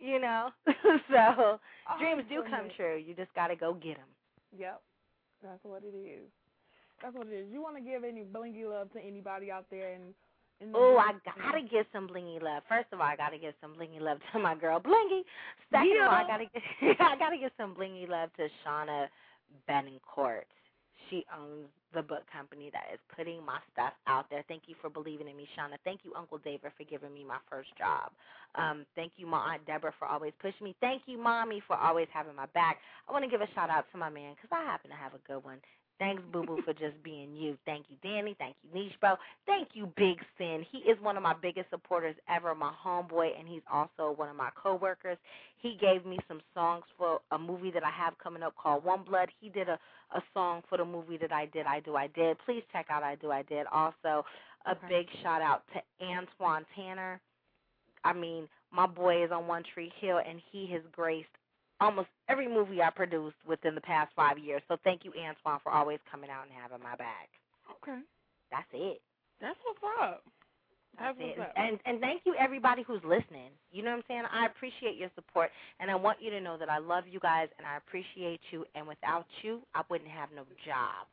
[0.00, 2.96] you know, so Oh, dreams do come true.
[2.96, 4.08] You just got to go get them.
[4.58, 4.80] Yep.
[5.42, 6.28] That's what it is.
[7.02, 7.46] That's what it is.
[7.52, 10.14] You want to give any blingy love to anybody out there and.
[10.60, 12.62] and Oh, I gotta give some blingy love.
[12.68, 15.22] First of all, I gotta give some blingy love to my girl Blingy.
[15.70, 16.62] Second of all, I gotta give,
[17.00, 19.08] I gotta give some blingy love to Shauna
[19.68, 20.48] Benincourt.
[21.10, 24.42] She owns the book company that is putting my stuff out there.
[24.48, 25.76] Thank you for believing in me, Shauna.
[25.84, 28.10] Thank you, Uncle David, for giving me my first job.
[28.56, 30.74] Um, thank you, my aunt Deborah, for always pushing me.
[30.80, 32.78] Thank you, mommy, for always having my back.
[33.08, 35.14] I want to give a shout out to my man because I happen to have
[35.14, 35.58] a good one.
[35.98, 37.56] Thanks, Boo Boo, for just being you.
[37.64, 38.34] Thank you, Danny.
[38.38, 39.14] Thank you, Niche Bro.
[39.46, 40.64] Thank you, Big Sin.
[40.72, 44.36] He is one of my biggest supporters ever, my homeboy, and he's also one of
[44.36, 45.18] my coworkers.
[45.60, 49.04] He gave me some songs for a movie that I have coming up called One
[49.04, 49.28] Blood.
[49.40, 49.78] He did a,
[50.14, 52.38] a song for the movie that I did, I Do, I Did.
[52.44, 53.66] Please check out I Do, I Did.
[53.72, 54.24] Also,
[54.66, 54.88] a Okay.
[54.88, 57.20] big shout out to Antwon Tanner.
[58.04, 61.28] I mean, my boy is on One Tree Hill, and he has graced
[61.84, 64.62] almost every movie I produced within the past five years.
[64.68, 67.28] So thank you, Antwon, for always coming out and having my back.
[67.82, 68.00] Okay.
[68.50, 69.00] That's it.
[69.40, 70.24] That's what's up.
[70.98, 71.42] That's That's what's it.
[71.42, 71.52] up.
[71.56, 73.50] And and thank you everybody who's listening.
[73.72, 74.24] You know what I'm saying?
[74.32, 75.50] I appreciate your support
[75.80, 78.64] and I want you to know that I love you guys and I appreciate you
[78.74, 81.06] and without you I wouldn't have no job.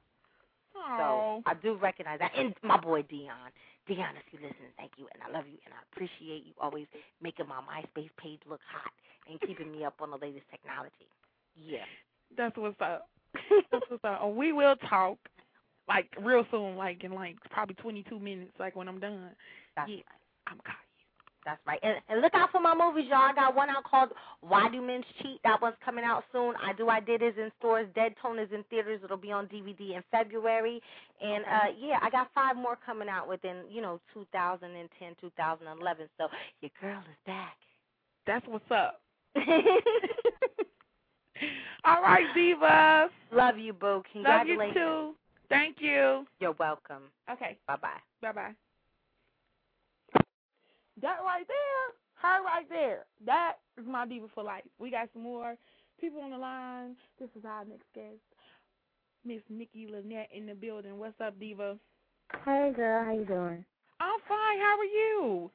[0.77, 1.41] Oh.
[1.43, 2.31] So I do recognize that.
[2.38, 3.52] And my boy Dion.
[3.92, 6.88] Dion, if you listen, thank you and I love you and I appreciate you always
[7.22, 8.92] making my MySpace page look hot
[9.28, 11.12] and keeping me up on the latest technology.
[11.60, 11.84] Yeah.
[12.38, 13.10] That's what's up.
[13.72, 14.24] That's what's up.
[14.24, 15.18] And we will talk
[15.90, 19.36] like real soon, like in like probably 22 minutes, like when I'm done.
[19.76, 20.24] That's yeah, right.
[20.48, 20.80] I'm got
[21.46, 21.80] That's right.
[21.82, 23.22] And, and look out for my movies, y'all.
[23.22, 24.10] I got one out called
[24.42, 25.40] Why Do Men Cheat?
[25.44, 26.54] That one's coming out soon.
[26.62, 27.88] I Do I Did is in stores.
[27.96, 29.02] Dead Tone is in theaters.
[29.04, 30.82] It'll be on DVD in February.
[31.22, 36.10] And uh yeah, I got five more coming out within, you know, 2010, 2011.
[36.18, 36.28] So
[36.62, 37.58] your girl is back.
[38.28, 39.02] That's what's up.
[41.86, 43.10] All right, divas.
[43.32, 44.04] Love you, boo.
[44.16, 45.16] Love you too.
[45.50, 46.26] Thank you.
[46.40, 47.04] You're welcome.
[47.30, 47.58] Okay.
[47.68, 47.90] Bye bye.
[48.22, 48.52] Bye bye.
[51.02, 54.64] That right there, her right there, that is my diva for life.
[54.80, 55.56] We got some more
[55.99, 56.95] people on the line.
[57.19, 58.22] This is our next guest,
[59.26, 60.99] Miss Nikki Lynette in the building.
[60.99, 61.78] What's up, diva?
[62.45, 63.65] Hey girl, how you doing?
[63.99, 64.60] I'm fine.
[64.60, 65.52] How are you?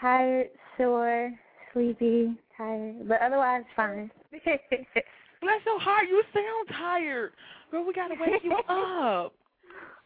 [0.00, 1.32] Tired, sore,
[1.72, 4.10] sleepy, tired, but otherwise fine.
[4.30, 6.06] Bless your heart.
[6.08, 7.32] You sound tired,
[7.72, 7.84] girl.
[7.84, 9.34] We gotta wake you up.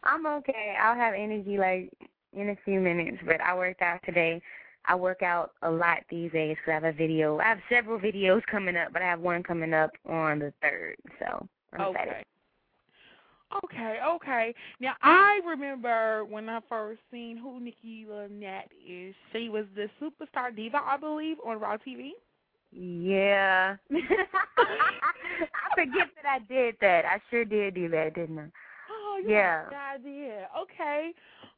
[0.03, 0.75] I'm okay.
[0.81, 1.91] I'll have energy like
[2.33, 4.41] in a few minutes, but I worked out today.
[4.85, 7.39] I work out a lot these days because I have a video.
[7.39, 10.95] I have several videos coming up, but I have one coming up on the third,
[11.19, 12.13] so I'm excited.
[12.13, 12.23] Okay.
[13.63, 14.55] Okay, okay.
[14.81, 19.15] Now I remember when I first seen who Nikki Lynette is.
[19.31, 22.11] She was the superstar diva, I believe, on Raw TV.
[22.71, 23.77] Yeah.
[24.57, 27.05] I forget that I did that.
[27.05, 28.47] I sure did do that, didn't I?
[28.91, 29.63] Oh, you Yeah.
[29.71, 30.43] I did.
[30.59, 31.11] Okay.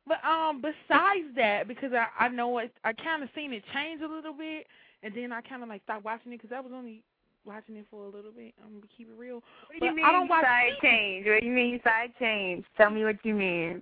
[0.08, 4.02] But um besides that because I I know it I kind of seen it change
[4.02, 4.66] a little bit
[5.04, 7.04] and then I kind of like stopped watching it cuz I was only
[7.46, 8.54] watching it for a little bit.
[8.64, 9.36] I'm to keep it real.
[9.36, 10.82] What do But you mean I don't watch side TV.
[10.82, 11.26] change?
[11.28, 12.66] What do you mean side change?
[12.76, 13.82] Tell me what you mean.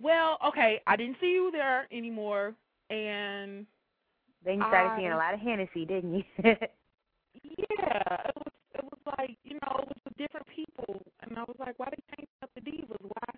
[0.00, 2.54] Well, okay, I didn't see you there anymore
[2.88, 3.66] and
[4.44, 6.24] Then you started I- seeing a lot of Hennessy, didn't you?
[7.42, 11.56] Yeah, it was it was like you know it was different people, and I was
[11.58, 13.00] like, why did they change up the divas?
[13.02, 13.28] Why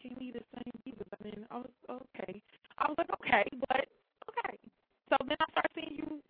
[0.00, 1.10] can't be the same divas?
[1.12, 2.42] I mean, I was okay.
[2.78, 3.86] I was like, okay, but
[4.30, 4.56] okay.
[5.10, 6.22] So then I started seeing you.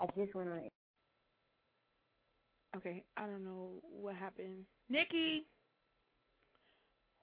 [0.00, 0.60] I just went on.
[2.76, 4.64] Okay, I don't know what happened.
[4.88, 5.44] Nikki,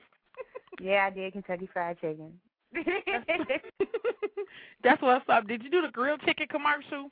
[0.80, 2.32] yeah, I did Kentucky Fried Chicken.
[4.84, 5.46] That's what's up.
[5.48, 7.10] Did you do the grilled chicken commercial?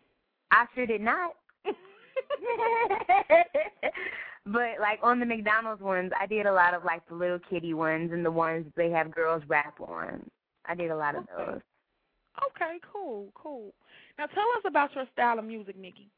[0.51, 1.35] I sure did not.
[4.47, 7.73] but like on the McDonald's ones, I did a lot of like the little kitty
[7.75, 10.23] ones and the ones they have girls rap on.
[10.67, 11.53] I did a lot of Okay.
[11.53, 11.61] those.
[12.51, 13.73] Okay, cool, cool.
[14.19, 16.09] Now tell us about your style of music, Nikki.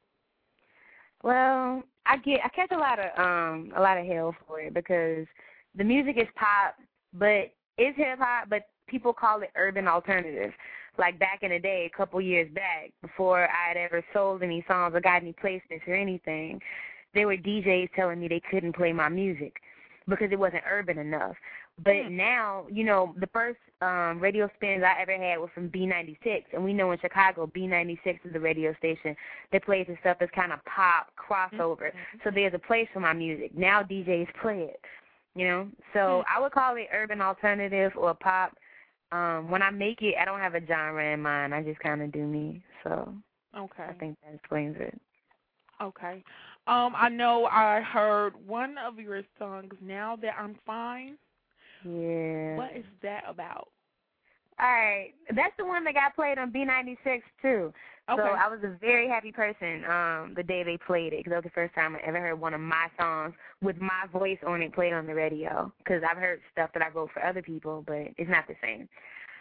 [1.27, 4.73] Well, I get I catch a lot of um a lot of hell for it
[4.73, 5.27] because
[5.75, 6.77] the music is pop,
[7.13, 10.53] but it's hip hop, but people call it urban alternative.
[10.99, 14.65] Like back in the day, a couple years back, before I had ever sold any
[14.69, 16.61] songs or got any placements or anything,
[17.13, 19.57] there were DJs telling me they couldn't play my music
[20.09, 21.35] because it wasn't urban enough.
[21.85, 26.45] But now, you know, the first um radio spins I ever had were from B96,
[26.53, 29.15] and we know in Chicago, B96 is the radio station
[29.53, 31.91] that plays the stuff that's kind of pop crossover.
[32.25, 33.57] So there's a place for my music.
[33.57, 34.81] Now DJs play it,
[35.35, 35.69] you know.
[35.93, 38.57] So I would call it urban alternative or pop.
[39.13, 41.55] Um, when I make it, I don't have a genre in mind.
[41.55, 42.63] I just kind of do me.
[42.83, 43.15] So
[43.57, 43.85] Okay.
[43.89, 45.01] I think that explains it.
[45.81, 46.23] Okay.
[46.67, 51.17] Um, I know I heard one of your songs, Now That I'm Fine.
[51.87, 52.57] Yeah.
[52.57, 53.69] What is that about?
[54.59, 57.75] All right, that's the one that got played on B96 too.
[58.09, 58.23] Okay.
[58.23, 61.45] So I was a very happy person um the day they played it because that
[61.45, 64.63] was the first time I ever heard one of my songs with my voice on
[64.63, 65.73] it played on the radio.
[65.79, 68.89] Because I've heard stuff that I wrote for other people, but it's not the same.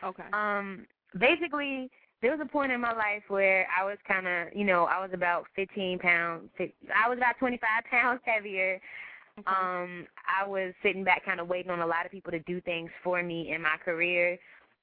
[0.03, 0.23] Okay.
[0.33, 0.85] Um,
[1.17, 1.89] basically,
[2.21, 4.99] there was a point in my life where I was kind of, you know, I
[4.99, 6.49] was about 15 pounds.
[6.59, 8.81] I was about 25 pounds heavier.
[9.39, 12.61] Um, I was sitting back, kind of waiting on a lot of people to do
[12.61, 14.39] things for me in my career.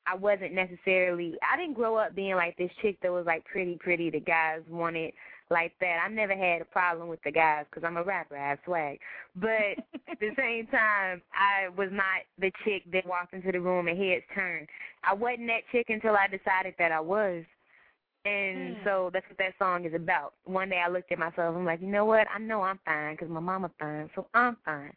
[0.07, 1.37] I wasn't necessarily.
[1.51, 4.11] I didn't grow up being like this chick that was like pretty, pretty.
[4.11, 5.13] The guys wanted
[5.51, 6.03] like that.
[6.05, 8.37] I never had a problem with the guys because I'm a rapper.
[8.37, 8.99] I have swag.
[9.37, 9.79] But
[10.11, 13.97] at the same time, I was not the chick that walked into the room and
[13.99, 14.69] heads turned.
[15.05, 17.45] I wasn't that chick until I decided that I was.
[18.25, 18.85] And Hmm.
[18.85, 20.35] so that's what that song is about.
[20.45, 21.55] One day I looked at myself.
[21.55, 22.27] And I'm like, you know what?
[22.33, 24.93] I know I'm fine because my mama fine, so I'm fine.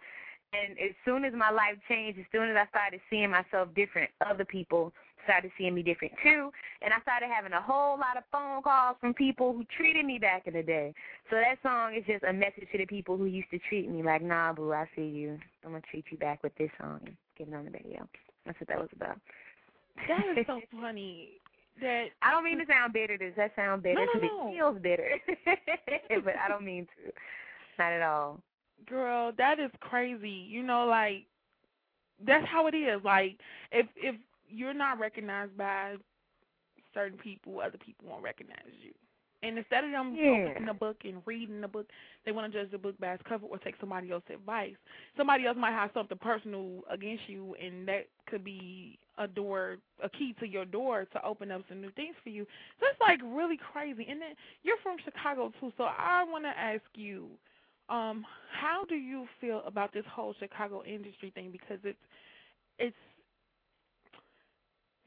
[0.54, 4.10] And as soon as my life changed, as soon as I started seeing myself different,
[4.26, 4.94] other people
[5.26, 6.52] started seeing me different too.
[6.82, 10.20] And I started having a whole lot of phone calls from people who treated me
[10.20, 10.94] back in the day.
[11.30, 14.04] So that song is just a message to the people who used to treat me
[14.04, 15.40] like, nah, boo, I see you.
[15.66, 18.08] I'm going to treat you back with this song and get it on the radio.
[18.46, 19.20] That's what that was about.
[20.08, 21.42] That is so funny.
[21.82, 23.18] That I don't mean to sound bitter.
[23.18, 23.96] Does that sound bitter?
[23.96, 24.50] No, no, no.
[24.50, 25.10] it feels bitter.
[26.24, 27.12] but I don't mean to.
[27.78, 28.40] Not at all.
[28.88, 30.30] girl, that is crazy.
[30.30, 31.26] You know, like
[32.26, 33.02] that's how it is.
[33.04, 33.38] Like
[33.72, 34.16] if if
[34.50, 35.96] you're not recognized by
[36.94, 38.92] certain people, other people won't recognize you.
[39.44, 40.48] And instead of them Yeah.
[40.50, 41.88] opening the book and reading the book,
[42.26, 44.76] they want to judge the book by its cover or take somebody else's advice.
[45.18, 50.10] Somebody else might have something personal against you, and that could be a door, a
[50.10, 52.46] key to your door to open up some new things for you.
[52.80, 54.06] So it's like really crazy.
[54.10, 54.32] And then
[54.64, 57.28] you're from Chicago too, so I want to ask you,
[57.90, 61.52] um, how do you feel about this whole Chicago industry thing?
[61.52, 61.98] Because it's
[62.80, 62.96] it's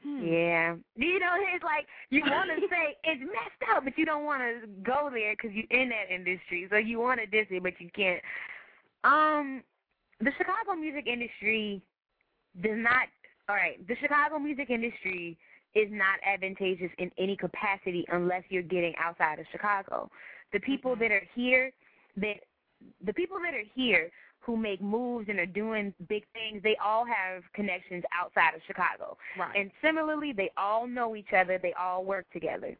[0.01, 0.25] hmm.
[0.25, 0.75] Yeah.
[0.95, 4.41] You know, it's like you want to say it's messed up, but you don't want
[4.41, 6.67] to go there because you're in that industry.
[6.69, 8.21] So you want to diss it, but you can't.
[9.03, 9.63] Um,
[10.19, 11.81] the Chicago music industry
[12.61, 13.07] does not.
[13.49, 15.35] All right, the Chicago music industry
[15.73, 20.09] is not advantageous in any capacity unless you're getting outside of Chicago.
[20.53, 21.01] The people mm-hmm.
[21.01, 21.71] that are here,
[22.17, 22.35] that
[23.03, 24.11] the people that are here
[24.41, 29.17] who make moves and are doing big things, they all have connections outside of Chicago.
[29.37, 29.55] Right.
[29.55, 31.59] And similarly, they all know each other.
[31.61, 32.77] They all work together.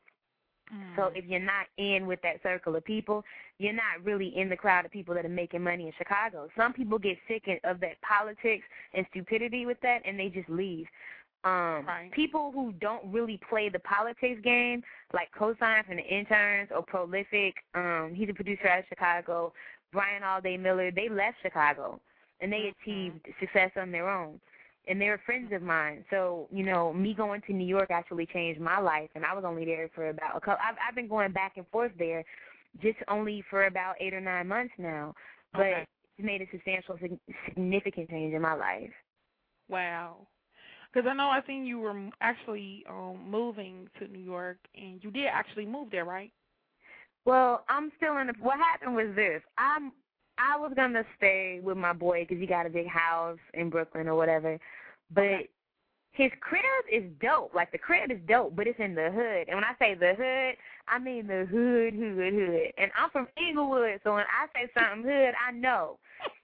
[0.95, 3.23] So if you're not in with that circle of people,
[3.57, 6.47] you're not really in the crowd of people that are making money in Chicago.
[6.55, 8.63] Some people get sick of that politics
[8.93, 10.85] and stupidity with that, and they just leave.
[11.43, 14.83] Um, People who don't really play the politics game,
[15.13, 19.53] like Cosign from the Interns or Prolific, um, he's a producer out of Chicago.
[19.91, 21.99] Brian Alday Miller, they left Chicago
[22.41, 24.39] and they achieved success on their own.
[24.89, 26.03] And they were friends of mine.
[26.09, 29.45] So, you know, me going to New York actually changed my life and I was
[29.45, 32.25] only there for about a couple I've I've been going back and forth there
[32.81, 35.13] just only for about 8 or 9 months now.
[35.53, 35.85] But Okay.
[36.17, 36.97] it's made a substantial
[37.47, 38.91] significant change in my life.
[39.69, 40.27] Wow.
[40.93, 45.11] Because I know I seen you were actually um moving to New York, and you
[45.11, 46.31] did actually move there, right?
[47.25, 48.33] Well, I'm still in the.
[48.39, 49.41] What happened was this.
[49.57, 49.91] I'm.
[50.39, 54.07] I was gonna stay with my boy because he got a big house in Brooklyn
[54.07, 54.57] or whatever,
[55.13, 55.49] but
[56.11, 57.53] his crib is dope.
[57.53, 59.47] Like the crib is dope, but it's in the hood.
[59.47, 60.55] And when I say the hood,
[60.87, 62.73] I mean the hood, hood, hood.
[62.77, 65.97] And I'm from Englewood, so when I say something hood, I know.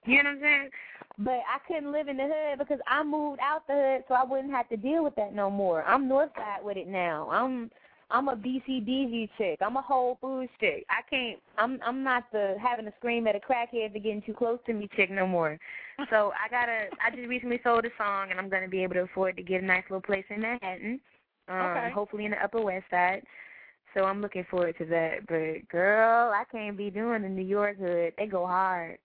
[0.06, 0.70] You know what I'm saying?
[1.18, 4.24] But I couldn't live in the hood because I moved out the hood, so I
[4.24, 5.82] wouldn't have to deal with that no more.
[5.84, 7.28] I'm north side with it now.
[7.30, 7.70] I'm
[8.10, 9.58] I'm a BCBG chick.
[9.60, 10.84] I'm a Whole Foods chick.
[10.88, 11.40] I can't.
[11.58, 14.72] I'm I'm not the having to scream at a crackhead for getting too close to
[14.72, 15.58] me chick no more.
[16.10, 16.88] So I gotta.
[17.02, 19.62] I just recently sold a song, and I'm gonna be able to afford to get
[19.62, 21.00] a nice little place in Manhattan.
[21.48, 21.90] Um, Okay.
[21.90, 23.22] Hopefully in the Upper West Side.
[23.94, 25.26] So I'm looking forward to that.
[25.26, 28.12] But girl, I can't be doing the New York hood.
[28.18, 28.98] They go hard.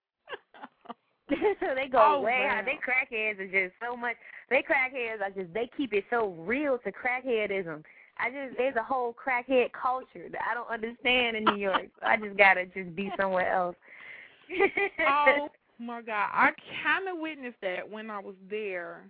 [1.30, 2.56] they go Oh, way wow.
[2.56, 2.66] hard.
[2.68, 4.18] They crackheads are just so much.
[4.50, 5.54] They crackheads are just.
[5.54, 7.84] They keep it so real to crackheadism.
[8.22, 11.88] I just there's a whole crackhead culture that I don't understand in New York.
[12.00, 13.76] So I just gotta just be somewhere else.
[15.08, 15.50] oh
[15.80, 16.52] my God, I
[16.84, 19.04] kind of witnessed that when I was there.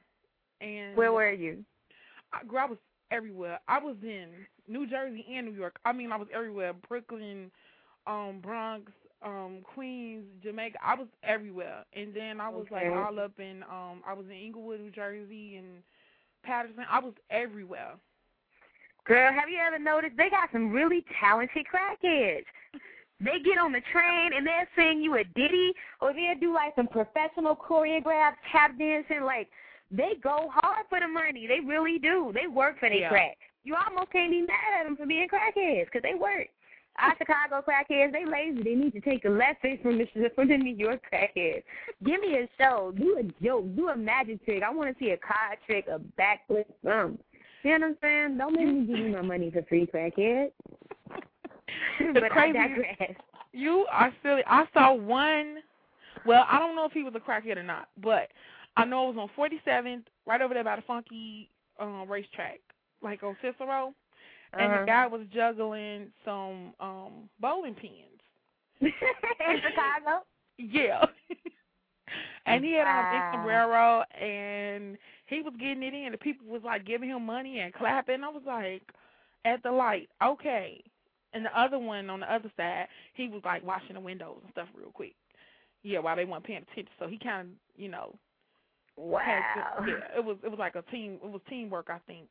[0.61, 1.63] And Where were you?
[2.33, 2.77] I, girl, I was
[3.11, 3.59] everywhere.
[3.67, 4.27] I was in
[4.67, 5.77] New Jersey and New York.
[5.83, 6.73] I mean, I was everywhere.
[6.87, 7.51] Brooklyn,
[8.07, 8.91] um, Bronx,
[9.23, 10.77] um, Queens, Jamaica.
[10.83, 11.83] I was everywhere.
[11.93, 15.57] And then I was like all up in um I was in Englewood, New Jersey
[15.57, 15.83] and
[16.43, 16.85] Paterson.
[16.89, 17.95] I was everywhere.
[19.05, 22.45] Girl, have you ever noticed they got some really talented crackheads?
[23.19, 26.73] They get on the train and they'll sing you a ditty or they'll do like
[26.75, 29.21] some professional choreographed tap dancing.
[29.23, 29.49] Like
[29.91, 31.45] they go hard for the money.
[31.47, 32.31] They really do.
[32.33, 33.09] They work for their Yeah.
[33.09, 33.37] crack.
[33.63, 36.47] You almost can't be mad at them for being crackheads because they work.
[36.97, 38.63] Our Chicago crackheads, they lazy.
[38.63, 41.63] They need to take a lesson from the from the New York crackheads.
[42.03, 42.91] Give me a show.
[42.97, 43.65] Do a joke.
[43.75, 44.63] Do a magic trick.
[44.63, 47.19] I want to see a card trick, a backflip, something.
[47.63, 48.37] You know what I'm saying?
[48.37, 50.51] Don't make me give you my money for free, crackhead.
[52.13, 53.11] but I crazy- digress.
[53.53, 54.43] You are silly.
[54.47, 55.57] I saw one.
[56.25, 58.29] Well, I don't know if he was a crackhead or not, but
[58.77, 62.59] I know it was on 47th, right over there by the funky um, racetrack,
[63.01, 63.93] like on Cicero.
[64.53, 64.81] And Uh-huh.
[64.81, 68.21] the guy was juggling some um bowling pins.
[68.81, 68.91] In
[69.61, 70.25] Chicago?
[70.57, 71.05] Yeah.
[72.45, 74.97] and he had on a big sombrero and
[75.31, 76.11] he was getting it in.
[76.11, 78.23] The people was like giving him money and clapping.
[78.23, 78.83] I was like,
[79.45, 80.83] at the light, okay.
[81.33, 84.51] And the other one on the other side, he was like washing the windows and
[84.51, 85.15] stuff real quick.
[85.83, 86.91] Yeah, while they weren't paying attention.
[86.99, 88.13] So he kind of, you know,
[88.97, 89.19] Wow.
[89.79, 91.17] to- yeah, it was it was like a team.
[91.23, 92.27] It was teamwork, I think.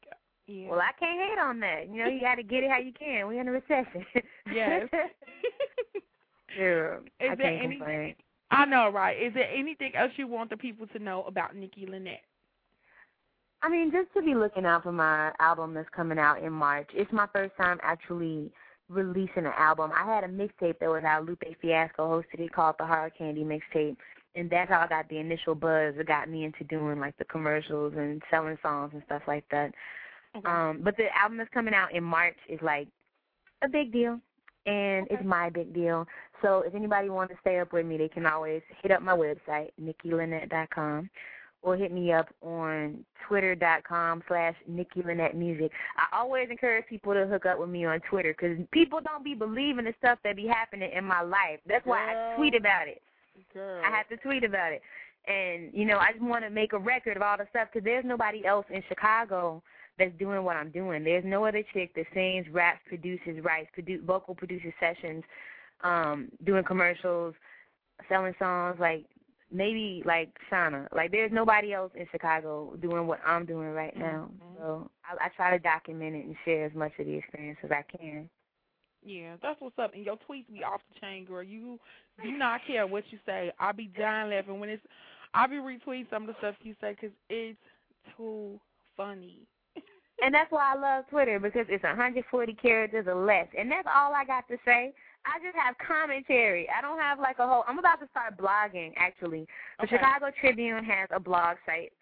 [0.47, 0.69] Yeah.
[0.69, 1.89] Well, I can't hate on that.
[1.91, 3.27] You know, you got to get it how you can.
[3.27, 4.05] We're in a recession.
[4.53, 4.87] Yes.
[6.59, 6.97] yeah.
[6.97, 8.15] Is I there can't any- complain.
[8.53, 9.17] I know, right?
[9.17, 12.23] Is there anything else you want the people to know about Nikki Lynette?
[13.63, 16.89] I mean, just to be looking out for my album that's coming out in March.
[16.95, 18.51] It's my first time actually
[18.89, 19.91] releasing an album.
[19.95, 21.27] I had a mixtape that was out.
[21.27, 23.97] Lupe Fiasco hosted it called the Hard Candy Mixtape.
[24.35, 27.25] And that's how I got the initial buzz that got me into doing like the
[27.25, 29.73] commercials and selling songs and stuff like that.
[30.45, 32.87] Um, but the album that's coming out in March is like
[33.63, 34.21] a big deal,
[34.67, 36.07] and it's my big deal.
[36.41, 39.13] So if anybody wants to stay up with me, they can always hit up my
[39.13, 41.11] website, nikkilynette.com,
[41.63, 45.71] or hit me up on twitter.com slash Nikki Lynette Music.
[45.97, 49.35] I always encourage people to hook up with me on Twitter because people don't be
[49.35, 51.61] believing the stuff that be happening in my life.
[51.67, 53.03] That's why I tweet about it.
[53.53, 53.83] Girl.
[53.85, 54.83] I have to tweet about it.
[55.27, 57.85] And, you know, I just want to make a record of all the stuff because
[57.85, 59.63] there's nobody else in Chicago
[59.99, 61.05] that's doing what I'm doing.
[61.05, 65.23] There's no other chick that sings, raps, produces, writes, produ- vocal produces sessions,
[65.83, 67.35] um, doing commercials,
[68.09, 69.05] selling songs, like
[69.53, 70.87] maybe like Shauna.
[70.95, 74.29] Like there's nobody else in Chicago doing what I'm doing right now.
[74.33, 74.57] Mm-hmm.
[74.59, 77.71] So I, I try to document it and share as much of the experience as
[77.71, 78.29] I can.
[79.05, 79.95] Yeah, that's what's up.
[79.95, 81.43] And your tweets be off the chain, girl.
[81.43, 81.79] You
[82.23, 83.51] do not care what you say.
[83.59, 84.83] I be dying laughing when it's.
[85.33, 87.59] I be retweeting some of the stuff you say 'cause it's
[88.17, 88.61] too
[88.97, 89.47] funny.
[90.23, 94.13] And that's why I love Twitter because it's 140 characters or less, and that's all
[94.13, 94.93] I got to say.
[95.27, 96.67] I just have commentary.
[96.77, 97.65] I don't have like a whole.
[97.69, 99.47] I'm about to start blogging actually.
[99.79, 99.97] The Okay.
[99.97, 101.93] Chicago Tribune has a blog site,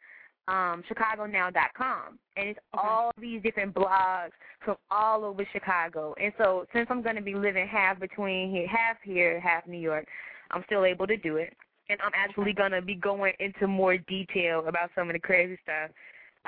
[0.46, 4.30] um, ChicagoNow.com, and it's all these different blogs
[4.64, 6.14] from all over Chicago.
[6.20, 9.78] And so since I'm going to be living half between here, half here, half New
[9.78, 10.06] York,
[10.52, 11.56] I'm still able to do it.
[11.90, 15.58] And I'm actually going to be going into more detail about some of the crazy
[15.62, 15.90] stuff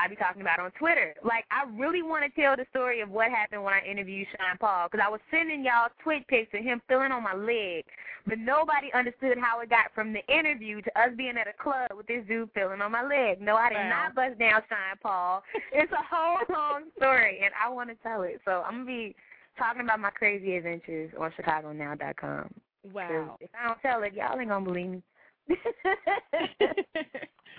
[0.00, 1.14] I be talking about on Twitter.
[1.22, 4.56] Like, I really want to tell the story of what happened when I interviewed Sean
[4.58, 7.84] Paul because I was sending y'all TwitPics of him feeling on my leg,
[8.26, 11.90] but nobody understood how it got from the interview to us being at a club
[11.96, 13.40] with this dude feeling on my leg.
[13.40, 13.88] No, I did Wow.
[13.88, 15.42] not bust down Sean Paul.
[15.72, 18.40] It's a whole long story, and I want to tell it.
[18.44, 19.14] So I'm gonna be
[19.58, 22.50] talking about my crazy adventures on ChicagoNow.com.
[22.92, 23.36] Wow.
[23.40, 25.02] If I don't tell it, y'all ain't gonna believe me.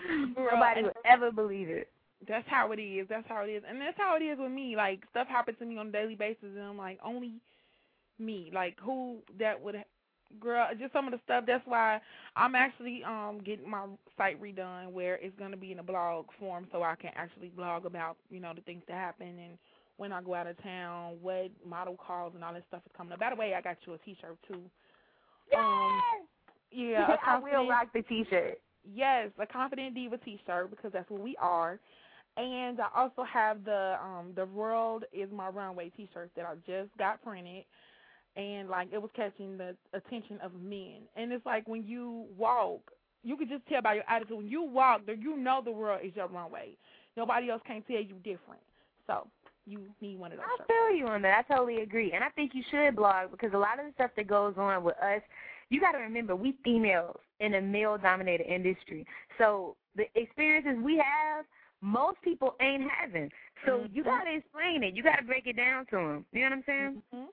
[0.36, 1.90] Nobody would ever believe it.
[2.28, 3.08] That's how it is.
[3.10, 3.64] That's how it is.
[3.68, 4.76] And that's how it is with me.
[4.76, 7.34] Like stuff happens to me on a daily basis and I'm like, only
[8.20, 8.52] me.
[8.54, 9.76] Like who that would
[10.40, 12.00] girl just some of the stuff that's why
[12.38, 13.86] I'm actually um getting my
[14.18, 17.86] site redone where it's gonna be in a blog form so I can actually blog
[17.86, 19.58] about, you know, the things that happen and
[19.98, 23.14] when I go out of town, what model calls and all that stuff is coming
[23.14, 23.20] up.
[23.20, 24.62] By the way, I got you a t shirt too.
[25.58, 26.00] Um
[26.72, 28.60] yeah, a I will rock the T-shirt.
[28.94, 31.80] Yes, a Confident Diva T-shirt because that's what we are.
[32.38, 36.96] And I also have the um the World is My Runway T-shirt that I just
[36.98, 37.66] got printed,
[38.36, 41.02] and like it was catching the attention of men.
[41.16, 42.92] And it's like when you walk,
[43.24, 44.38] you can just tell by your attitude.
[44.38, 46.78] When you walk, you know the world is your runway.
[47.18, 48.62] Nobody else can tell you different.
[49.08, 49.28] So
[49.66, 51.46] you need one of those I feel you on that.
[51.50, 52.14] I totally agree.
[52.14, 54.84] And I think you should blog because a lot of the stuff that goes on
[54.84, 55.22] with us,
[55.70, 59.06] you got to remember, we females in a male dominated industry.
[59.38, 61.46] So the experiences we have,
[61.82, 63.30] most people ain't having.
[63.66, 64.96] So you got to explain it.
[64.96, 66.26] You got to break it down to them.
[66.32, 67.02] You know what I'm saying?
[67.14, 67.26] Mm-hmm.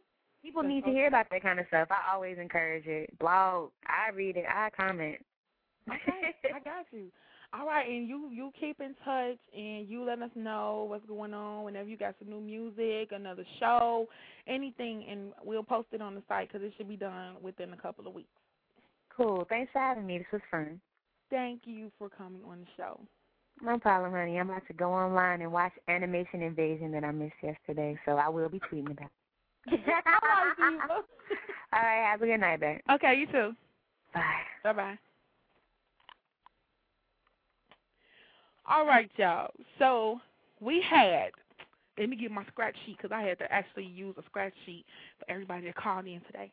[0.42, 1.88] People need to hear about that kind of stuff.
[1.90, 3.18] I always encourage it.
[3.18, 3.70] Blog.
[3.86, 4.44] I read it.
[4.48, 5.18] I comment.
[5.88, 7.06] Okay, I got you.
[7.54, 11.32] All right, and you you keep in touch and you let us know what's going
[11.32, 14.06] on whenever you got some new music, another show,
[14.46, 17.76] anything, and we'll post it on the site because it should be done within a
[17.76, 18.28] couple of weeks.
[19.16, 19.46] Cool.
[19.48, 20.18] Thanks for having me.
[20.18, 20.78] This was fun.
[21.30, 23.00] Thank you for coming on the show.
[23.62, 24.38] No problem, honey.
[24.38, 28.28] I'm about to go online and watch Animation Invasion that I missed yesterday, so I
[28.28, 29.10] will be tweeting about
[29.66, 29.80] it.
[31.72, 32.80] All right, have a good night, babe.
[32.90, 33.52] Okay, you too.
[34.14, 34.22] Bye.
[34.64, 34.98] Bye bye.
[38.66, 39.50] All right, y'all.
[39.78, 40.20] So
[40.60, 41.30] we had.
[41.98, 44.84] Let me get my scratch sheet because I had to actually use a scratch sheet
[45.18, 46.52] for everybody that called in today.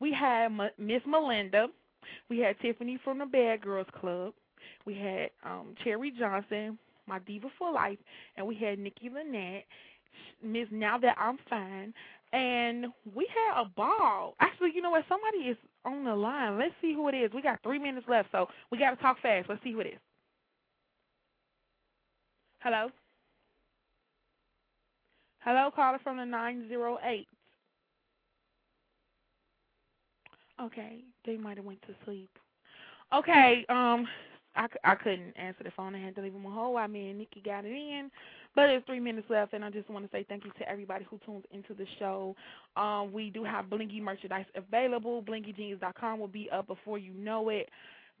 [0.00, 1.66] We had Miss Melinda.
[2.30, 4.32] We had Tiffany from the Bad Girls Club.
[4.86, 7.98] We had um Cherie Johnson, my diva for life,
[8.36, 9.64] and we had Nikki Lynette,
[10.42, 11.92] Miss Now That I'm Fine,
[12.32, 14.34] and we had a ball.
[14.40, 15.04] Actually, you know what?
[15.08, 16.58] Somebody is on the line.
[16.58, 17.30] Let's see who it is.
[17.34, 19.48] We got three minutes left, so we got to talk fast.
[19.48, 20.00] Let's see who it is.
[22.60, 22.88] Hello.
[25.40, 27.28] Hello, caller from the nine zero eight.
[30.60, 32.30] Okay, they might have went to sleep.
[33.14, 34.08] Okay, um,
[34.56, 35.94] I, I couldn't answer the phone.
[35.94, 36.78] I had to leave them a hold.
[36.78, 38.10] I mean, Nikki got it in,
[38.54, 41.06] but it's three minutes left, and I just want to say thank you to everybody
[41.08, 42.34] who tunes into the show.
[42.76, 45.22] Um, we do have Blingy merchandise available.
[45.22, 47.68] BlingyJeans.com will be up before you know it.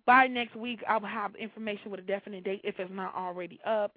[0.04, 3.58] By next week, I will have information with a definite date if it's not already
[3.66, 3.92] up.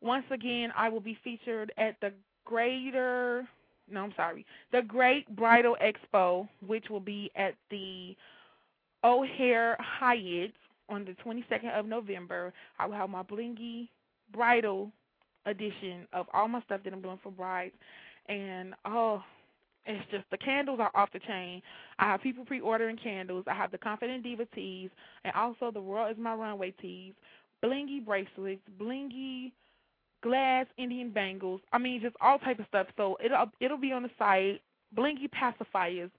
[0.00, 2.12] Once again, I will be featured at the
[2.44, 3.46] Greater,
[3.90, 8.16] no, I'm sorry, the Great Bridal Expo, which will be at the
[9.04, 10.52] O'Hare Hyatt
[10.88, 12.52] on the 22nd of November.
[12.78, 13.88] I will have my blingy
[14.32, 14.90] bridal
[15.46, 17.74] edition of all my stuff that I'm doing for brides,
[18.28, 19.22] and oh,
[19.86, 21.62] it's just the candles are off the chain.
[21.98, 23.44] I have people pre-ordering candles.
[23.46, 24.90] I have the Confident Diva tees,
[25.24, 27.14] and also the World Is My Runway tees,
[27.64, 29.52] blingy bracelets, blingy
[30.22, 31.60] glass Indian bangles.
[31.72, 32.88] I mean, just all type of stuff.
[32.96, 34.60] So it'll it'll be on the site.
[34.96, 36.10] Blingy pacifiers.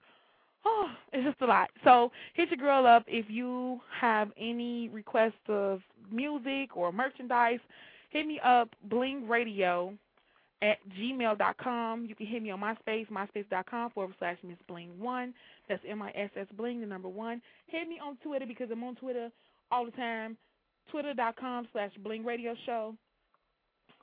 [0.64, 1.70] Oh, it's just a lot.
[1.84, 5.80] So hit your girl up if you have any requests of
[6.10, 7.60] music or merchandise.
[8.10, 9.94] Hit me up, Bling Radio
[10.62, 12.06] at gmail.com.
[12.06, 15.32] You can hit me on MySpace, myspace.com forward slash Miss Bling one.
[15.68, 17.40] That's M I S S Bling, the number one.
[17.66, 19.30] Hit me on Twitter because I'm on Twitter
[19.70, 20.36] all the time.
[20.90, 22.94] Twitter.com slash Bling Radio Show.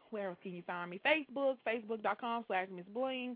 [0.09, 1.01] Where else can you find me?
[1.05, 3.35] Facebook, Facebook.com slash Miss Bling.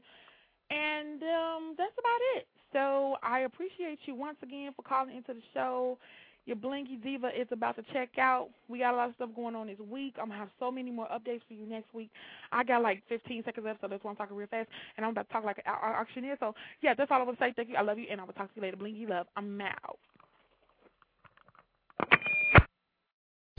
[0.70, 2.48] And um, that's about it.
[2.74, 5.98] So I appreciate you once again for calling into the show.
[6.46, 8.50] Your Blingy Diva is about to check out.
[8.68, 10.16] We got a lot of stuff going on this week.
[10.18, 12.10] I'm going to have so many more updates for you next week.
[12.52, 14.68] I got like 15 seconds left, so that's why I'm talking real fast.
[14.98, 16.38] And I'm about to talk like an au- au- auctioneer.
[16.40, 17.54] So, yeah, that's all I want to say.
[17.56, 17.76] Thank you.
[17.76, 18.78] I love you, and I will talk to you later.
[18.78, 19.28] Blingy love.
[19.36, 20.00] I'm out.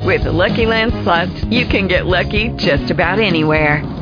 [0.00, 4.01] With the Lucky Land Slots, you can get lucky just about anywhere.